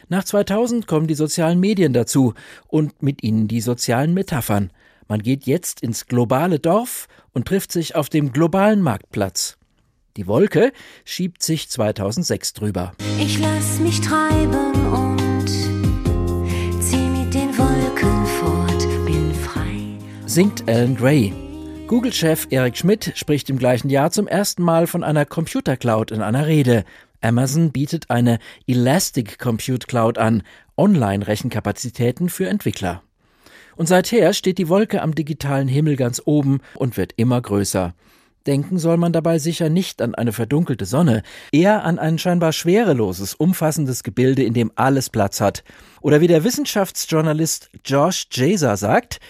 Nach 0.08 0.24
2000 0.24 0.86
kommen 0.86 1.06
die 1.06 1.14
sozialen 1.14 1.60
Medien 1.60 1.92
dazu 1.92 2.34
und 2.68 3.02
mit 3.02 3.22
ihnen 3.22 3.48
die 3.48 3.62
sozialen 3.62 4.12
Metaphern. 4.12 4.70
Man 5.08 5.22
geht 5.22 5.46
jetzt 5.46 5.80
ins 5.80 6.06
globale 6.06 6.58
Dorf 6.58 7.08
und 7.32 7.48
trifft 7.48 7.72
sich 7.72 7.94
auf 7.94 8.08
dem 8.10 8.32
globalen 8.32 8.82
Marktplatz. 8.82 9.56
Die 10.16 10.26
Wolke 10.26 10.72
schiebt 11.04 11.42
sich 11.42 11.68
2006 11.68 12.52
drüber. 12.52 12.92
Ich 13.18 13.38
lass 13.38 13.80
mich 13.80 14.00
treiben 14.00 14.92
und 14.92 15.23
Singt 20.34 20.68
Alan 20.68 20.96
Gray. 20.96 21.32
Google-Chef 21.86 22.48
Eric 22.50 22.76
Schmidt 22.76 23.12
spricht 23.14 23.48
im 23.50 23.56
gleichen 23.56 23.88
Jahr 23.88 24.10
zum 24.10 24.26
ersten 24.26 24.64
Mal 24.64 24.88
von 24.88 25.04
einer 25.04 25.24
Computer 25.24 25.76
Cloud 25.76 26.10
in 26.10 26.22
einer 26.22 26.48
Rede. 26.48 26.82
Amazon 27.20 27.70
bietet 27.70 28.10
eine 28.10 28.40
Elastic 28.66 29.38
Compute 29.38 29.86
Cloud 29.86 30.18
an, 30.18 30.42
Online-Rechenkapazitäten 30.76 32.30
für 32.30 32.48
Entwickler. 32.48 33.04
Und 33.76 33.86
seither 33.86 34.32
steht 34.32 34.58
die 34.58 34.68
Wolke 34.68 35.02
am 35.02 35.14
digitalen 35.14 35.68
Himmel 35.68 35.94
ganz 35.94 36.20
oben 36.24 36.62
und 36.74 36.96
wird 36.96 37.12
immer 37.14 37.40
größer. 37.40 37.94
Denken 38.48 38.78
soll 38.78 38.96
man 38.96 39.12
dabei 39.12 39.38
sicher 39.38 39.68
nicht 39.68 40.02
an 40.02 40.16
eine 40.16 40.32
verdunkelte 40.32 40.84
Sonne, 40.84 41.22
eher 41.52 41.84
an 41.84 42.00
ein 42.00 42.18
scheinbar 42.18 42.52
schwereloses, 42.52 43.34
umfassendes 43.34 44.02
Gebilde, 44.02 44.42
in 44.42 44.52
dem 44.52 44.72
alles 44.74 45.10
Platz 45.10 45.40
hat. 45.40 45.62
Oder 46.00 46.20
wie 46.20 46.26
der 46.26 46.42
Wissenschaftsjournalist 46.42 47.70
Josh 47.84 48.26
Jaser 48.32 48.76
sagt, 48.76 49.20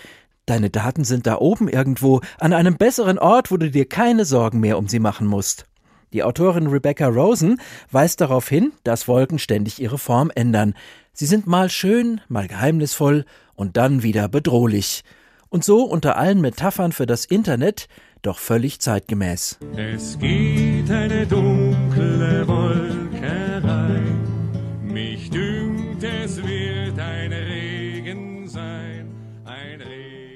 deine 0.46 0.70
Daten 0.70 1.04
sind 1.04 1.26
da 1.26 1.38
oben 1.38 1.68
irgendwo, 1.68 2.20
an 2.38 2.52
einem 2.52 2.76
besseren 2.76 3.18
Ort, 3.18 3.50
wo 3.50 3.57
du 3.57 3.70
dir 3.70 3.88
keine 3.88 4.24
Sorgen 4.24 4.61
mehr 4.61 4.78
um 4.78 4.88
sie 4.88 4.98
machen 4.98 5.26
musst. 5.26 5.66
Die 6.12 6.22
Autorin 6.22 6.68
Rebecca 6.68 7.09
Rosen 7.09 7.61
weist 7.90 8.20
darauf 8.20 8.48
hin, 8.48 8.72
dass 8.85 9.09
Wolken 9.09 9.38
ständig 9.38 9.80
ihre 9.80 9.98
Form 9.98 10.30
ändern. 10.35 10.74
Sie 11.12 11.26
sind 11.26 11.46
mal 11.46 11.70
schön, 11.70 12.20
mal 12.28 12.46
geheimnisvoll 12.46 13.24
und 13.54 13.76
dann 13.76 14.02
wieder 14.02 14.28
bedrohlich. 14.28 15.02
Und 15.48 15.64
so 15.64 15.83
unter 15.83 16.16
allen 16.16 16.40
Metaphern 16.40 16.92
für 16.92 17.07
das 17.07 17.24
Internet 17.24 17.88
doch 18.22 18.38
völlig 18.38 18.80
zeitgemäß. 18.80 19.59
Es 19.76 20.18
geht 20.18 20.90
eine 20.90 21.26
dunkle 21.26 22.46
Wolke 22.48 23.03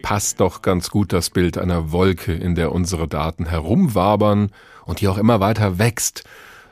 Passt 0.08 0.40
doch 0.40 0.62
ganz 0.62 0.88
gut 0.88 1.12
das 1.12 1.28
Bild 1.28 1.58
einer 1.58 1.92
Wolke, 1.92 2.32
in 2.32 2.54
der 2.54 2.72
unsere 2.72 3.08
Daten 3.08 3.44
herumwabern 3.44 4.52
und 4.86 5.02
die 5.02 5.08
auch 5.08 5.18
immer 5.18 5.38
weiter 5.38 5.78
wächst. 5.78 6.24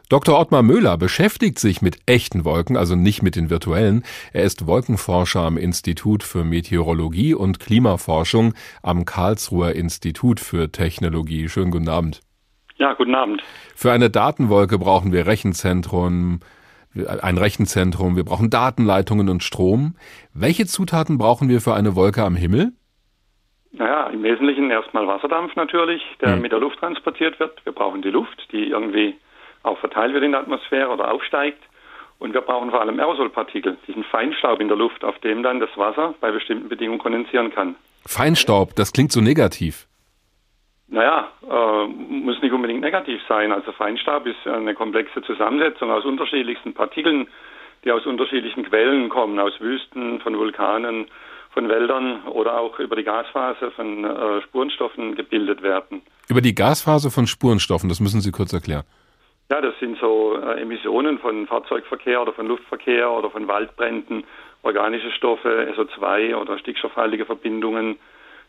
Dr. 0.09 0.41
Ottmar 0.41 0.63
Möhler 0.63 0.97
beschäftigt 0.97 1.59
sich 1.59 1.83
mit 1.83 1.99
echten 2.07 2.47
Wolken, 2.47 2.79
also 2.79 2.95
nicht 2.95 3.23
mit 3.23 3.37
den 3.37 3.51
virtuellen. 3.51 4.05
Er 4.33 4.45
ist 4.45 4.67
Wolkenforscher 4.67 5.41
am 5.41 5.59
Institut 5.59 6.23
für 6.23 6.45
Meteorologie 6.45 7.35
und 7.35 7.61
Klimaforschung 7.61 8.55
am 8.83 9.05
Karlsruher 9.05 9.75
Institut 9.75 10.41
für 10.41 10.73
Technologie. 10.73 11.51
Schönen 11.51 11.73
guten 11.73 11.91
Abend. 11.91 12.23
Ja, 12.77 12.95
guten 12.95 13.15
Abend. 13.15 13.43
Für 13.75 13.93
eine 13.93 14.09
Datenwolke 14.09 14.79
brauchen 14.79 15.13
wir 15.13 15.27
Rechenzentren, 15.27 16.41
ein 16.95 17.37
Rechenzentrum, 17.37 18.17
wir 18.17 18.25
brauchen 18.25 18.49
Datenleitungen 18.49 19.29
und 19.29 19.43
Strom. 19.43 19.95
Welche 20.33 20.65
Zutaten 20.65 21.19
brauchen 21.19 21.51
wir 21.51 21.61
für 21.61 21.75
eine 21.75 21.97
Wolke 21.97 22.25
am 22.25 22.35
Himmel? 22.35 22.73
Naja, 23.79 24.07
im 24.07 24.23
Wesentlichen 24.23 24.71
erstmal 24.71 25.07
Wasserdampf 25.07 25.55
natürlich, 25.55 26.03
der 26.21 26.35
hm. 26.35 26.41
mit 26.41 26.51
der 26.51 26.61
Luft 26.61 26.79
transportiert 26.79 27.39
wird. 27.39 27.65
Wir 27.65 27.73
brauchen 27.73 28.01
die 28.01 28.11
Luft, 28.11 28.51
die 28.51 28.71
irgendwie 28.71 29.17
auch 29.63 29.79
verteilt 29.79 30.15
wird 30.15 30.25
in 30.25 30.33
der 30.33 30.41
Atmosphäre 30.41 30.89
oder 30.89 31.13
aufsteigt. 31.13 31.63
Und 32.19 32.33
wir 32.33 32.41
brauchen 32.41 32.71
vor 32.71 32.81
allem 32.81 32.99
Aerosolpartikel, 32.99 33.77
diesen 33.87 34.03
Feinstaub 34.05 34.61
in 34.61 34.69
der 34.69 34.79
Luft, 34.79 35.05
auf 35.05 35.19
dem 35.19 35.43
dann 35.43 35.61
das 35.61 35.69
Wasser 35.77 36.15
bei 36.21 36.31
bestimmten 36.31 36.71
Bedingungen 36.71 36.99
kondensieren 36.99 37.53
kann. 37.53 37.77
Feinstaub, 38.07 38.75
das 38.77 38.95
klingt 38.95 39.13
so 39.13 39.21
negativ. 39.21 39.87
Naja, 40.89 41.29
äh, 41.43 41.87
muss 41.87 42.41
nicht 42.41 42.53
unbedingt 42.53 42.81
negativ 42.81 43.21
sein. 43.29 43.53
Also 43.53 43.73
Feinstaub 43.73 44.25
ist 44.27 44.47
eine 44.47 44.73
komplexe 44.75 45.21
Zusammensetzung 45.23 45.91
aus 45.91 46.07
unterschiedlichsten 46.07 46.73
Partikeln, 46.73 47.29
die 47.85 47.93
aus 47.93 48.07
unterschiedlichen 48.07 48.65
Quellen 48.65 49.11
kommen, 49.11 49.39
aus 49.39 49.61
Wüsten, 49.61 50.21
von 50.21 50.39
Vulkanen, 50.39 51.09
von 51.57 51.71
Wäldern 51.71 52.23
oder 52.25 52.61
auch 52.61 52.79
über 52.81 52.97
die 52.97 53.03
Gasphase 53.03 53.71
von 53.71 54.05
äh, 54.05 54.43
Spurenstoffen 54.43 55.15
gebildet 55.15 55.63
werden. 55.63 56.03
Über 56.29 56.43
die 56.43 56.55
Gasphase 56.55 57.11
von 57.11 57.27
Spurenstoffen, 57.27 57.89
das 57.89 57.99
müssen 57.99 58.21
Sie 58.21 58.31
kurz 58.31 58.53
erklären. 58.53 58.85
Ja, 59.51 59.63
das 59.63 59.73
sind 59.81 59.99
so 59.99 60.37
äh, 60.37 60.61
Emissionen 60.61 61.19
von 61.19 61.47
Fahrzeugverkehr 61.47 62.21
oder 62.21 62.35
von 62.35 62.47
Luftverkehr 62.47 63.11
oder 63.11 63.31
von 63.31 63.49
Waldbränden, 63.49 64.25
organische 64.65 65.11
Stoffe, 65.13 65.73
SO2 65.75 66.37
oder 66.37 66.59
stickstoffhaltige 66.59 67.25
Verbindungen, 67.25 67.97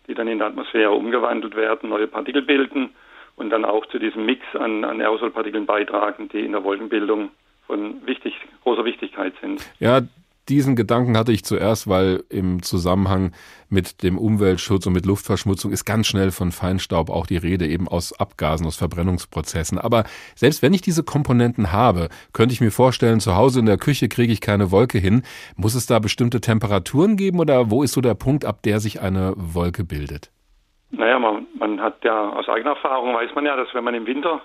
die 0.10 0.13
dann 0.13 0.28
in 0.28 0.39
der 0.39 0.48
Atmosphäre 0.48 0.91
umgewandelt 0.91 1.56
werden, 1.56 1.89
neue 1.89 2.08
Partikel 2.08 2.41
bilden 2.41 2.89
und 3.38 3.52
dann 3.52 3.63
auch 3.63 3.86
zu 3.86 4.00
diesem 4.00 4.26
Mix 4.26 4.43
an, 4.54 4.84
an 4.84 5.00
Aerosolpartikeln 5.00 5.65
beitragen, 5.65 6.28
die 6.28 6.41
in 6.41 6.52
der 6.52 6.65
Wolkenbildung 6.65 7.30
von 7.67 8.06
wichtig, 8.06 8.34
großer 8.63 8.84
Wichtigkeit 8.84 9.34
sind. 9.39 9.65
Ja, 9.80 10.02
diesen 10.49 10.75
Gedanken 10.75 11.17
hatte 11.17 11.31
ich 11.31 11.43
zuerst, 11.43 11.88
weil 11.88 12.23
im 12.29 12.62
Zusammenhang 12.63 13.31
mit 13.69 14.03
dem 14.03 14.17
Umweltschutz 14.17 14.86
und 14.86 14.93
mit 14.93 15.05
Luftverschmutzung 15.05 15.71
ist 15.71 15.86
ganz 15.86 16.07
schnell 16.07 16.31
von 16.31 16.51
Feinstaub 16.51 17.10
auch 17.10 17.25
die 17.25 17.38
Rede, 17.38 17.67
eben 17.67 17.88
aus 17.88 18.17
Abgasen, 18.17 18.65
aus 18.65 18.77
Verbrennungsprozessen. 18.77 19.77
Aber 19.77 20.05
selbst 20.36 20.62
wenn 20.62 20.73
ich 20.73 20.81
diese 20.81 21.03
Komponenten 21.03 21.71
habe, 21.71 22.10
könnte 22.33 22.53
ich 22.53 22.62
mir 22.62 22.71
vorstellen, 22.71 23.19
zu 23.19 23.36
Hause 23.36 23.60
in 23.60 23.65
der 23.65 23.77
Küche 23.77 24.07
kriege 24.07 24.33
ich 24.33 24.41
keine 24.41 24.71
Wolke 24.71 24.97
hin. 24.97 25.23
Muss 25.55 25.75
es 25.75 25.86
da 25.86 25.99
bestimmte 25.99 26.41
Temperaturen 26.41 27.17
geben 27.17 27.39
oder 27.39 27.69
wo 27.69 27.83
ist 27.83 27.93
so 27.93 28.01
der 28.01 28.15
Punkt, 28.15 28.45
ab 28.45 28.62
der 28.63 28.79
sich 28.79 29.01
eine 29.01 29.33
Wolke 29.36 29.83
bildet? 29.83 30.31
Naja, 30.89 31.19
man, 31.19 31.47
man 31.60 31.81
hat 31.81 32.01
ja 32.05 32.29
aus 32.29 32.47
eigener 32.47 32.71
Erfahrung 32.71 33.13
weiß 33.13 33.36
man 33.36 33.45
ja, 33.45 33.57
dass 33.57 33.73
wenn 33.73 33.83
man 33.83 33.93
im 33.93 34.05
Winter, 34.05 34.41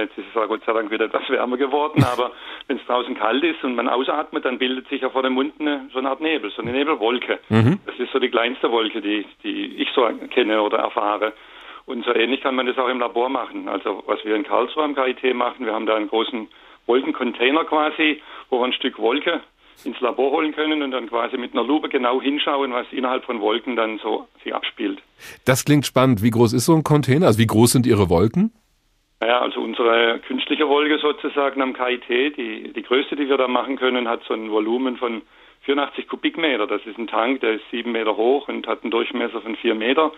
jetzt 0.00 0.18
ist 0.18 0.26
es 0.28 0.34
ja 0.34 0.46
Gott 0.46 0.62
sei 0.66 0.72
Dank 0.72 0.90
wieder 0.90 1.04
etwas 1.04 1.28
wärmer 1.28 1.56
geworden, 1.56 2.04
aber 2.12 2.32
wenn 2.68 2.78
es 2.78 2.86
draußen 2.86 3.14
kalt 3.14 3.44
ist 3.44 3.62
und 3.62 3.74
man 3.74 3.88
ausatmet, 3.88 4.44
dann 4.44 4.58
bildet 4.58 4.88
sich 4.88 5.02
ja 5.02 5.10
vor 5.10 5.22
dem 5.22 5.34
Mund 5.34 5.54
eine, 5.58 5.88
so 5.92 5.98
eine 5.98 6.10
Art 6.10 6.20
Nebel, 6.20 6.50
so 6.50 6.62
eine 6.62 6.72
Nebelwolke. 6.72 7.38
Mhm. 7.48 7.78
Das 7.86 7.96
ist 7.98 8.12
so 8.12 8.18
die 8.18 8.30
kleinste 8.30 8.70
Wolke, 8.70 9.00
die, 9.00 9.24
die 9.44 9.76
ich 9.76 9.88
so 9.94 10.08
kenne 10.30 10.62
oder 10.62 10.78
erfahre. 10.78 11.32
Und 11.86 12.04
so 12.04 12.12
ähnlich 12.12 12.40
kann 12.40 12.56
man 12.56 12.66
das 12.66 12.78
auch 12.78 12.88
im 12.88 12.98
Labor 12.98 13.28
machen. 13.28 13.68
Also 13.68 14.02
was 14.06 14.24
wir 14.24 14.34
in 14.34 14.42
Karlsruhe 14.42 14.82
am 14.82 14.96
KIT 14.96 15.34
machen, 15.34 15.64
wir 15.64 15.72
haben 15.72 15.86
da 15.86 15.94
einen 15.94 16.08
großen 16.08 16.48
Wolkencontainer 16.86 17.64
quasi, 17.64 18.20
wo 18.50 18.60
wir 18.60 18.64
ein 18.66 18.72
Stück 18.72 18.98
Wolke 18.98 19.40
ins 19.84 20.00
Labor 20.00 20.32
holen 20.32 20.52
können 20.52 20.82
und 20.82 20.90
dann 20.90 21.08
quasi 21.08 21.36
mit 21.36 21.52
einer 21.52 21.62
Lupe 21.62 21.88
genau 21.88 22.20
hinschauen, 22.20 22.72
was 22.72 22.86
innerhalb 22.90 23.24
von 23.24 23.40
Wolken 23.40 23.76
dann 23.76 23.98
so 23.98 24.26
sich 24.42 24.54
abspielt. 24.54 25.00
Das 25.44 25.64
klingt 25.64 25.86
spannend. 25.86 26.22
Wie 26.22 26.30
groß 26.30 26.52
ist 26.54 26.64
so 26.64 26.74
ein 26.74 26.82
Container? 26.82 27.26
Also 27.26 27.38
wie 27.38 27.46
groß 27.46 27.72
sind 27.72 27.86
Ihre 27.86 28.08
Wolken? 28.08 28.52
Naja, 29.20 29.40
also 29.40 29.60
unsere 29.60 30.18
künstliche 30.26 30.68
Wolke 30.68 30.98
sozusagen 30.98 31.62
am 31.62 31.72
KIT, 31.72 32.36
die, 32.36 32.72
die 32.72 32.82
größte, 32.82 33.16
die 33.16 33.28
wir 33.28 33.38
da 33.38 33.48
machen 33.48 33.76
können, 33.76 34.08
hat 34.08 34.22
so 34.24 34.34
ein 34.34 34.50
Volumen 34.50 34.98
von 34.98 35.22
84 35.62 36.06
Kubikmeter. 36.06 36.66
Das 36.66 36.84
ist 36.84 36.98
ein 36.98 37.06
Tank, 37.06 37.40
der 37.40 37.54
ist 37.54 37.64
sieben 37.70 37.92
Meter 37.92 38.16
hoch 38.16 38.48
und 38.48 38.66
hat 38.66 38.82
einen 38.82 38.90
Durchmesser 38.90 39.40
von 39.40 39.56
vier 39.56 39.74
Meter. 39.74 40.12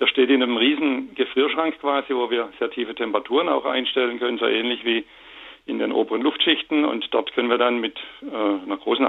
Der 0.00 0.06
steht 0.08 0.30
in 0.30 0.42
einem 0.42 0.56
riesen 0.56 1.14
Gefrierschrank 1.14 1.78
quasi, 1.80 2.14
wo 2.14 2.30
wir 2.30 2.48
sehr 2.58 2.70
tiefe 2.70 2.94
Temperaturen 2.94 3.48
auch 3.48 3.66
einstellen 3.66 4.18
können, 4.18 4.38
so 4.38 4.46
ähnlich 4.46 4.84
wie 4.84 5.04
in 5.66 5.78
den 5.78 5.92
oberen 5.92 6.22
Luftschichten. 6.22 6.84
Und 6.84 7.06
dort 7.12 7.32
können 7.34 7.50
wir 7.50 7.58
dann 7.58 7.80
mit 7.80 7.98
äh, 8.22 8.34
einer 8.34 8.78
großen 8.78 9.06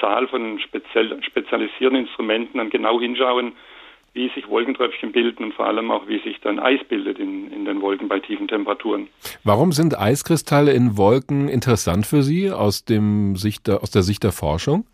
Zahl 0.00 0.26
von 0.26 0.58
speziell, 0.58 1.22
spezialisierten 1.22 1.98
Instrumenten 1.98 2.58
dann 2.58 2.70
genau 2.70 2.98
hinschauen, 2.98 3.52
wie 4.14 4.28
sich 4.30 4.48
Wolkentröpfchen 4.48 5.12
bilden 5.12 5.44
und 5.44 5.54
vor 5.54 5.66
allem 5.66 5.90
auch, 5.90 6.06
wie 6.06 6.18
sich 6.18 6.40
dann 6.40 6.58
Eis 6.58 6.80
bildet 6.88 7.18
in, 7.18 7.50
in 7.50 7.64
den 7.64 7.80
Wolken 7.80 8.08
bei 8.08 8.20
tiefen 8.20 8.46
Temperaturen. 8.46 9.08
Warum 9.42 9.72
sind 9.72 9.98
Eiskristalle 9.98 10.72
in 10.72 10.98
Wolken 10.98 11.48
interessant 11.48 12.06
für 12.06 12.22
Sie 12.22 12.50
aus, 12.50 12.84
dem 12.84 13.36
Sicht 13.36 13.66
der, 13.68 13.82
aus 13.82 13.90
der 13.90 14.02
Sicht 14.02 14.22
der 14.22 14.32
Forschung? 14.32 14.84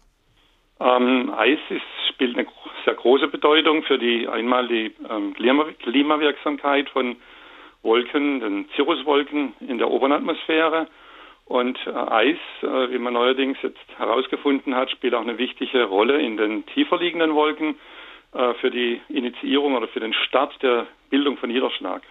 Ähm, 0.80 1.32
Eis 1.36 1.58
ist, 1.70 1.82
spielt 2.10 2.38
eine 2.38 2.46
sehr 2.84 2.94
große 2.94 3.26
Bedeutung 3.28 3.82
für 3.82 3.98
die 3.98 4.28
einmal 4.28 4.68
die 4.68 4.92
ähm, 5.10 5.34
Klima, 5.34 5.66
Klimawirksamkeit 5.82 6.88
von 6.90 7.16
Wolken, 7.82 8.40
den 8.40 8.68
Cirruswolken 8.76 9.54
in 9.60 9.78
der 9.78 9.90
oberen 9.90 10.12
Atmosphäre. 10.12 10.86
Und 11.44 11.78
äh, 11.86 11.90
Eis, 11.90 12.36
äh, 12.62 12.90
wie 12.90 12.98
man 12.98 13.14
neuerdings 13.14 13.58
jetzt 13.62 13.78
herausgefunden 13.96 14.76
hat, 14.76 14.90
spielt 14.90 15.14
auch 15.14 15.22
eine 15.22 15.38
wichtige 15.38 15.84
Rolle 15.84 16.20
in 16.20 16.36
den 16.36 16.66
tiefer 16.66 16.98
liegenden 16.98 17.34
Wolken 17.34 17.76
für 18.32 18.70
die 18.70 19.00
Initiierung 19.08 19.74
oder 19.74 19.88
für 19.88 20.00
den 20.00 20.12
Start 20.12 20.62
der 20.62 20.86
Bildung 21.10 21.36
von 21.38 21.50
Niederschlag. 21.50 22.02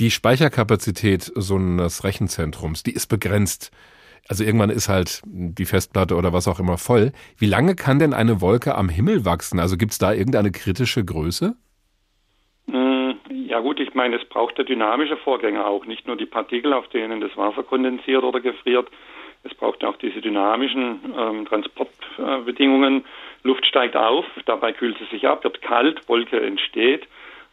Die 0.00 0.10
Speicherkapazität 0.10 1.22
so 1.22 1.54
eines 1.54 2.02
Rechenzentrums, 2.02 2.82
die 2.82 2.92
ist 2.92 3.06
begrenzt. 3.06 3.70
Also 4.28 4.42
irgendwann 4.42 4.70
ist 4.70 4.88
halt 4.88 5.22
die 5.24 5.66
Festplatte 5.66 6.16
oder 6.16 6.32
was 6.32 6.48
auch 6.48 6.58
immer 6.58 6.78
voll. 6.78 7.12
Wie 7.38 7.46
lange 7.46 7.76
kann 7.76 7.98
denn 7.98 8.14
eine 8.14 8.40
Wolke 8.40 8.74
am 8.74 8.88
Himmel 8.88 9.24
wachsen? 9.24 9.60
Also 9.60 9.76
gibt 9.76 9.92
es 9.92 9.98
da 9.98 10.12
irgendeine 10.12 10.50
kritische 10.50 11.04
Größe? 11.04 11.54
Hm, 12.66 13.14
ja 13.30 13.60
gut, 13.60 13.78
ich 13.78 13.94
meine, 13.94 14.16
es 14.16 14.24
braucht 14.28 14.58
ja 14.58 14.64
dynamische 14.64 15.18
Vorgänge 15.18 15.64
auch, 15.64 15.86
nicht 15.86 16.06
nur 16.06 16.16
die 16.16 16.26
Partikel, 16.26 16.72
auf 16.72 16.88
denen 16.88 17.20
das 17.20 17.36
Wasser 17.36 17.62
kondensiert 17.62 18.24
oder 18.24 18.40
gefriert. 18.40 18.88
Es 19.44 19.54
braucht 19.54 19.84
auch 19.84 19.96
diese 19.96 20.20
dynamischen 20.20 21.00
ähm, 21.18 21.46
Transportbedingungen. 21.46 23.04
Luft 23.42 23.66
steigt 23.66 23.94
auf, 23.94 24.24
dabei 24.46 24.72
kühlt 24.72 24.96
sie 24.98 25.04
sich 25.06 25.28
ab, 25.28 25.44
wird 25.44 25.60
kalt, 25.60 26.08
Wolke 26.08 26.40
entsteht. 26.40 27.06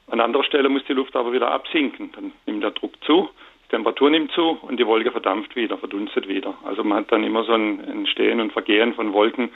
An 0.07 0.21
anderer 0.21 0.43
Stelle 0.43 0.69
muss 0.69 0.85
die 0.85 0.93
Luft 0.93 1.15
aber 1.15 1.33
wieder 1.33 1.51
absinken. 1.51 2.11
Dann 2.13 2.31
nimmt 2.45 2.63
der 2.63 2.71
Druck 2.71 2.93
zu, 3.03 3.29
die 3.65 3.69
Temperatur 3.69 4.09
nimmt 4.09 4.31
zu 4.31 4.57
und 4.61 4.79
die 4.79 4.87
Wolke 4.87 5.11
verdampft 5.11 5.55
wieder, 5.55 5.77
verdunstet 5.77 6.27
wieder. 6.27 6.55
Also 6.63 6.83
man 6.83 6.99
hat 6.99 7.11
dann 7.11 7.23
immer 7.23 7.43
so 7.43 7.53
ein 7.53 7.83
Entstehen 7.83 8.39
und 8.39 8.53
Vergehen 8.53 8.93
von 8.93 9.11
Wolken. 9.13 9.49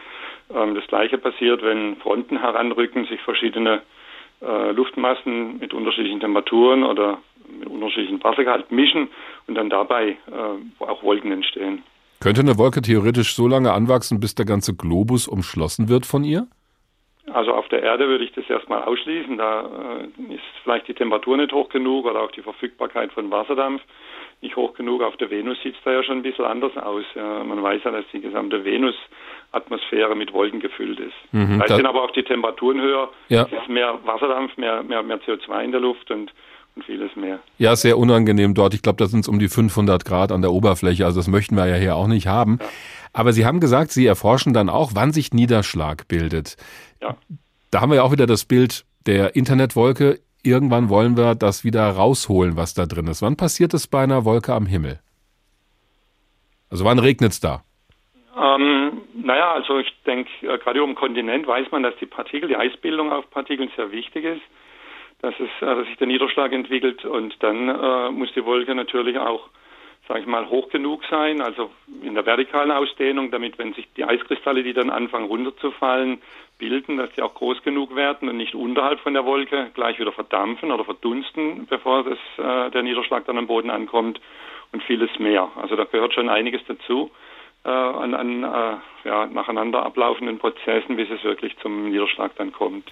Ähm, 0.53 0.75
das 0.75 0.85
gleiche 0.87 1.17
passiert, 1.17 1.63
wenn 1.63 1.95
Fronten 1.97 2.39
heranrücken, 2.39 3.05
sich 3.05 3.21
verschiedene 3.21 3.81
äh, 4.41 4.71
Luftmassen 4.71 5.59
mit 5.59 5.73
unterschiedlichen 5.73 6.19
Temperaturen 6.19 6.83
oder 6.83 7.19
mit 7.47 7.69
unterschiedlichen 7.69 8.21
Wassergehalt 8.23 8.71
mischen 8.71 9.09
und 9.47 9.55
dann 9.55 9.69
dabei 9.69 10.09
äh, 10.09 10.83
auch 10.83 11.03
Wolken 11.03 11.31
entstehen. 11.31 11.83
Könnte 12.21 12.41
eine 12.41 12.57
Wolke 12.57 12.81
theoretisch 12.81 13.35
so 13.35 13.47
lange 13.47 13.73
anwachsen, 13.73 14.19
bis 14.19 14.35
der 14.35 14.45
ganze 14.45 14.75
Globus 14.75 15.27
umschlossen 15.27 15.89
wird 15.89 16.05
von 16.05 16.23
ihr? 16.23 16.47
Also 17.33 17.53
auf 17.53 17.67
der 17.69 17.81
Erde 17.83 18.07
würde 18.07 18.23
ich 18.23 18.31
das 18.33 18.49
erstmal 18.49 18.83
ausschließen. 18.83 19.37
Da 19.37 19.61
äh, 19.61 20.33
ist 20.33 20.43
vielleicht 20.63 20.87
die 20.87 20.93
Temperatur 20.93 21.37
nicht 21.37 21.51
hoch 21.51 21.69
genug 21.69 22.05
oder 22.05 22.21
auch 22.21 22.31
die 22.31 22.41
Verfügbarkeit 22.41 23.11
von 23.13 23.29
Wasserdampf 23.31 23.81
nicht 24.41 24.55
hoch 24.55 24.73
genug. 24.75 25.01
Auf 25.01 25.17
der 25.17 25.29
Venus 25.31 25.57
sieht 25.63 25.75
es 25.75 25.81
da 25.83 25.91
ja 25.91 26.03
schon 26.03 26.17
ein 26.17 26.21
bisschen 26.23 26.45
anders 26.45 26.75
aus. 26.77 27.03
Man 27.15 27.63
weiß 27.63 27.81
ja, 27.85 27.91
dass 27.91 28.05
die 28.13 28.19
gesamte 28.19 28.63
Venus-Atmosphäre 28.65 30.15
mit 30.15 30.33
Wolken 30.33 30.59
gefüllt 30.59 30.99
ist. 30.99 31.13
Mhm, 31.31 31.59
da 31.59 31.65
da- 31.65 31.75
sind 31.77 31.85
aber 31.85 32.03
auch 32.03 32.11
die 32.11 32.23
Temperaturen 32.23 32.81
höher. 32.81 33.09
Ja. 33.29 33.43
Es 33.43 33.51
ist 33.51 33.69
mehr 33.69 33.97
Wasserdampf, 34.03 34.55
mehr, 34.57 34.83
mehr, 34.83 35.03
mehr 35.03 35.19
CO2 35.21 35.63
in 35.63 35.71
der 35.71 35.81
Luft 35.81 36.11
und, 36.11 36.31
und 36.75 36.85
vieles 36.85 37.15
mehr. 37.15 37.39
Ja, 37.57 37.75
sehr 37.75 37.97
unangenehm 37.97 38.53
dort. 38.53 38.73
Ich 38.73 38.81
glaube, 38.81 38.97
da 38.97 39.07
sind 39.07 39.21
es 39.21 39.27
um 39.27 39.39
die 39.39 39.47
500 39.47 40.05
Grad 40.05 40.31
an 40.31 40.41
der 40.41 40.51
Oberfläche. 40.51 41.05
Also 41.05 41.19
das 41.19 41.27
möchten 41.27 41.55
wir 41.55 41.65
ja 41.67 41.75
hier 41.75 41.95
auch 41.95 42.07
nicht 42.07 42.27
haben. 42.27 42.59
Aber 43.13 43.31
Sie 43.33 43.45
haben 43.45 43.59
gesagt, 43.59 43.91
Sie 43.91 44.05
erforschen 44.05 44.53
dann 44.53 44.69
auch, 44.69 44.91
wann 44.93 45.13
sich 45.13 45.33
Niederschlag 45.33 46.07
bildet. 46.07 46.57
Ja. 47.01 47.15
Da 47.71 47.81
haben 47.81 47.91
wir 47.91 47.97
ja 47.97 48.03
auch 48.03 48.11
wieder 48.11 48.27
das 48.27 48.45
Bild 48.45 48.85
der 49.05 49.35
Internetwolke. 49.35 50.19
Irgendwann 50.43 50.89
wollen 50.89 51.17
wir 51.17 51.33
das 51.35 51.63
wieder 51.63 51.89
rausholen, 51.89 52.57
was 52.57 52.73
da 52.73 52.85
drin 52.85 53.07
ist. 53.07 53.21
Wann 53.21 53.37
passiert 53.37 53.73
es 53.73 53.87
bei 53.87 54.03
einer 54.03 54.25
Wolke 54.25 54.53
am 54.53 54.65
Himmel? 54.65 54.99
Also 56.69 56.83
wann 56.83 56.99
regnet 56.99 57.31
es 57.31 57.39
da? 57.39 57.63
Ähm, 58.37 59.01
naja, 59.13 59.53
also 59.53 59.79
ich 59.79 59.93
denke, 60.05 60.29
äh, 60.41 60.57
gerade 60.57 60.83
um 60.83 60.93
Kontinent 60.95 61.47
weiß 61.47 61.71
man, 61.71 61.83
dass 61.83 61.95
die 62.01 62.05
Partikel, 62.05 62.49
die 62.49 62.57
Eisbildung 62.57 63.11
auf 63.11 63.29
Partikeln 63.31 63.71
sehr 63.75 63.91
wichtig 63.91 64.25
ist, 64.25 64.41
dass, 65.21 65.33
es, 65.39 65.49
äh, 65.61 65.65
dass 65.65 65.87
sich 65.87 65.97
der 65.97 66.07
Niederschlag 66.07 66.51
entwickelt 66.51 67.05
und 67.05 67.35
dann 67.41 67.69
äh, 67.69 68.11
muss 68.11 68.33
die 68.33 68.45
Wolke 68.45 68.75
natürlich 68.75 69.17
auch, 69.17 69.49
sage 70.07 70.21
ich 70.21 70.25
mal, 70.27 70.49
hoch 70.49 70.69
genug 70.69 71.03
sein, 71.09 71.41
also 71.41 71.71
in 72.03 72.13
der 72.13 72.25
vertikalen 72.25 72.71
Ausdehnung, 72.71 73.31
damit 73.31 73.57
wenn 73.57 73.73
sich 73.73 73.87
die 73.97 74.03
Eiskristalle, 74.03 74.63
die 74.63 74.73
dann 74.73 74.89
anfangen 74.89 75.25
runterzufallen, 75.25 76.21
bilden, 76.57 76.97
dass 76.97 77.11
die 77.13 77.21
auch 77.21 77.33
groß 77.33 77.63
genug 77.63 77.95
werden 77.95 78.29
und 78.29 78.37
nicht 78.37 78.55
unterhalb 78.55 78.99
von 79.01 79.13
der 79.13 79.25
Wolke 79.25 79.71
gleich 79.73 79.99
wieder 79.99 80.11
verdampfen 80.11 80.71
oder 80.71 80.85
verdunsten, 80.85 81.67
bevor 81.67 82.03
das, 82.03 82.19
äh, 82.37 82.71
der 82.71 82.83
Niederschlag 82.83 83.25
dann 83.25 83.37
am 83.37 83.47
Boden 83.47 83.69
ankommt 83.69 84.21
und 84.71 84.83
vieles 84.83 85.09
mehr. 85.19 85.51
Also 85.55 85.75
da 85.75 85.83
gehört 85.85 86.13
schon 86.13 86.29
einiges 86.29 86.61
dazu 86.67 87.11
äh, 87.65 87.69
an, 87.69 88.13
an 88.13 88.43
äh, 88.43 89.07
ja, 89.07 89.25
nacheinander 89.25 89.83
ablaufenden 89.83 90.37
Prozessen, 90.37 90.95
bis 90.95 91.09
es 91.09 91.23
wirklich 91.23 91.57
zum 91.57 91.89
Niederschlag 91.89 92.35
dann 92.37 92.51
kommt. 92.51 92.91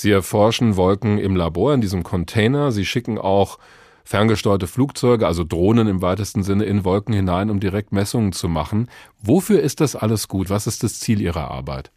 Sie 0.00 0.12
erforschen 0.12 0.76
Wolken 0.76 1.18
im 1.18 1.34
Labor 1.34 1.74
in 1.74 1.80
diesem 1.80 2.04
Container. 2.04 2.70
Sie 2.70 2.84
schicken 2.84 3.18
auch 3.18 3.58
ferngesteuerte 4.04 4.68
Flugzeuge, 4.68 5.26
also 5.26 5.42
Drohnen 5.42 5.88
im 5.88 6.02
weitesten 6.02 6.44
Sinne, 6.44 6.66
in 6.66 6.84
Wolken 6.84 7.12
hinein, 7.12 7.50
um 7.50 7.58
direkt 7.58 7.90
Messungen 7.90 8.30
zu 8.30 8.48
machen. 8.48 8.88
Wofür 9.20 9.58
ist 9.58 9.80
das 9.80 9.96
alles 9.96 10.28
gut? 10.28 10.50
Was 10.50 10.68
ist 10.68 10.84
das 10.84 11.00
Ziel 11.00 11.20
Ihrer 11.20 11.50
Arbeit? 11.50 11.90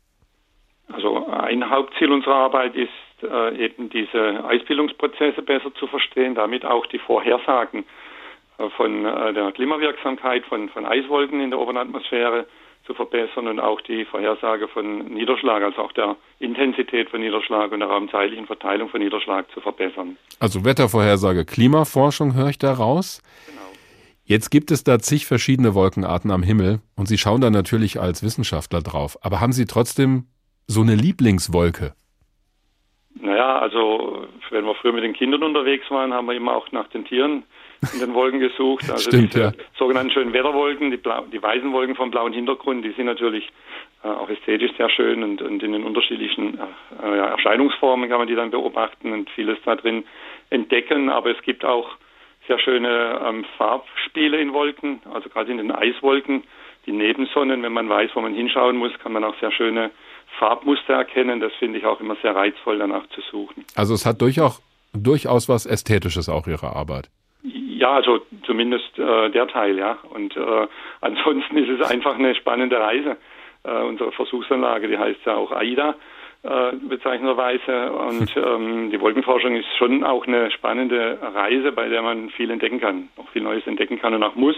Also 0.91 1.27
ein 1.27 1.69
Hauptziel 1.69 2.11
unserer 2.11 2.37
Arbeit 2.37 2.73
ist 2.75 2.89
äh, 3.21 3.55
eben 3.63 3.91
diese 3.91 4.45
Eisbildungsprozesse 4.45 5.43
besser 5.43 5.71
zu 5.75 5.85
verstehen, 5.85 6.33
damit 6.33 6.65
auch 6.65 6.87
die 6.87 6.97
Vorhersagen 6.97 7.85
äh, 8.57 8.67
von 8.77 9.05
äh, 9.05 9.31
der 9.31 9.51
Klimawirksamkeit 9.51 10.43
von, 10.45 10.69
von 10.69 10.87
Eiswolken 10.87 11.39
in 11.39 11.51
der 11.51 11.59
oberen 11.59 11.77
Atmosphäre 11.77 12.47
zu 12.91 12.95
verbessern 12.95 13.47
und 13.47 13.59
auch 13.59 13.79
die 13.81 14.05
Vorhersage 14.05 14.67
von 14.67 15.05
Niederschlag, 15.05 15.63
also 15.63 15.81
auch 15.81 15.91
der 15.93 16.15
Intensität 16.39 17.09
von 17.09 17.21
Niederschlag 17.21 17.71
und 17.71 17.79
der 17.79 17.89
raumzeitlichen 17.89 18.47
Verteilung 18.47 18.89
von 18.89 19.01
Niederschlag 19.01 19.49
zu 19.51 19.61
verbessern. 19.61 20.17
Also 20.39 20.65
Wettervorhersage, 20.65 21.45
Klimaforschung 21.45 22.35
höre 22.35 22.49
ich 22.49 22.59
da 22.59 22.73
raus. 22.73 23.21
Jetzt 24.23 24.49
gibt 24.49 24.71
es 24.71 24.83
da 24.83 24.99
zig 24.99 25.25
verschiedene 25.25 25.73
Wolkenarten 25.73 26.31
am 26.31 26.43
Himmel 26.43 26.79
und 26.95 27.07
Sie 27.07 27.17
schauen 27.17 27.41
da 27.41 27.49
natürlich 27.49 27.99
als 27.99 28.23
Wissenschaftler 28.23 28.81
drauf. 28.81 29.17
Aber 29.21 29.41
haben 29.41 29.53
Sie 29.53 29.65
trotzdem 29.65 30.25
so 30.67 30.81
eine 30.81 30.95
Lieblingswolke? 30.95 31.93
Naja, 33.15 33.59
also 33.59 34.27
wenn 34.49 34.65
wir 34.65 34.75
früher 34.75 34.93
mit 34.93 35.03
den 35.03 35.13
Kindern 35.13 35.43
unterwegs 35.43 35.89
waren, 35.89 36.13
haben 36.13 36.27
wir 36.27 36.35
immer 36.35 36.55
auch 36.55 36.71
nach 36.71 36.87
den 36.89 37.05
Tieren 37.05 37.43
in 37.93 37.99
den 37.99 38.13
Wolken 38.13 38.39
gesucht. 38.39 38.89
Also 38.89 39.09
Stimmt, 39.09 39.33
diese 39.33 39.43
ja. 39.43 39.51
sogenannten 39.77 40.11
schönen 40.11 40.33
Wetterwolken, 40.33 40.91
die, 40.91 40.97
blau, 40.97 41.25
die 41.31 41.41
weißen 41.41 41.71
Wolken 41.73 41.95
vom 41.95 42.11
blauen 42.11 42.33
Hintergrund, 42.33 42.85
die 42.85 42.91
sind 42.91 43.05
natürlich 43.05 43.51
äh, 44.03 44.07
auch 44.07 44.29
ästhetisch 44.29 44.71
sehr 44.77 44.89
schön 44.89 45.23
und, 45.23 45.41
und 45.41 45.63
in 45.63 45.71
den 45.71 45.83
unterschiedlichen 45.83 46.59
äh, 46.59 47.17
ja, 47.17 47.25
Erscheinungsformen 47.27 48.09
kann 48.09 48.19
man 48.19 48.27
die 48.27 48.35
dann 48.35 48.51
beobachten 48.51 49.11
und 49.11 49.29
vieles 49.31 49.57
da 49.65 49.75
drin 49.75 50.03
entdecken. 50.49 51.09
Aber 51.09 51.31
es 51.31 51.41
gibt 51.43 51.65
auch 51.65 51.89
sehr 52.47 52.59
schöne 52.59 53.21
ähm, 53.25 53.45
Farbspiele 53.57 54.39
in 54.39 54.53
Wolken, 54.53 55.01
also 55.11 55.29
gerade 55.29 55.51
in 55.51 55.57
den 55.57 55.71
Eiswolken, 55.71 56.43
die 56.85 56.91
Nebensonnen, 56.91 57.61
wenn 57.63 57.73
man 57.73 57.89
weiß, 57.89 58.11
wo 58.15 58.21
man 58.21 58.33
hinschauen 58.33 58.77
muss, 58.77 58.91
kann 59.03 59.13
man 59.13 59.23
auch 59.23 59.35
sehr 59.39 59.51
schöne 59.51 59.91
Farbmuster 60.39 60.93
erkennen. 60.93 61.39
Das 61.39 61.53
finde 61.59 61.77
ich 61.77 61.85
auch 61.85 61.99
immer 61.99 62.15
sehr 62.21 62.35
reizvoll, 62.35 62.79
danach 62.79 63.07
zu 63.09 63.21
suchen. 63.21 63.65
Also 63.75 63.93
es 63.93 64.05
hat 64.05 64.21
durchaus, 64.21 64.61
durchaus 64.93 65.47
was 65.47 65.65
Ästhetisches 65.65 66.29
auch 66.29 66.47
Ihre 66.47 66.75
Arbeit. 66.75 67.09
Ja, 67.43 67.93
also 67.93 68.19
zumindest 68.43 68.99
äh, 68.99 69.29
der 69.31 69.47
Teil, 69.47 69.77
ja. 69.77 69.97
Und 70.13 70.37
äh, 70.37 70.67
ansonsten 71.01 71.57
ist 71.57 71.69
es 71.69 71.89
einfach 71.89 72.17
eine 72.17 72.35
spannende 72.35 72.79
Reise. 72.79 73.17
Äh, 73.63 73.83
unsere 73.83 74.11
Versuchsanlage, 74.11 74.87
die 74.87 74.97
heißt 74.97 75.19
ja 75.25 75.35
auch 75.35 75.51
AIDA 75.51 75.95
äh, 76.43 76.71
bezeichnenderweise. 76.87 77.91
Und 77.91 78.35
ähm, 78.37 78.91
die 78.91 78.99
Wolkenforschung 78.99 79.55
ist 79.55 79.67
schon 79.77 80.03
auch 80.03 80.25
eine 80.27 80.51
spannende 80.51 81.17
Reise, 81.21 81.71
bei 81.71 81.87
der 81.89 82.01
man 82.01 82.31
viel 82.31 82.49
entdecken 82.51 82.79
kann, 82.79 83.09
auch 83.17 83.29
viel 83.29 83.43
Neues 83.43 83.65
entdecken 83.67 83.99
kann 83.99 84.13
und 84.13 84.23
auch 84.23 84.35
muss, 84.35 84.57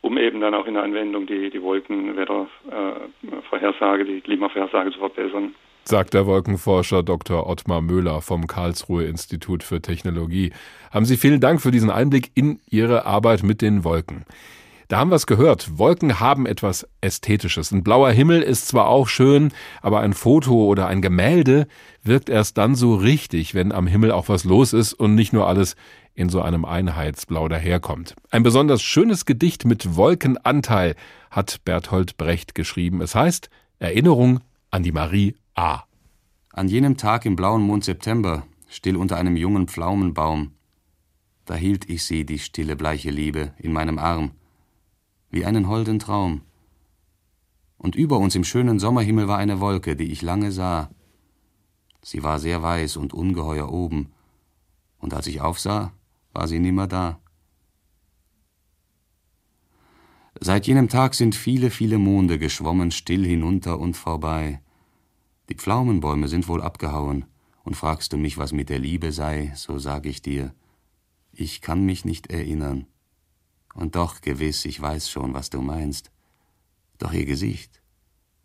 um 0.00 0.18
eben 0.18 0.40
dann 0.40 0.54
auch 0.54 0.66
in 0.66 0.74
der 0.74 0.82
Anwendung 0.82 1.26
die, 1.26 1.50
die 1.50 1.62
Wolkenwettervorhersage, 1.62 4.04
die 4.04 4.20
Klimavorhersage 4.20 4.90
zu 4.92 4.98
verbessern. 4.98 5.54
Sagt 5.84 6.14
der 6.14 6.26
Wolkenforscher 6.26 7.02
Dr. 7.02 7.46
Ottmar 7.46 7.80
Möhler 7.80 8.20
vom 8.20 8.46
Karlsruhe 8.46 9.04
Institut 9.04 9.62
für 9.62 9.80
Technologie. 9.80 10.52
Haben 10.90 11.04
Sie 11.04 11.16
vielen 11.16 11.40
Dank 11.40 11.60
für 11.60 11.70
diesen 11.70 11.90
Einblick 11.90 12.30
in 12.34 12.60
Ihre 12.66 13.06
Arbeit 13.06 13.42
mit 13.42 13.62
den 13.62 13.84
Wolken. 13.84 14.24
Da 14.90 14.98
haben 14.98 15.10
wir 15.10 15.16
es 15.16 15.28
gehört. 15.28 15.78
Wolken 15.78 16.18
haben 16.18 16.46
etwas 16.46 16.84
Ästhetisches. 17.00 17.70
Ein 17.70 17.84
blauer 17.84 18.10
Himmel 18.10 18.42
ist 18.42 18.66
zwar 18.66 18.88
auch 18.88 19.06
schön, 19.06 19.52
aber 19.82 20.00
ein 20.00 20.14
Foto 20.14 20.64
oder 20.66 20.88
ein 20.88 21.00
Gemälde 21.00 21.68
wirkt 22.02 22.28
erst 22.28 22.58
dann 22.58 22.74
so 22.74 22.96
richtig, 22.96 23.54
wenn 23.54 23.70
am 23.70 23.86
Himmel 23.86 24.10
auch 24.10 24.28
was 24.28 24.42
los 24.42 24.72
ist 24.72 24.92
und 24.92 25.14
nicht 25.14 25.32
nur 25.32 25.46
alles 25.46 25.76
in 26.14 26.28
so 26.28 26.42
einem 26.42 26.64
Einheitsblau 26.64 27.46
daherkommt. 27.46 28.16
Ein 28.32 28.42
besonders 28.42 28.82
schönes 28.82 29.26
Gedicht 29.26 29.64
mit 29.64 29.94
Wolkenanteil 29.94 30.96
hat 31.30 31.60
Berthold 31.64 32.16
Brecht 32.16 32.56
geschrieben. 32.56 33.00
Es 33.00 33.14
heißt 33.14 33.48
Erinnerung 33.78 34.40
an 34.72 34.82
die 34.82 34.90
Marie 34.90 35.36
A. 35.60 35.84
An 36.54 36.68
jenem 36.68 36.96
Tag 36.96 37.26
im 37.26 37.36
blauen 37.36 37.60
Mond 37.60 37.84
September, 37.84 38.46
still 38.66 38.96
unter 38.96 39.18
einem 39.18 39.36
jungen 39.36 39.68
Pflaumenbaum, 39.68 40.52
da 41.44 41.54
hielt 41.54 41.90
ich 41.90 42.04
sie, 42.04 42.24
die 42.24 42.38
stille, 42.38 42.76
bleiche 42.76 43.10
Liebe, 43.10 43.52
in 43.58 43.70
meinem 43.70 43.98
Arm, 43.98 44.30
wie 45.30 45.44
einen 45.44 45.68
holden 45.68 45.98
Traum. 45.98 46.40
Und 47.76 47.94
über 47.94 48.16
uns 48.16 48.34
im 48.34 48.44
schönen 48.44 48.78
Sommerhimmel 48.78 49.28
war 49.28 49.36
eine 49.36 49.60
Wolke, 49.60 49.96
die 49.96 50.10
ich 50.10 50.22
lange 50.22 50.50
sah. 50.50 50.88
Sie 52.00 52.22
war 52.22 52.38
sehr 52.38 52.62
weiß 52.62 52.96
und 52.96 53.12
ungeheuer 53.12 53.70
oben, 53.70 54.12
und 54.96 55.12
als 55.12 55.26
ich 55.26 55.42
aufsah, 55.42 55.92
war 56.32 56.48
sie 56.48 56.58
nimmer 56.58 56.86
da. 56.86 57.20
Seit 60.40 60.66
jenem 60.66 60.88
Tag 60.88 61.14
sind 61.14 61.34
viele, 61.34 61.68
viele 61.68 61.98
Monde 61.98 62.38
geschwommen 62.38 62.90
still 62.92 63.26
hinunter 63.26 63.78
und 63.78 63.94
vorbei. 63.94 64.62
Die 65.50 65.56
Pflaumenbäume 65.56 66.28
sind 66.28 66.46
wohl 66.48 66.62
abgehauen, 66.62 67.24
und 67.62 67.76
fragst 67.76 68.12
du 68.12 68.16
mich, 68.16 68.38
was 68.38 68.52
mit 68.52 68.68
der 68.68 68.78
Liebe 68.78 69.12
sei, 69.12 69.52
so 69.54 69.78
sag 69.78 70.06
ich 70.06 70.22
dir, 70.22 70.54
ich 71.32 71.60
kann 71.60 71.84
mich 71.84 72.04
nicht 72.04 72.28
erinnern. 72.28 72.86
Und 73.74 73.94
doch 73.96 74.20
gewiss, 74.20 74.64
ich 74.64 74.80
weiß 74.80 75.10
schon, 75.10 75.34
was 75.34 75.50
du 75.50 75.60
meinst. 75.60 76.10
Doch 76.98 77.12
ihr 77.12 77.26
Gesicht, 77.26 77.82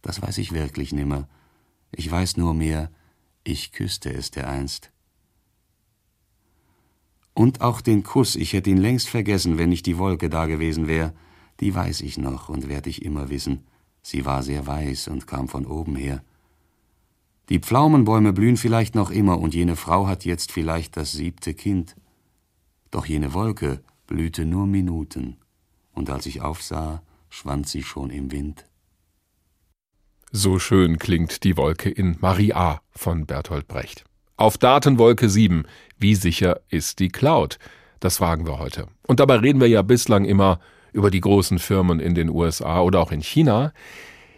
das 0.01 0.21
weiß 0.21 0.37
ich 0.37 0.51
wirklich 0.51 0.93
nimmer. 0.93 1.27
Ich 1.91 2.09
weiß 2.09 2.37
nur 2.37 2.53
mehr, 2.53 2.91
ich 3.43 3.71
küsste 3.71 4.13
es 4.13 4.31
dereinst. 4.31 4.91
Und 7.33 7.61
auch 7.61 7.81
den 7.81 8.03
Kuss, 8.03 8.35
ich 8.35 8.53
hätte 8.53 8.69
ihn 8.69 8.77
längst 8.77 9.09
vergessen, 9.09 9.57
wenn 9.57 9.69
nicht 9.69 9.85
die 9.85 9.97
Wolke 9.97 10.29
da 10.29 10.45
gewesen 10.45 10.87
wär, 10.87 11.13
die 11.59 11.73
weiß 11.73 12.01
ich 12.01 12.17
noch 12.17 12.49
und 12.49 12.69
werd 12.69 12.87
ich 12.87 13.03
immer 13.03 13.29
wissen. 13.29 13.65
Sie 14.01 14.25
war 14.25 14.43
sehr 14.43 14.67
weiß 14.67 15.07
und 15.07 15.25
kam 15.25 15.47
von 15.47 15.65
oben 15.65 15.95
her. 15.95 16.23
Die 17.49 17.59
Pflaumenbäume 17.59 18.33
blühen 18.33 18.57
vielleicht 18.57 18.95
noch 18.95 19.11
immer, 19.11 19.39
und 19.39 19.53
jene 19.53 19.75
Frau 19.75 20.07
hat 20.07 20.25
jetzt 20.25 20.51
vielleicht 20.51 20.97
das 20.97 21.11
siebte 21.11 21.53
Kind. 21.53 21.95
Doch 22.89 23.05
jene 23.05 23.33
Wolke 23.33 23.81
blühte 24.07 24.45
nur 24.45 24.65
Minuten, 24.65 25.37
und 25.93 26.09
als 26.09 26.25
ich 26.25 26.41
aufsah, 26.41 27.01
schwand 27.29 27.67
sie 27.67 27.83
schon 27.83 28.09
im 28.09 28.31
Wind. 28.31 28.65
So 30.31 30.59
schön 30.59 30.97
klingt 30.97 31.43
die 31.43 31.55
Wolke 31.55 31.89
in 31.89 32.17
Maria 32.19 32.81
von 32.91 33.25
Bertolt 33.25 33.67
Brecht. 33.67 34.03
Auf 34.37 34.57
Datenwolke 34.57 35.29
7, 35.29 35.65
wie 35.97 36.15
sicher 36.15 36.59
ist 36.69 36.99
die 36.99 37.09
Cloud? 37.09 37.57
Das 37.99 38.17
fragen 38.17 38.45
wir 38.45 38.59
heute. 38.59 38.87
Und 39.07 39.19
dabei 39.19 39.37
reden 39.37 39.61
wir 39.61 39.69
ja 39.69 39.81
bislang 39.81 40.25
immer 40.25 40.59
über 40.91 41.11
die 41.11 41.21
großen 41.21 41.59
Firmen 41.59 41.99
in 41.99 42.15
den 42.15 42.29
USA 42.29 42.81
oder 42.81 42.99
auch 42.99 43.11
in 43.11 43.21
China. 43.21 43.71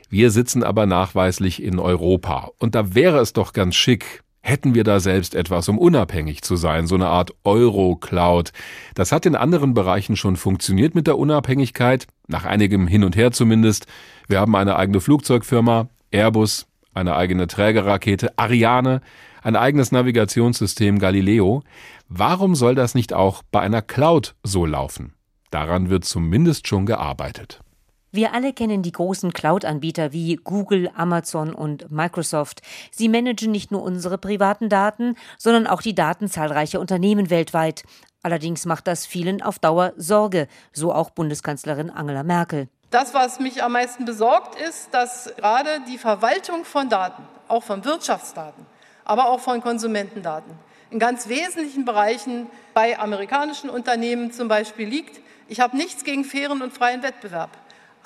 Wir 0.09 0.31
sitzen 0.31 0.63
aber 0.63 0.85
nachweislich 0.85 1.61
in 1.61 1.79
Europa. 1.79 2.51
Und 2.59 2.75
da 2.75 2.95
wäre 2.95 3.19
es 3.19 3.33
doch 3.33 3.53
ganz 3.53 3.75
schick, 3.75 4.23
hätten 4.41 4.73
wir 4.73 4.85
da 4.85 5.01
selbst 5.01 5.35
etwas, 5.35 5.67
um 5.67 5.77
unabhängig 5.77 6.41
zu 6.41 6.55
sein, 6.55 6.87
so 6.87 6.95
eine 6.95 7.07
Art 7.07 7.31
Euro-Cloud. 7.43 8.51
Das 8.95 9.11
hat 9.11 9.25
in 9.25 9.35
anderen 9.35 9.73
Bereichen 9.73 10.15
schon 10.15 10.37
funktioniert 10.37 10.95
mit 10.95 11.07
der 11.07 11.17
Unabhängigkeit, 11.17 12.07
nach 12.27 12.45
einigem 12.45 12.87
Hin 12.87 13.03
und 13.03 13.17
Her 13.17 13.31
zumindest. 13.31 13.87
Wir 14.27 14.39
haben 14.39 14.55
eine 14.55 14.77
eigene 14.77 15.01
Flugzeugfirma, 15.01 15.89
Airbus, 16.11 16.65
eine 16.93 17.15
eigene 17.17 17.47
Trägerrakete, 17.47 18.37
Ariane, 18.37 19.01
ein 19.43 19.57
eigenes 19.57 19.91
Navigationssystem 19.91 20.99
Galileo. 20.99 21.63
Warum 22.07 22.55
soll 22.55 22.75
das 22.75 22.95
nicht 22.95 23.13
auch 23.13 23.43
bei 23.51 23.59
einer 23.59 23.81
Cloud 23.81 24.35
so 24.43 24.65
laufen? 24.65 25.13
Daran 25.51 25.89
wird 25.89 26.05
zumindest 26.05 26.67
schon 26.67 26.85
gearbeitet. 26.85 27.61
Wir 28.11 28.33
alle 28.33 28.53
kennen 28.53 28.83
die 28.83 28.93
großen 28.93 29.33
Cloud-Anbieter 29.33 30.13
wie 30.13 30.37
Google, 30.37 30.89
Amazon 30.95 31.53
und 31.53 31.91
Microsoft. 31.91 32.61
Sie 32.89 33.09
managen 33.09 33.51
nicht 33.51 33.69
nur 33.71 33.83
unsere 33.83 34.17
privaten 34.17 34.69
Daten, 34.69 35.15
sondern 35.37 35.67
auch 35.67 35.81
die 35.81 35.93
Daten 35.93 36.29
zahlreicher 36.29 36.79
Unternehmen 36.79 37.29
weltweit. 37.29 37.83
Allerdings 38.23 38.65
macht 38.65 38.87
das 38.87 39.05
vielen 39.05 39.41
auf 39.41 39.59
Dauer 39.59 39.93
Sorge, 39.97 40.47
so 40.71 40.93
auch 40.93 41.09
Bundeskanzlerin 41.09 41.89
Angela 41.89 42.23
Merkel. 42.23 42.69
Das, 42.91 43.13
was 43.13 43.41
mich 43.41 43.61
am 43.61 43.73
meisten 43.73 44.05
besorgt, 44.05 44.59
ist, 44.59 44.93
dass 44.93 45.33
gerade 45.35 45.81
die 45.89 45.97
Verwaltung 45.97 46.63
von 46.63 46.87
Daten, 46.87 47.23
auch 47.49 47.63
von 47.63 47.83
Wirtschaftsdaten, 47.83 48.65
aber 49.03 49.29
auch 49.29 49.41
von 49.41 49.61
Konsumentendaten, 49.61 50.53
in 50.89 50.99
ganz 50.99 51.27
wesentlichen 51.27 51.83
Bereichen 51.83 52.47
bei 52.73 52.97
amerikanischen 52.97 53.69
Unternehmen 53.69 54.31
zum 54.31 54.47
Beispiel 54.47 54.87
liegt. 54.87 55.19
Ich 55.49 55.59
habe 55.59 55.75
nichts 55.75 56.05
gegen 56.05 56.23
fairen 56.23 56.61
und 56.61 56.71
freien 56.71 57.03
Wettbewerb. 57.03 57.49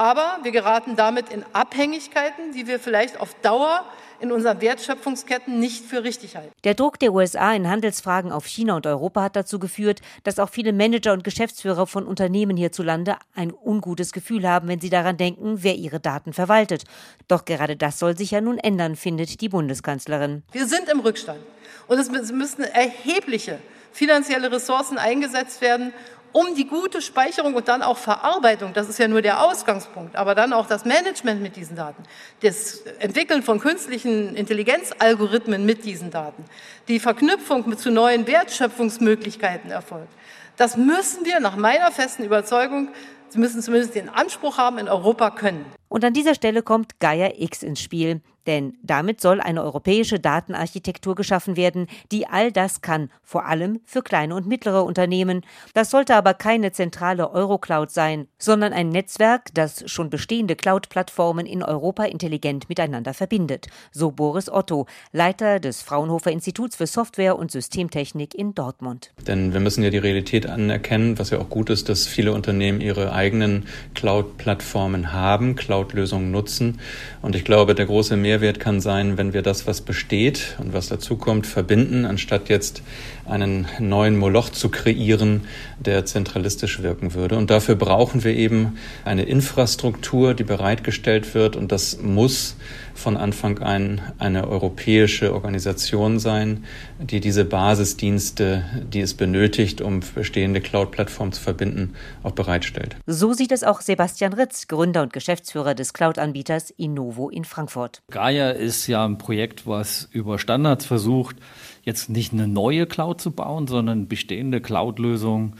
Aber 0.01 0.39
wir 0.41 0.49
geraten 0.49 0.95
damit 0.95 1.29
in 1.29 1.45
Abhängigkeiten, 1.53 2.53
die 2.53 2.65
wir 2.65 2.79
vielleicht 2.79 3.19
auf 3.19 3.35
Dauer 3.43 3.85
in 4.19 4.31
unseren 4.31 4.59
Wertschöpfungsketten 4.59 5.59
nicht 5.59 5.85
für 5.85 6.03
richtig 6.03 6.35
halten. 6.35 6.51
Der 6.63 6.73
Druck 6.73 6.97
der 6.97 7.13
USA 7.13 7.53
in 7.53 7.69
Handelsfragen 7.69 8.31
auf 8.31 8.47
China 8.47 8.77
und 8.77 8.87
Europa 8.87 9.21
hat 9.21 9.35
dazu 9.35 9.59
geführt, 9.59 10.01
dass 10.23 10.39
auch 10.39 10.49
viele 10.49 10.73
Manager 10.73 11.13
und 11.13 11.23
Geschäftsführer 11.23 11.85
von 11.85 12.07
Unternehmen 12.07 12.57
hierzulande 12.57 13.17
ein 13.35 13.53
ungutes 13.53 14.11
Gefühl 14.11 14.49
haben, 14.49 14.67
wenn 14.69 14.81
sie 14.81 14.89
daran 14.89 15.17
denken, 15.17 15.61
wer 15.61 15.75
ihre 15.75 15.99
Daten 15.99 16.33
verwaltet. 16.33 16.85
Doch 17.27 17.45
gerade 17.45 17.77
das 17.77 17.99
soll 17.99 18.17
sich 18.17 18.31
ja 18.31 18.41
nun 18.41 18.57
ändern, 18.57 18.95
findet 18.95 19.39
die 19.39 19.49
Bundeskanzlerin. 19.49 20.41
Wir 20.51 20.65
sind 20.65 20.89
im 20.89 21.01
Rückstand 21.01 21.41
und 21.87 21.99
es 21.99 22.09
müssen 22.09 22.63
erhebliche 22.63 23.59
finanzielle 23.91 24.51
Ressourcen 24.51 24.97
eingesetzt 24.97 25.61
werden, 25.61 25.93
um 26.33 26.55
die 26.55 26.67
gute 26.67 27.01
Speicherung 27.01 27.53
und 27.55 27.67
dann 27.67 27.81
auch 27.81 27.97
Verarbeitung, 27.97 28.73
das 28.73 28.89
ist 28.89 28.99
ja 28.99 29.07
nur 29.07 29.21
der 29.21 29.43
Ausgangspunkt, 29.43 30.15
aber 30.15 30.35
dann 30.35 30.53
auch 30.53 30.65
das 30.65 30.85
Management 30.85 31.41
mit 31.41 31.55
diesen 31.55 31.75
Daten, 31.75 32.03
das 32.41 32.81
Entwickeln 32.99 33.43
von 33.43 33.59
künstlichen 33.59 34.35
Intelligenzalgorithmen 34.35 35.65
mit 35.65 35.85
diesen 35.85 36.11
Daten, 36.11 36.45
die 36.87 36.99
Verknüpfung 36.99 37.67
mit 37.67 37.79
zu 37.79 37.91
neuen 37.91 38.27
Wertschöpfungsmöglichkeiten 38.27 39.71
erfolgt. 39.71 40.11
Das 40.57 40.77
müssen 40.77 41.25
wir 41.25 41.39
nach 41.39 41.55
meiner 41.55 41.91
festen 41.91 42.23
Überzeugung, 42.23 42.89
Sie 43.29 43.39
müssen 43.39 43.61
zumindest 43.61 43.95
den 43.95 44.09
Anspruch 44.09 44.57
haben, 44.57 44.77
in 44.77 44.89
Europa 44.89 45.31
können. 45.31 45.65
Und 45.91 46.05
an 46.05 46.13
dieser 46.13 46.35
Stelle 46.35 46.63
kommt 46.63 47.01
Gaia 47.01 47.33
X 47.37 47.63
ins 47.63 47.81
Spiel. 47.81 48.21
Denn 48.47 48.77
damit 48.81 49.21
soll 49.21 49.39
eine 49.39 49.63
europäische 49.63 50.19
Datenarchitektur 50.19 51.15
geschaffen 51.15 51.55
werden, 51.55 51.87
die 52.11 52.27
all 52.27 52.51
das 52.51 52.81
kann, 52.81 53.09
vor 53.23 53.45
allem 53.45 53.81
für 53.85 54.01
kleine 54.01 54.35
und 54.35 54.47
mittlere 54.47 54.83
Unternehmen. 54.83 55.41
Das 55.73 55.91
sollte 55.91 56.15
aber 56.15 56.33
keine 56.33 56.71
zentrale 56.71 57.31
Eurocloud 57.31 57.91
sein, 57.91 58.27
sondern 58.39 58.73
ein 58.73 58.89
Netzwerk, 58.89 59.53
das 59.53 59.83
schon 59.89 60.09
bestehende 60.09 60.55
Cloud-Plattformen 60.55 61.45
in 61.45 61.61
Europa 61.61 62.05
intelligent 62.05 62.67
miteinander 62.67 63.13
verbindet. 63.13 63.67
So 63.91 64.11
Boris 64.11 64.49
Otto, 64.49 64.87
Leiter 65.11 65.59
des 65.59 65.81
Fraunhofer 65.81 66.31
Instituts 66.31 66.75
für 66.75 66.87
Software 66.87 67.37
und 67.37 67.51
Systemtechnik 67.51 68.33
in 68.33 68.55
Dortmund. 68.55 69.13
Denn 69.27 69.53
wir 69.53 69.59
müssen 69.59 69.83
ja 69.83 69.91
die 69.91 69.97
Realität 69.97 70.47
anerkennen, 70.47 71.19
was 71.19 71.29
ja 71.29 71.39
auch 71.39 71.49
gut 71.49 71.69
ist, 71.69 71.89
dass 71.89 72.07
viele 72.07 72.33
Unternehmen 72.33 72.81
ihre 72.81 73.13
eigenen 73.13 73.67
Cloud-Plattformen 73.93 75.13
haben, 75.13 75.55
Cloud-Lösungen 75.81 76.31
nutzen. 76.31 76.79
Und 77.21 77.35
ich 77.35 77.43
glaube, 77.43 77.75
der 77.75 77.85
große 77.85 78.15
Mehrwert 78.15 78.59
kann 78.59 78.81
sein, 78.81 79.17
wenn 79.17 79.33
wir 79.33 79.41
das, 79.41 79.67
was 79.67 79.81
besteht 79.81 80.55
und 80.59 80.73
was 80.73 80.89
dazukommt, 80.89 81.47
verbinden, 81.47 82.05
anstatt 82.05 82.49
jetzt 82.49 82.83
einen 83.25 83.67
neuen 83.79 84.17
Moloch 84.17 84.49
zu 84.49 84.69
kreieren, 84.69 85.41
der 85.79 86.05
zentralistisch 86.05 86.81
wirken 86.81 87.13
würde. 87.13 87.37
Und 87.37 87.49
dafür 87.49 87.75
brauchen 87.75 88.23
wir 88.23 88.35
eben 88.35 88.77
eine 89.05 89.23
Infrastruktur, 89.23 90.33
die 90.33 90.43
bereitgestellt 90.43 91.33
wird. 91.33 91.55
Und 91.55 91.71
das 91.71 91.99
muss 92.01 92.55
von 93.01 93.17
Anfang 93.17 93.59
an 93.59 94.01
eine 94.19 94.47
europäische 94.47 95.33
Organisation 95.33 96.19
sein, 96.19 96.63
die 96.99 97.19
diese 97.19 97.43
Basisdienste, 97.43 98.63
die 98.93 99.01
es 99.01 99.15
benötigt, 99.15 99.81
um 99.81 100.01
bestehende 100.15 100.61
Cloud-Plattformen 100.61 101.33
zu 101.33 101.41
verbinden, 101.41 101.95
auch 102.23 102.31
bereitstellt. 102.31 102.95
So 103.07 103.33
sieht 103.33 103.51
es 103.51 103.63
auch 103.63 103.81
Sebastian 103.81 104.33
Ritz, 104.33 104.67
Gründer 104.67 105.01
und 105.01 105.11
Geschäftsführer 105.11 105.75
des 105.75 105.93
Cloud-Anbieters 105.93 106.69
Innovo 106.71 107.29
in 107.29 107.43
Frankfurt. 107.43 108.01
Gaia 108.11 108.51
ist 108.51 108.87
ja 108.87 109.03
ein 109.03 109.17
Projekt, 109.17 109.67
was 109.67 110.07
über 110.11 110.39
Standards 110.39 110.85
versucht, 110.85 111.35
jetzt 111.83 112.09
nicht 112.09 112.31
eine 112.31 112.47
neue 112.47 112.85
Cloud 112.85 113.19
zu 113.19 113.31
bauen, 113.31 113.67
sondern 113.67 114.07
bestehende 114.07 114.61
Cloud-Lösungen 114.61 115.55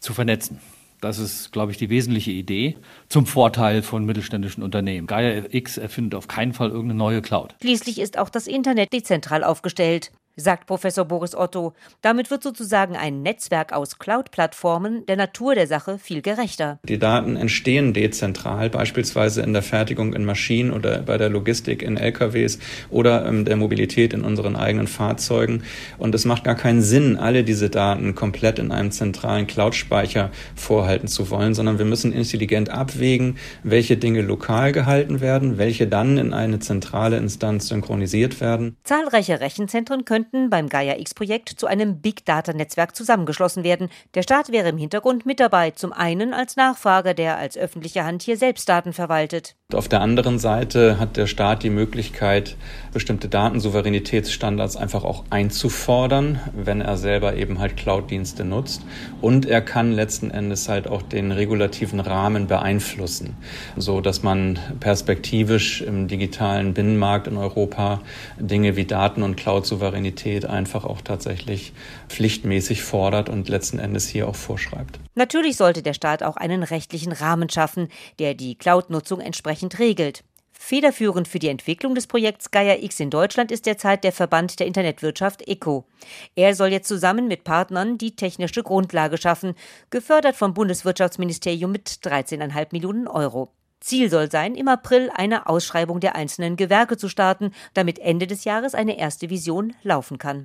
zu 0.00 0.12
vernetzen. 0.12 0.58
Das 1.00 1.18
ist, 1.18 1.52
glaube 1.52 1.72
ich, 1.72 1.78
die 1.78 1.88
wesentliche 1.88 2.30
Idee 2.30 2.76
zum 3.08 3.26
Vorteil 3.26 3.82
von 3.82 4.04
mittelständischen 4.04 4.62
Unternehmen. 4.62 5.06
Gaia 5.06 5.44
X 5.50 5.78
erfindet 5.78 6.14
auf 6.14 6.28
keinen 6.28 6.52
Fall 6.52 6.68
irgendeine 6.68 6.98
neue 6.98 7.22
Cloud. 7.22 7.54
Schließlich 7.62 7.98
ist 7.98 8.18
auch 8.18 8.28
das 8.28 8.46
Internet 8.46 8.92
dezentral 8.92 9.44
aufgestellt. 9.44 10.12
Sagt 10.40 10.66
Professor 10.66 11.04
Boris 11.04 11.34
Otto. 11.34 11.74
Damit 12.00 12.30
wird 12.30 12.42
sozusagen 12.42 12.96
ein 12.96 13.22
Netzwerk 13.22 13.72
aus 13.72 13.98
Cloud-Plattformen 13.98 15.06
der 15.06 15.16
Natur 15.16 15.54
der 15.54 15.66
Sache 15.66 15.98
viel 15.98 16.22
gerechter. 16.22 16.78
Die 16.88 16.98
Daten 16.98 17.36
entstehen 17.36 17.92
dezentral, 17.92 18.70
beispielsweise 18.70 19.42
in 19.42 19.52
der 19.52 19.62
Fertigung 19.62 20.14
in 20.14 20.24
Maschinen 20.24 20.72
oder 20.72 21.02
bei 21.02 21.18
der 21.18 21.28
Logistik 21.28 21.82
in 21.82 21.96
LKWs 21.96 22.58
oder 22.88 23.26
in 23.26 23.44
der 23.44 23.56
Mobilität 23.56 24.12
in 24.12 24.22
unseren 24.22 24.56
eigenen 24.56 24.86
Fahrzeugen. 24.86 25.62
Und 25.98 26.14
es 26.14 26.24
macht 26.24 26.44
gar 26.44 26.54
keinen 26.54 26.82
Sinn, 26.82 27.16
alle 27.16 27.44
diese 27.44 27.70
Daten 27.70 28.14
komplett 28.14 28.58
in 28.58 28.72
einem 28.72 28.90
zentralen 28.90 29.46
Cloud-Speicher 29.46 30.30
vorhalten 30.54 31.08
zu 31.08 31.30
wollen, 31.30 31.54
sondern 31.54 31.78
wir 31.78 31.84
müssen 31.84 32.12
intelligent 32.12 32.70
abwägen, 32.70 33.36
welche 33.62 33.96
Dinge 33.96 34.22
lokal 34.22 34.72
gehalten 34.72 35.20
werden, 35.20 35.58
welche 35.58 35.86
dann 35.86 36.18
in 36.18 36.32
eine 36.32 36.58
zentrale 36.58 37.18
Instanz 37.18 37.68
synchronisiert 37.68 38.40
werden. 38.40 38.76
Zahlreiche 38.84 39.40
Rechenzentren 39.40 40.04
könnten 40.04 40.29
beim 40.50 40.68
Gaia-X-Projekt 40.68 41.48
zu 41.48 41.66
einem 41.66 42.00
Big-Data-Netzwerk 42.00 42.94
zusammengeschlossen 42.94 43.64
werden. 43.64 43.90
Der 44.14 44.22
Staat 44.22 44.50
wäre 44.50 44.68
im 44.68 44.78
Hintergrund 44.78 45.26
mit 45.26 45.40
dabei, 45.40 45.70
zum 45.72 45.92
einen 45.92 46.34
als 46.34 46.56
Nachfrager, 46.56 47.14
der 47.14 47.36
als 47.36 47.56
öffentliche 47.56 48.04
Hand 48.04 48.22
hier 48.22 48.36
selbst 48.36 48.68
Daten 48.68 48.92
verwaltet. 48.92 49.56
Auf 49.74 49.88
der 49.88 50.00
anderen 50.00 50.38
Seite 50.38 50.98
hat 50.98 51.16
der 51.16 51.26
Staat 51.26 51.62
die 51.62 51.70
Möglichkeit, 51.70 52.56
bestimmte 52.92 53.28
Datensouveränitätsstandards 53.28 54.76
einfach 54.76 55.04
auch 55.04 55.24
einzufordern, 55.30 56.40
wenn 56.52 56.80
er 56.80 56.96
selber 56.96 57.36
eben 57.36 57.58
halt 57.58 57.76
Cloud-Dienste 57.76 58.44
nutzt. 58.44 58.82
Und 59.20 59.46
er 59.46 59.60
kann 59.60 59.92
letzten 59.92 60.30
Endes 60.30 60.68
halt 60.68 60.88
auch 60.88 61.02
den 61.02 61.30
regulativen 61.30 62.00
Rahmen 62.00 62.48
beeinflussen, 62.48 63.36
so 63.76 64.00
dass 64.00 64.22
man 64.22 64.58
perspektivisch 64.80 65.82
im 65.82 66.08
digitalen 66.08 66.74
Binnenmarkt 66.74 67.28
in 67.28 67.36
Europa 67.36 68.00
Dinge 68.38 68.76
wie 68.76 68.84
Daten- 68.84 69.22
und 69.22 69.36
Cloud-Souveränität 69.36 70.46
einfach 70.46 70.84
auch 70.84 71.00
tatsächlich 71.00 71.72
pflichtmäßig 72.10 72.82
fordert 72.82 73.28
und 73.28 73.48
letzten 73.48 73.78
Endes 73.78 74.08
hier 74.08 74.28
auch 74.28 74.36
vorschreibt. 74.36 75.00
Natürlich 75.14 75.56
sollte 75.56 75.82
der 75.82 75.94
Staat 75.94 76.22
auch 76.22 76.36
einen 76.36 76.62
rechtlichen 76.62 77.12
Rahmen 77.12 77.48
schaffen, 77.48 77.88
der 78.18 78.34
die 78.34 78.56
Cloud-Nutzung 78.56 79.20
entsprechend 79.20 79.78
regelt. 79.78 80.24
Federführend 80.52 81.26
für 81.26 81.38
die 81.38 81.48
Entwicklung 81.48 81.94
des 81.94 82.06
Projekts 82.06 82.50
Gaia 82.50 82.76
X 82.82 83.00
in 83.00 83.08
Deutschland 83.08 83.50
ist 83.50 83.64
derzeit 83.64 84.04
der 84.04 84.12
Verband 84.12 84.60
der 84.60 84.66
Internetwirtschaft 84.66 85.48
ECO. 85.48 85.86
Er 86.34 86.54
soll 86.54 86.68
jetzt 86.68 86.86
zusammen 86.86 87.28
mit 87.28 87.44
Partnern 87.44 87.96
die 87.96 88.14
technische 88.14 88.62
Grundlage 88.62 89.16
schaffen, 89.16 89.54
gefördert 89.88 90.36
vom 90.36 90.52
Bundeswirtschaftsministerium 90.52 91.72
mit 91.72 91.88
13,5 91.88 92.68
Millionen 92.72 93.08
Euro. 93.08 93.48
Ziel 93.80 94.10
soll 94.10 94.30
sein, 94.30 94.54
im 94.54 94.68
April 94.68 95.10
eine 95.14 95.48
Ausschreibung 95.48 96.00
der 96.00 96.14
einzelnen 96.14 96.56
Gewerke 96.56 96.98
zu 96.98 97.08
starten, 97.08 97.52
damit 97.72 97.98
Ende 97.98 98.26
des 98.26 98.44
Jahres 98.44 98.74
eine 98.74 98.98
erste 98.98 99.30
Vision 99.30 99.72
laufen 99.82 100.18
kann. 100.18 100.44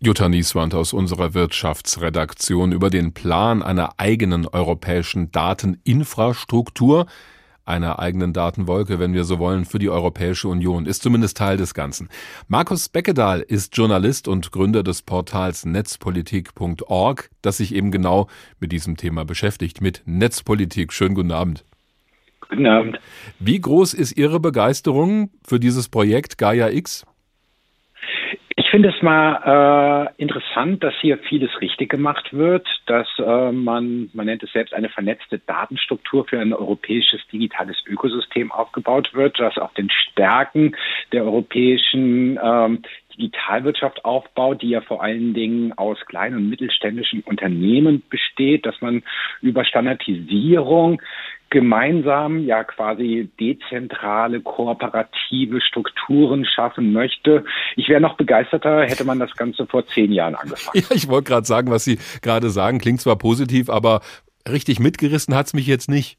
Jutta 0.00 0.28
Nieswand 0.28 0.74
aus 0.74 0.92
unserer 0.92 1.34
Wirtschaftsredaktion 1.34 2.72
über 2.72 2.90
den 2.90 3.14
Plan 3.14 3.62
einer 3.62 3.94
eigenen 3.98 4.46
europäischen 4.46 5.30
Dateninfrastruktur, 5.30 7.06
einer 7.64 7.98
eigenen 8.00 8.32
Datenwolke, 8.32 8.98
wenn 8.98 9.14
wir 9.14 9.24
so 9.24 9.38
wollen, 9.38 9.64
für 9.64 9.78
die 9.78 9.88
Europäische 9.88 10.48
Union, 10.48 10.84
ist 10.84 11.02
zumindest 11.02 11.36
Teil 11.38 11.56
des 11.56 11.74
Ganzen. 11.74 12.08
Markus 12.48 12.88
Beckedahl 12.88 13.40
ist 13.40 13.76
Journalist 13.76 14.28
und 14.28 14.52
Gründer 14.52 14.82
des 14.82 15.02
Portals 15.02 15.64
netzpolitik.org, 15.64 17.30
das 17.40 17.56
sich 17.58 17.74
eben 17.74 17.90
genau 17.90 18.26
mit 18.60 18.72
diesem 18.72 18.96
Thema 18.96 19.24
beschäftigt, 19.24 19.80
mit 19.80 20.02
Netzpolitik. 20.04 20.92
Schönen 20.92 21.14
guten 21.14 21.32
Abend. 21.32 21.64
Guten 22.48 22.66
Abend. 22.66 22.98
Wie 23.38 23.60
groß 23.60 23.94
ist 23.94 24.16
Ihre 24.16 24.40
Begeisterung 24.40 25.30
für 25.46 25.58
dieses 25.58 25.88
Projekt 25.88 26.36
Gaia 26.36 26.68
X? 26.68 27.06
Ich 28.74 28.76
finde 28.76 28.88
es 28.88 29.02
mal 29.02 30.08
äh, 30.18 30.20
interessant, 30.20 30.82
dass 30.82 30.94
hier 31.00 31.18
vieles 31.18 31.60
richtig 31.60 31.90
gemacht 31.90 32.32
wird, 32.32 32.66
dass 32.86 33.06
äh, 33.18 33.52
man, 33.52 34.10
man 34.14 34.26
nennt 34.26 34.42
es 34.42 34.50
selbst 34.50 34.74
eine 34.74 34.88
vernetzte 34.88 35.38
Datenstruktur 35.38 36.26
für 36.26 36.40
ein 36.40 36.52
europäisches 36.52 37.20
digitales 37.32 37.76
Ökosystem 37.86 38.50
aufgebaut 38.50 39.14
wird, 39.14 39.38
das 39.38 39.58
auf 39.58 39.72
den 39.74 39.90
Stärken 39.90 40.74
der 41.12 41.22
europäischen 41.22 42.36
ähm, 42.42 42.82
Digitalwirtschaft 43.16 44.04
aufbaut, 44.04 44.62
die 44.62 44.70
ja 44.70 44.80
vor 44.80 45.02
allen 45.02 45.34
Dingen 45.34 45.72
aus 45.72 45.98
kleinen 46.06 46.36
und 46.36 46.48
mittelständischen 46.48 47.20
Unternehmen 47.22 48.02
besteht, 48.08 48.66
dass 48.66 48.80
man 48.80 49.02
über 49.40 49.64
Standardisierung 49.64 51.00
gemeinsam 51.50 52.44
ja 52.44 52.64
quasi 52.64 53.30
dezentrale, 53.38 54.40
kooperative 54.40 55.60
Strukturen 55.60 56.44
schaffen 56.44 56.92
möchte. 56.92 57.44
Ich 57.76 57.88
wäre 57.88 58.00
noch 58.00 58.16
begeisterter, 58.16 58.82
hätte 58.82 59.04
man 59.04 59.20
das 59.20 59.32
Ganze 59.36 59.66
vor 59.66 59.86
zehn 59.86 60.12
Jahren 60.12 60.34
angefangen. 60.34 60.74
Ja, 60.74 60.96
ich 60.96 61.08
wollte 61.08 61.28
gerade 61.28 61.46
sagen, 61.46 61.70
was 61.70 61.84
Sie 61.84 61.98
gerade 62.22 62.50
sagen, 62.50 62.78
klingt 62.78 63.00
zwar 63.00 63.16
positiv, 63.16 63.70
aber 63.70 64.00
richtig 64.50 64.80
mitgerissen 64.80 65.34
hat's 65.34 65.54
mich 65.54 65.66
jetzt 65.66 65.88
nicht. 65.88 66.18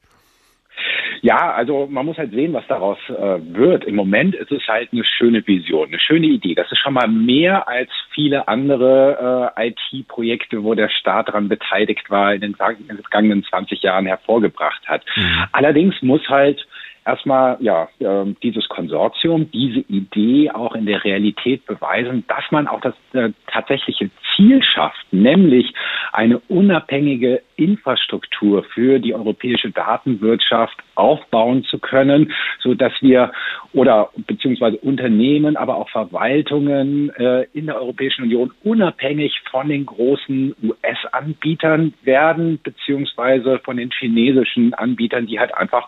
Ja, 1.21 1.53
also 1.53 1.87
man 1.89 2.05
muss 2.05 2.17
halt 2.17 2.31
sehen, 2.31 2.53
was 2.53 2.65
daraus 2.67 2.97
äh, 3.09 3.39
wird. 3.53 3.85
Im 3.85 3.95
Moment 3.95 4.35
ist 4.35 4.51
es 4.51 4.67
halt 4.67 4.89
eine 4.91 5.03
schöne 5.03 5.45
Vision, 5.45 5.87
eine 5.87 5.99
schöne 5.99 6.27
Idee. 6.27 6.55
Das 6.55 6.71
ist 6.71 6.79
schon 6.79 6.93
mal 6.93 7.07
mehr 7.07 7.67
als 7.67 7.89
viele 8.13 8.47
andere 8.47 9.51
äh, 9.55 9.69
IT-Projekte, 9.69 10.63
wo 10.63 10.73
der 10.73 10.89
Staat 10.89 11.27
daran 11.27 11.49
beteiligt 11.49 12.09
war, 12.09 12.33
in 12.33 12.41
den 12.41 12.55
vergangenen 12.55 13.43
20 13.43 13.81
Jahren 13.81 14.05
hervorgebracht 14.05 14.87
hat. 14.87 15.03
Mhm. 15.15 15.43
Allerdings 15.51 16.01
muss 16.01 16.27
halt 16.29 16.65
erstmal 17.05 17.57
ja 17.59 17.87
äh, 17.99 18.33
dieses 18.43 18.67
Konsortium, 18.67 19.49
diese 19.51 19.79
Idee 19.79 20.51
auch 20.51 20.75
in 20.75 20.85
der 20.85 21.03
Realität 21.03 21.65
beweisen, 21.65 22.25
dass 22.27 22.43
man 22.51 22.67
auch 22.67 22.81
das 22.81 22.95
äh, 23.13 23.31
tatsächliche 23.47 24.09
Ziel 24.35 24.63
schafft, 24.63 25.05
nämlich 25.11 25.73
eine 26.11 26.39
unabhängige 26.39 27.41
Infrastruktur 27.55 28.63
für 28.63 28.99
die 28.99 29.13
europäische 29.13 29.71
Datenwirtschaft 29.71 30.77
aufbauen 30.95 31.63
zu 31.63 31.79
können, 31.79 32.33
so 32.59 32.73
dass 32.73 32.93
wir 33.01 33.31
oder 33.73 34.09
beziehungsweise 34.27 34.77
Unternehmen, 34.77 35.57
aber 35.57 35.75
auch 35.75 35.89
Verwaltungen 35.89 37.09
äh, 37.15 37.45
in 37.53 37.65
der 37.65 37.75
Europäischen 37.75 38.23
Union 38.23 38.51
unabhängig 38.63 39.41
von 39.51 39.69
den 39.69 39.85
großen 39.85 40.55
US-Anbietern 40.63 41.93
werden, 42.03 42.59
beziehungsweise 42.63 43.59
von 43.59 43.77
den 43.77 43.91
chinesischen 43.91 44.73
Anbietern, 44.73 45.27
die 45.27 45.39
halt 45.39 45.53
einfach 45.53 45.87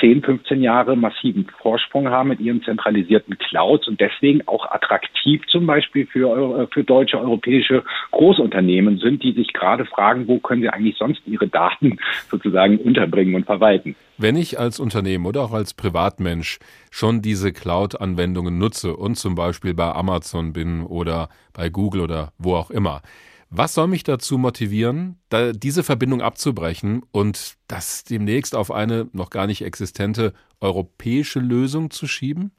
10, 0.00 0.22
15 0.22 0.55
Jahre 0.62 0.96
massiven 0.96 1.46
Vorsprung 1.62 2.08
haben 2.08 2.28
mit 2.28 2.40
ihren 2.40 2.62
zentralisierten 2.62 3.38
Clouds 3.38 3.88
und 3.88 4.00
deswegen 4.00 4.46
auch 4.46 4.70
attraktiv 4.70 5.42
zum 5.48 5.66
Beispiel 5.66 6.06
für, 6.06 6.62
äh, 6.62 6.66
für 6.72 6.84
deutsche 6.84 7.20
europäische 7.20 7.84
Großunternehmen 8.10 8.98
sind, 8.98 9.22
die 9.22 9.32
sich 9.32 9.52
gerade 9.52 9.84
fragen, 9.84 10.28
wo 10.28 10.38
können 10.38 10.62
sie 10.62 10.68
eigentlich 10.68 10.96
sonst 10.96 11.22
ihre 11.26 11.48
Daten 11.48 11.98
sozusagen 12.30 12.78
unterbringen 12.78 13.34
und 13.34 13.46
verwalten. 13.46 13.96
Wenn 14.18 14.36
ich 14.36 14.58
als 14.58 14.80
Unternehmen 14.80 15.26
oder 15.26 15.42
auch 15.42 15.52
als 15.52 15.74
Privatmensch 15.74 16.58
schon 16.90 17.20
diese 17.20 17.52
Cloud-Anwendungen 17.52 18.58
nutze 18.58 18.96
und 18.96 19.16
zum 19.16 19.34
Beispiel 19.34 19.74
bei 19.74 19.92
Amazon 19.92 20.52
bin 20.52 20.82
oder 20.82 21.28
bei 21.52 21.68
Google 21.68 22.00
oder 22.00 22.32
wo 22.38 22.54
auch 22.54 22.70
immer, 22.70 23.02
was 23.50 23.74
soll 23.74 23.86
mich 23.86 24.02
dazu 24.02 24.38
motivieren, 24.38 25.18
da 25.28 25.52
diese 25.52 25.82
Verbindung 25.82 26.20
abzubrechen 26.20 27.02
und 27.12 27.56
das 27.68 28.04
demnächst 28.04 28.54
auf 28.54 28.70
eine 28.70 29.08
noch 29.12 29.30
gar 29.30 29.46
nicht 29.46 29.62
existente 29.62 30.32
europäische 30.60 31.38
Lösung 31.38 31.90
zu 31.90 32.06
schieben? 32.06 32.52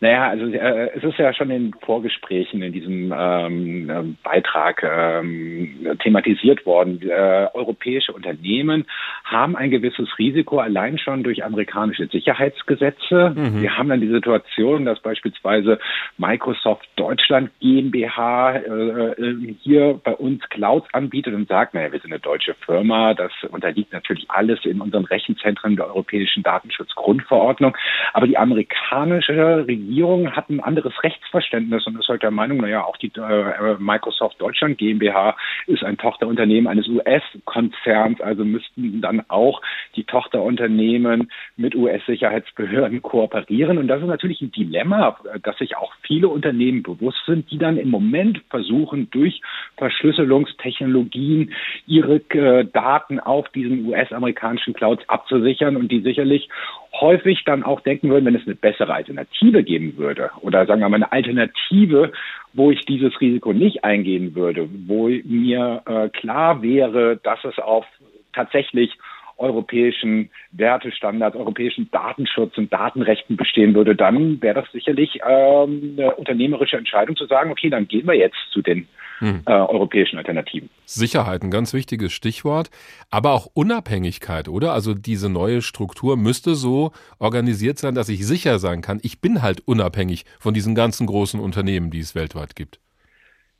Naja, 0.00 0.28
also 0.28 0.46
äh, 0.46 0.90
es 0.96 1.02
ist 1.02 1.18
ja 1.18 1.34
schon 1.34 1.50
in 1.50 1.74
Vorgesprächen 1.80 2.62
in 2.62 2.72
diesem 2.72 3.12
ähm, 3.16 3.90
äh, 3.90 4.02
Beitrag 4.22 4.84
ähm, 4.84 5.96
thematisiert 6.00 6.64
worden. 6.66 7.00
Äh, 7.02 7.48
europäische 7.52 8.12
Unternehmen 8.12 8.86
haben 9.24 9.56
ein 9.56 9.70
gewisses 9.70 10.08
Risiko 10.18 10.58
allein 10.60 10.98
schon 10.98 11.24
durch 11.24 11.44
amerikanische 11.44 12.06
Sicherheitsgesetze. 12.06 13.34
Mhm. 13.34 13.62
Wir 13.62 13.76
haben 13.76 13.88
dann 13.88 14.00
die 14.00 14.08
Situation, 14.08 14.84
dass 14.84 15.00
beispielsweise 15.00 15.80
Microsoft 16.16 16.88
Deutschland 16.94 17.50
GmbH 17.58 18.52
äh, 18.52 18.60
äh, 18.60 19.54
hier 19.62 20.00
bei 20.04 20.14
uns 20.14 20.48
Clouds 20.48 20.86
anbietet 20.92 21.34
und 21.34 21.48
sagt, 21.48 21.74
naja, 21.74 21.90
wir 21.90 21.98
sind 21.98 22.12
eine 22.12 22.20
deutsche 22.20 22.54
Firma, 22.54 23.14
das 23.14 23.32
unterliegt 23.50 23.92
natürlich 23.92 24.30
alles 24.30 24.64
in 24.64 24.80
unseren 24.80 25.06
Rechenzentren 25.06 25.74
der 25.74 25.88
Europäischen 25.88 26.44
Datenschutzgrundverordnung. 26.44 27.76
Aber 28.12 28.28
die 28.28 28.38
amerikanische 28.38 29.66
Regierung 29.66 29.87
Regierung 29.88 30.36
hat 30.36 30.50
ein 30.50 30.60
anderes 30.60 30.92
Rechtsverständnis 31.02 31.86
und 31.86 31.98
ist 31.98 32.08
heute 32.08 32.20
der 32.20 32.30
Meinung, 32.30 32.58
naja, 32.58 32.84
auch 32.84 32.98
die 32.98 33.10
äh, 33.16 33.76
Microsoft 33.78 34.40
Deutschland 34.40 34.76
GmbH 34.76 35.34
ist 35.66 35.82
ein 35.82 35.96
Tochterunternehmen 35.96 36.66
eines 36.66 36.86
US-Konzerns, 36.88 38.20
also 38.20 38.44
müssten 38.44 39.00
dann 39.00 39.24
auch 39.28 39.62
die 39.96 40.04
Tochterunternehmen 40.04 41.30
mit 41.56 41.74
US-Sicherheitsbehörden 41.74 43.00
kooperieren. 43.00 43.78
Und 43.78 43.88
das 43.88 44.02
ist 44.02 44.08
natürlich 44.08 44.42
ein 44.42 44.52
Dilemma, 44.52 45.18
das 45.42 45.56
sich 45.56 45.76
auch 45.76 45.92
viele 46.02 46.28
Unternehmen 46.28 46.82
bewusst 46.82 47.24
sind, 47.26 47.50
die 47.50 47.58
dann 47.58 47.78
im 47.78 47.88
Moment 47.88 48.42
versuchen, 48.50 49.08
durch 49.10 49.40
Verschlüsselungstechnologien 49.78 51.54
ihre 51.86 52.16
äh, 52.16 52.66
Daten 52.66 53.20
auf 53.20 53.48
diesen 53.50 53.86
US-amerikanischen 53.86 54.74
Clouds 54.74 55.08
abzusichern 55.08 55.76
und 55.76 55.90
die 55.90 56.00
sicherlich 56.00 56.48
häufig 56.92 57.42
dann 57.44 57.62
auch 57.62 57.80
denken 57.80 58.08
würden, 58.10 58.24
wenn 58.24 58.34
es 58.34 58.46
eine 58.46 58.54
bessere 58.54 58.94
Alternative 58.94 59.62
geben 59.62 59.96
würde 59.96 60.30
oder 60.40 60.66
sagen 60.66 60.80
wir 60.80 60.88
mal 60.88 60.96
eine 60.96 61.12
Alternative 61.12 62.12
wo 62.52 62.70
ich 62.70 62.84
dieses 62.84 63.18
Risiko 63.20 63.52
nicht 63.52 63.84
eingehen 63.84 64.34
würde, 64.34 64.68
wo 64.86 65.08
mir 65.08 65.82
äh, 65.86 66.08
klar 66.08 66.62
wäre, 66.62 67.18
dass 67.22 67.44
es 67.44 67.58
auf 67.58 67.86
tatsächlich 68.32 68.92
europäischen 69.38 70.30
Wertestandards, 70.52 71.36
europäischen 71.36 71.90
Datenschutz 71.90 72.58
und 72.58 72.72
Datenrechten 72.72 73.36
bestehen 73.36 73.74
würde, 73.74 73.94
dann 73.94 74.42
wäre 74.42 74.62
das 74.62 74.72
sicherlich 74.72 75.20
ähm, 75.26 75.94
eine 75.96 76.14
unternehmerische 76.16 76.76
Entscheidung 76.76 77.16
zu 77.16 77.26
sagen, 77.26 77.50
okay, 77.50 77.70
dann 77.70 77.88
gehen 77.88 78.06
wir 78.06 78.14
jetzt 78.14 78.38
zu 78.52 78.62
den 78.62 78.88
hm. 79.20 79.42
äh, 79.46 79.52
europäischen 79.52 80.18
Alternativen. 80.18 80.68
Sicherheit, 80.84 81.42
ein 81.42 81.50
ganz 81.50 81.72
wichtiges 81.74 82.12
Stichwort, 82.12 82.70
aber 83.10 83.32
auch 83.32 83.46
Unabhängigkeit, 83.54 84.48
oder? 84.48 84.72
Also 84.72 84.94
diese 84.94 85.28
neue 85.28 85.62
Struktur 85.62 86.16
müsste 86.16 86.54
so 86.54 86.92
organisiert 87.18 87.78
sein, 87.78 87.94
dass 87.94 88.08
ich 88.08 88.26
sicher 88.26 88.58
sein 88.58 88.82
kann, 88.82 89.00
ich 89.02 89.20
bin 89.20 89.42
halt 89.42 89.60
unabhängig 89.66 90.24
von 90.38 90.54
diesen 90.54 90.74
ganzen 90.74 91.06
großen 91.06 91.40
Unternehmen, 91.40 91.90
die 91.90 92.00
es 92.00 92.14
weltweit 92.14 92.56
gibt. 92.56 92.80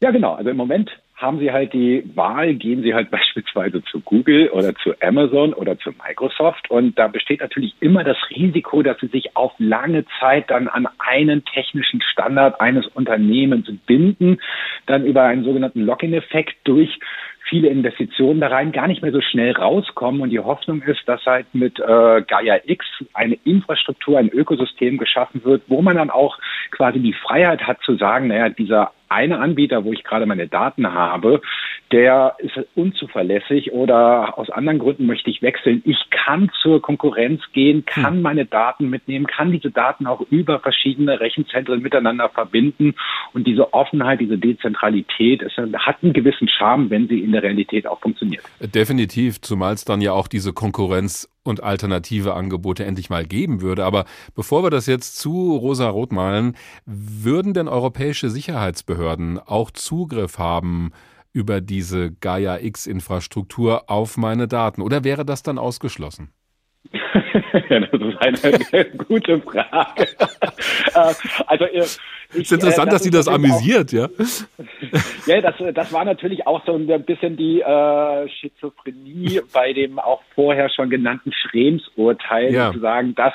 Ja, 0.01 0.11
genau. 0.11 0.35
Also 0.35 0.51
im 0.51 0.57
Moment 0.57 0.91
haben 1.19 1.41
Sie 1.41 1.53
halt 1.53 1.73
die 1.73 2.05
Wahl, 2.15 2.55
gehen 2.55 2.83
Sie 2.83 2.95
halt 2.95 3.11
beispielsweise 3.13 3.83
zu 3.85 4.01
Google 4.01 4.49
oder 4.51 4.75
zu 4.77 4.95
Amazon 5.03 5.53
oder 5.53 5.79
zu 5.79 5.91
Microsoft. 5.91 6.71
Und 6.71 6.99
da 6.99 7.09
besteht 7.09 7.41
natürlich 7.41 7.75
immer 7.81 8.05
das 8.05 8.17
Risiko, 8.31 8.83
dass 8.83 8.99
Sie 9.01 9.09
sich 9.09 9.37
auf 9.37 9.53
lange 9.59 10.05
Zeit 10.21 10.51
dann 10.51 10.69
an 10.69 10.89
einen 10.99 11.45
technischen 11.45 12.01
Standard 12.03 12.61
eines 12.61 12.87
Unternehmens 12.87 13.69
binden, 13.87 14.41
dann 14.87 15.05
über 15.05 15.25
einen 15.25 15.45
sogenannten 15.45 15.85
Lock-in-Effekt 15.85 16.57
durch 16.65 16.99
viele 17.49 17.69
Investitionen 17.69 18.41
da 18.41 18.49
rein 18.49 18.73
gar 18.73 18.87
nicht 18.87 19.03
mehr 19.03 19.13
so 19.13 19.21
schnell 19.21 19.53
rauskommen. 19.53 20.21
Und 20.21 20.31
die 20.31 20.39
Hoffnung 20.39 20.83
ist, 20.83 21.01
dass 21.07 21.25
halt 21.25 21.47
mit 21.55 21.81
äh, 21.81 22.23
Gaia 22.23 22.61
X 22.65 22.85
eine 23.15 23.39
Infrastruktur, 23.45 24.19
ein 24.19 24.29
Ökosystem 24.29 24.99
geschaffen 24.99 25.43
wird, 25.45 25.63
wo 25.67 25.83
man 25.83 25.97
dann 25.97 26.11
auch 26.11 26.39
quasi 26.71 27.01
die 27.01 27.15
Freiheit 27.15 27.67
hat 27.67 27.81
zu 27.83 27.97
sagen, 27.97 28.29
naja, 28.29 28.51
dieser 28.51 28.93
eine 29.09 29.39
Anbieter, 29.39 29.85
wo 29.85 29.93
ich 29.93 30.05
gerade 30.05 30.27
meine 30.27 30.49
Daten 30.49 30.93
habe, 30.93 31.41
der 31.93 32.37
ist 32.39 32.53
unzuverlässig 32.75 33.73
oder 33.73 34.39
aus 34.39 34.51
anderen 34.51 34.79
Gründen 34.79 35.07
möchte 35.07 35.31
ich 35.31 35.41
wechseln. 35.43 35.83
Ich 35.85 36.11
kann 36.11 36.51
zur 36.61 36.83
Konkurrenz 36.83 37.41
gehen, 37.53 37.85
kann 37.87 38.17
hm. 38.17 38.23
meine 38.23 38.45
Daten 38.45 38.91
mitnehmen, 38.91 39.27
kann 39.27 39.53
diese 39.53 39.71
Daten 39.71 40.07
auch 40.07 40.21
über 40.31 40.61
verschiedene 40.61 41.21
Rechenzentren 41.21 41.81
miteinander 41.81 42.29
verbinden 42.29 42.95
und 43.33 43.47
diese 43.47 43.73
Offenheit, 43.73 44.21
diese 44.21 44.39
Dezentralität, 44.39 45.43
es 45.43 45.53
hat 45.57 45.97
einen 46.03 46.13
gewissen 46.13 46.49
Charme, 46.49 46.91
wenn 46.91 47.09
sie 47.09 47.21
in 47.21 47.33
der 47.33 47.43
Realität 47.43 47.87
auch 47.87 48.01
funktioniert. 48.01 48.45
Definitiv, 48.61 49.41
zumal 49.41 49.75
es 49.75 49.85
dann 49.85 50.01
ja 50.01 50.13
auch 50.13 50.29
diese 50.29 50.53
Konkurrenz 50.53 51.29
und 51.49 51.63
alternative 51.63 52.35
Angebote 52.35 52.85
endlich 52.85 53.11
mal 53.11 53.25
geben 53.25 53.61
würde. 53.61 53.85
Aber 53.85 54.05
bevor 54.35 54.63
wir 54.63 54.71
das 54.71 54.87
jetzt 54.87 55.19
zu 55.19 55.57
rosa-rot 55.57 56.13
malen, 56.13 56.57
würden 56.87 57.55
denn 57.55 57.69
europäische 57.69 58.31
Sicherheitsbehörden 58.31 59.39
auch 59.39 59.71
Zugriff 59.71 60.39
haben 60.39 60.93
über 61.33 61.61
diese 61.61 62.13
Gaia 62.13 62.59
X-Infrastruktur 62.59 63.91
auf 63.91 64.17
meine 64.17 64.49
Daten? 64.49 64.83
Oder 64.83 65.05
wäre 65.05 65.25
das 65.25 65.43
dann 65.43 65.59
ausgeschlossen? 65.59 66.31
das 67.69 68.01
ist 68.01 68.73
eine 68.73 68.85
gute 69.09 69.41
Frage. 69.41 70.09
Äh, 70.95 71.15
also 71.47 71.65
ich, 71.73 71.99
es 72.31 72.37
ist 72.37 72.53
interessant, 72.53 72.89
äh, 72.89 72.91
das 72.91 72.95
dass 72.95 73.03
Sie 73.05 73.11
das 73.11 73.29
amüsiert, 73.29 73.89
auch, 73.89 73.93
ja? 73.93 74.09
ja, 75.27 75.41
das, 75.41 75.55
das 75.73 75.93
war 75.93 76.05
natürlich 76.05 76.47
auch 76.47 76.65
so 76.67 76.75
ein 76.75 77.05
bisschen 77.05 77.37
die 77.37 77.63
äh, 77.63 78.29
Schizophrenie 78.29 79.41
bei 79.53 79.73
dem 79.73 79.99
auch 79.99 80.23
vorher 80.35 80.69
schon 80.69 80.91
genannten 80.91 81.33
Schrems-Urteil, 81.33 82.53
ja. 82.53 82.67
sozusagen, 82.67 83.15
dass 83.15 83.33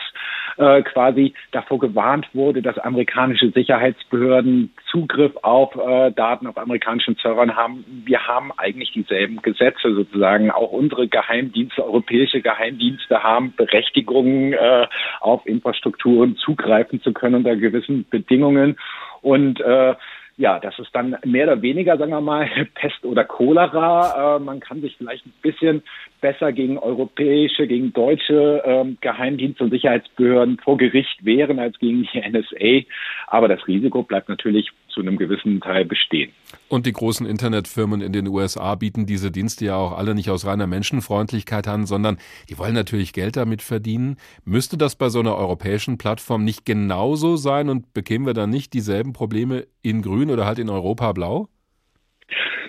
äh, 0.57 0.83
quasi 0.83 1.33
davor 1.51 1.79
gewarnt 1.79 2.27
wurde, 2.33 2.61
dass 2.61 2.77
amerikanische 2.77 3.49
Sicherheitsbehörden 3.49 4.71
Zugriff 4.91 5.35
auf 5.41 5.75
äh, 5.75 6.11
Daten 6.11 6.45
auf 6.45 6.57
amerikanischen 6.57 7.15
Servern 7.15 7.55
haben. 7.55 7.83
Wir 8.05 8.27
haben 8.27 8.51
eigentlich 8.57 8.91
dieselben 8.91 9.41
Gesetze 9.41 9.95
sozusagen. 9.95 10.51
Auch 10.51 10.71
unsere 10.71 11.07
Geheimdienste, 11.07 11.83
europäische 11.83 12.41
Geheimdienste 12.41 13.23
haben 13.23 13.53
Berechtigungen, 13.83 14.53
äh, 14.53 14.87
auf 15.19 15.45
Infrastrukturen 15.45 16.35
zugreifen 16.37 17.01
zu 17.01 17.13
können 17.13 17.35
unter 17.35 17.55
gewissen 17.55 18.05
Bedingungen. 18.09 18.77
Und 19.21 19.59
äh, 19.61 19.95
ja, 20.35 20.59
das 20.59 20.79
ist 20.79 20.89
dann 20.93 21.15
mehr 21.23 21.45
oder 21.45 21.61
weniger, 21.61 21.97
sagen 21.97 22.11
wir 22.11 22.21
mal, 22.21 22.49
Pest 22.75 23.05
oder 23.05 23.23
Cholera. 23.23 24.37
Äh, 24.37 24.39
man 24.39 24.59
kann 24.59 24.81
sich 24.81 24.95
vielleicht 24.97 25.25
ein 25.25 25.33
bisschen 25.41 25.83
besser 26.21 26.51
gegen 26.51 26.77
europäische, 26.77 27.67
gegen 27.67 27.93
deutsche 27.93 28.63
ähm, 28.65 28.97
Geheimdienste 29.01 29.63
und 29.65 29.69
Sicherheitsbehörden 29.69 30.57
vor 30.57 30.77
Gericht 30.77 31.23
wehren 31.23 31.59
als 31.59 31.77
gegen 31.79 32.07
die 32.11 32.19
NSA. 32.19 32.87
Aber 33.27 33.47
das 33.47 33.67
Risiko 33.67 34.03
bleibt 34.03 34.29
natürlich 34.29 34.71
zu 34.93 35.01
einem 35.01 35.17
gewissen 35.17 35.59
Teil 35.61 35.85
bestehen. 35.85 36.31
Und 36.69 36.85
die 36.85 36.93
großen 36.93 37.25
Internetfirmen 37.25 38.01
in 38.01 38.13
den 38.13 38.27
USA 38.27 38.75
bieten 38.75 39.05
diese 39.05 39.31
Dienste 39.31 39.65
ja 39.65 39.75
auch 39.75 39.97
alle 39.97 40.15
nicht 40.15 40.29
aus 40.29 40.45
reiner 40.45 40.67
Menschenfreundlichkeit 40.67 41.67
an, 41.67 41.85
sondern 41.85 42.17
die 42.49 42.57
wollen 42.57 42.73
natürlich 42.73 43.13
Geld 43.13 43.35
damit 43.35 43.61
verdienen. 43.61 44.17
Müsste 44.45 44.77
das 44.77 44.95
bei 44.95 45.09
so 45.09 45.19
einer 45.19 45.35
europäischen 45.35 45.97
Plattform 45.97 46.43
nicht 46.43 46.65
genauso 46.65 47.35
sein 47.35 47.69
und 47.69 47.93
bekämen 47.93 48.25
wir 48.25 48.33
dann 48.33 48.49
nicht 48.49 48.73
dieselben 48.73 49.13
Probleme 49.13 49.67
in 49.81 50.01
Grün 50.01 50.29
oder 50.29 50.45
halt 50.45 50.59
in 50.59 50.69
Europa 50.69 51.11
Blau? 51.11 51.49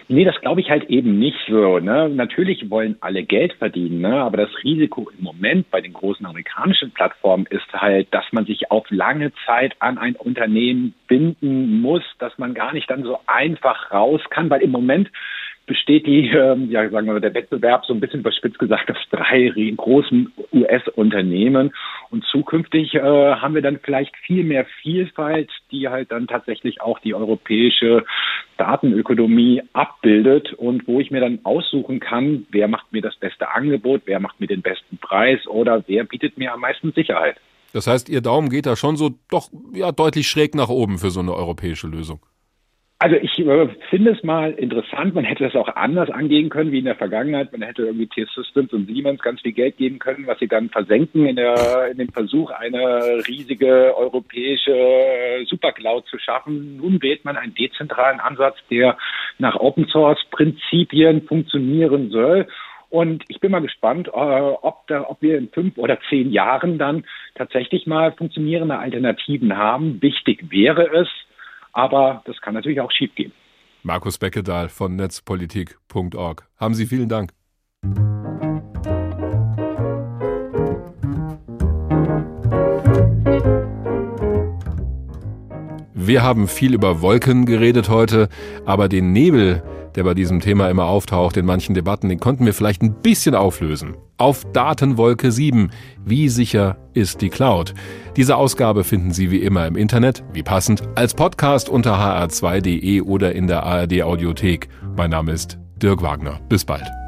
Nee, 0.09 0.25
das 0.25 0.39
glaube 0.41 0.61
ich 0.61 0.71
halt 0.71 0.85
eben 0.91 1.19
nicht 1.19 1.39
so. 1.49 1.79
Ne? 1.79 2.09
Natürlich 2.09 2.71
wollen 2.71 2.97
alle 3.01 3.25
Geld 3.25 3.55
verdienen, 3.55 4.03
ne? 4.03 4.21
aber 4.21 4.37
das 4.37 4.51
Risiko 4.63 5.11
im 5.17 5.25
Moment 5.25 5.71
bei 5.71 5.81
den 5.81 5.93
großen 5.93 6.27
amerikanischen 6.27 6.91
Plattformen 6.91 7.47
ist 7.47 7.73
halt, 7.73 8.13
dass 8.13 8.25
man 8.33 8.45
sich 8.45 8.71
auf 8.71 8.85
lange 8.91 9.33
Zeit 9.47 9.75
an 9.79 9.97
ein 9.99 10.17
Unternehmen 10.17 10.95
binden 11.09 11.81
muss, 11.81 12.03
dass 12.19 12.37
man 12.39 12.55
gar 12.55 12.73
nicht 12.75 12.91
dann 12.91 13.03
so 13.03 13.19
einfach 13.27 13.91
raus 13.91 14.21
kann, 14.31 14.51
weil 14.51 14.63
im 14.63 14.71
Moment 14.71 15.11
besteht 15.67 16.07
die, 16.07 16.29
ähm, 16.29 16.71
ja, 16.71 16.89
sagen 16.91 17.07
wir 17.07 17.15
mal, 17.15 17.21
der 17.21 17.35
Wettbewerb 17.35 17.85
so 17.85 17.95
ein 17.95 18.01
bisschen 18.01 18.21
überspitzt 18.21 18.59
gesagt 18.59 18.91
aus 18.91 18.97
drei 19.11 19.53
großen 19.77 20.33
US-Unternehmen. 20.53 21.73
Und 22.11 22.25
zukünftig 22.27 22.95
äh, 22.95 23.01
haben 23.01 23.55
wir 23.55 23.63
dann 23.63 23.79
vielleicht 23.83 24.17
viel 24.19 24.45
mehr 24.45 24.67
Vielfalt, 24.83 25.51
die 25.71 25.89
halt 25.89 26.13
dann 26.13 26.27
tatsächlich 26.27 26.81
auch 26.81 26.99
die 26.99 27.15
europäische 27.15 28.05
Datenökonomie 28.57 29.63
abbildet 29.73 30.53
und 30.53 30.87
wo 30.87 31.01
ich 31.01 31.11
mir 31.11 31.21
dann 31.21 31.41
aussuchen 31.45 32.01
kann, 32.01 32.47
wer 32.51 32.69
macht 32.69 32.93
mir 32.93 33.03
das 33.03 33.17
beste 33.17 33.51
Angebot, 33.51 34.03
wer 34.05 34.21
macht 34.21 34.41
mir 34.41 34.47
den 34.47 34.63
besten 34.63 34.99
Preis 34.99 35.47
oder 35.47 35.83
wer 35.87 36.05
bietet 36.05 36.39
mir 36.39 36.53
am 36.53 36.61
meisten 36.61 36.93
Sicherheit. 36.93 37.37
Das 37.73 37.89
heißt, 37.89 38.09
Ihr 38.09 38.21
Daumen 38.21 38.51
geht 38.51 38.67
da 38.67 38.77
schon 38.77 38.97
so 38.97 39.11
doch 39.29 39.49
ja 39.73 39.91
deutlich 39.91 40.29
schräg 40.29 40.55
nach 40.55 40.69
oben 40.69 40.99
für 40.99 41.11
so 41.11 41.21
eine 41.21 41.35
europäische 41.35 41.89
Lösung. 41.89 42.21
Also 43.05 43.17
ich 43.17 43.39
äh, 43.39 43.69
finde 43.91 44.13
es 44.13 44.23
mal 44.23 44.53
interessant, 44.53 45.15
man 45.15 45.25
hätte 45.25 45.45
das 45.45 45.55
auch 45.57 45.69
anders 45.77 46.09
angehen 46.09 46.49
können 46.49 46.73
wie 46.73 46.79
in 46.79 46.87
der 46.87 46.95
Vergangenheit. 46.95 47.53
Man 47.53 47.61
hätte 47.61 47.83
irgendwie 47.83 48.07
T-Systems 48.07 48.73
und 48.73 48.87
Siemens 48.87 49.21
ganz 49.21 49.43
viel 49.43 49.53
Geld 49.53 49.77
geben 49.77 49.99
können, 49.99 50.27
was 50.27 50.39
sie 50.39 50.49
dann 50.49 50.71
versenken 50.71 51.27
in, 51.27 51.37
der, 51.37 51.89
in 51.91 51.99
dem 51.99 52.09
Versuch, 52.09 52.51
eine 52.51 53.23
riesige 53.29 53.95
europäische 53.95 54.73
äh, 54.73 55.45
Supercloud 55.45 56.07
zu 56.07 56.19
schaffen. 56.19 56.79
Nun 56.79 57.03
wählt 57.03 57.27
man 57.27 57.37
einen 57.37 57.55
dezentralen 57.55 58.21
Ansatz, 58.21 58.57
der 58.71 58.97
nach 59.37 59.57
Open 59.57 59.87
Source 59.89 60.25
Prinzipien 60.31 61.27
funktionieren 61.27 62.09
soll. 62.09 62.47
Und 62.89 63.23
ich 63.29 63.39
bin 63.39 63.51
mal 63.51 63.61
gespannt, 63.61 64.09
äh, 64.09 64.13
ob, 64.13 64.87
da, 64.87 65.05
ob 65.07 65.21
wir 65.21 65.37
in 65.37 65.51
fünf 65.51 65.77
oder 65.77 65.99
zehn 66.09 66.33
Jahren 66.33 66.79
dann 66.79 67.05
tatsächlich 67.35 67.87
mal 67.87 68.13
funktionierende 68.13 68.79
Alternativen 68.79 69.59
haben. 69.59 70.01
Wichtig 70.01 70.51
wäre 70.51 70.87
es, 70.87 71.09
aber 71.75 72.23
das 72.25 72.41
kann 72.41 72.55
natürlich 72.55 72.81
auch 72.81 72.91
schiefgehen. 72.91 73.33
Markus 73.83 74.17
Beckedahl 74.17 74.71
von 74.71 74.97
netzpolitik.org. 74.97 76.49
Haben 76.57 76.75
Sie 76.75 76.87
vielen 76.87 77.09
Dank. 77.09 77.33
Wir 86.07 86.23
haben 86.23 86.49
viel 86.49 86.75
über 86.75 87.03
Wolken 87.03 87.47
geredet 87.47 87.89
heute, 87.89 88.29
aber 88.65 88.89
den 88.89 89.13
Nebel, 89.13 89.63
der 89.95 90.05
bei 90.05 90.15
diesem 90.15 90.41
Thema 90.41 90.69
immer 90.69 90.87
auftaucht 90.87 91.37
in 91.37 91.47
manchen 91.47 91.75
Debatten, 91.75 92.09
den 92.09 92.21
konnten 92.21 92.47
wir 92.47 92.55
vielleicht 92.55 92.83
ein 92.83 92.95
bisschen 93.03 93.35
auflösen. 93.35 93.97
Auf 94.17 94.45
Datenwolke 94.53 95.33
7. 95.33 95.71
Wie 96.05 96.29
sicher 96.29 96.77
ist 96.95 97.21
die 97.21 97.31
Cloud? 97.31 97.75
Diese 98.17 98.37
Ausgabe 98.37 98.85
finden 98.85 99.13
Sie 99.13 99.31
wie 99.31 99.43
immer 99.43 99.67
im 99.67 99.77
Internet, 99.77 100.25
wie 100.33 100.43
passend, 100.43 100.83
als 100.95 101.15
Podcast 101.15 101.69
unter 101.69 101.95
hr2.de 101.95 103.01
oder 103.03 103.35
in 103.35 103.47
der 103.47 103.65
ARD 103.65 104.03
Audiothek. 104.03 104.69
Mein 104.97 105.11
Name 105.11 105.33
ist 105.33 105.59
Dirk 105.77 106.03
Wagner. 106.03 106.41
Bis 106.49 106.65
bald. 106.65 107.04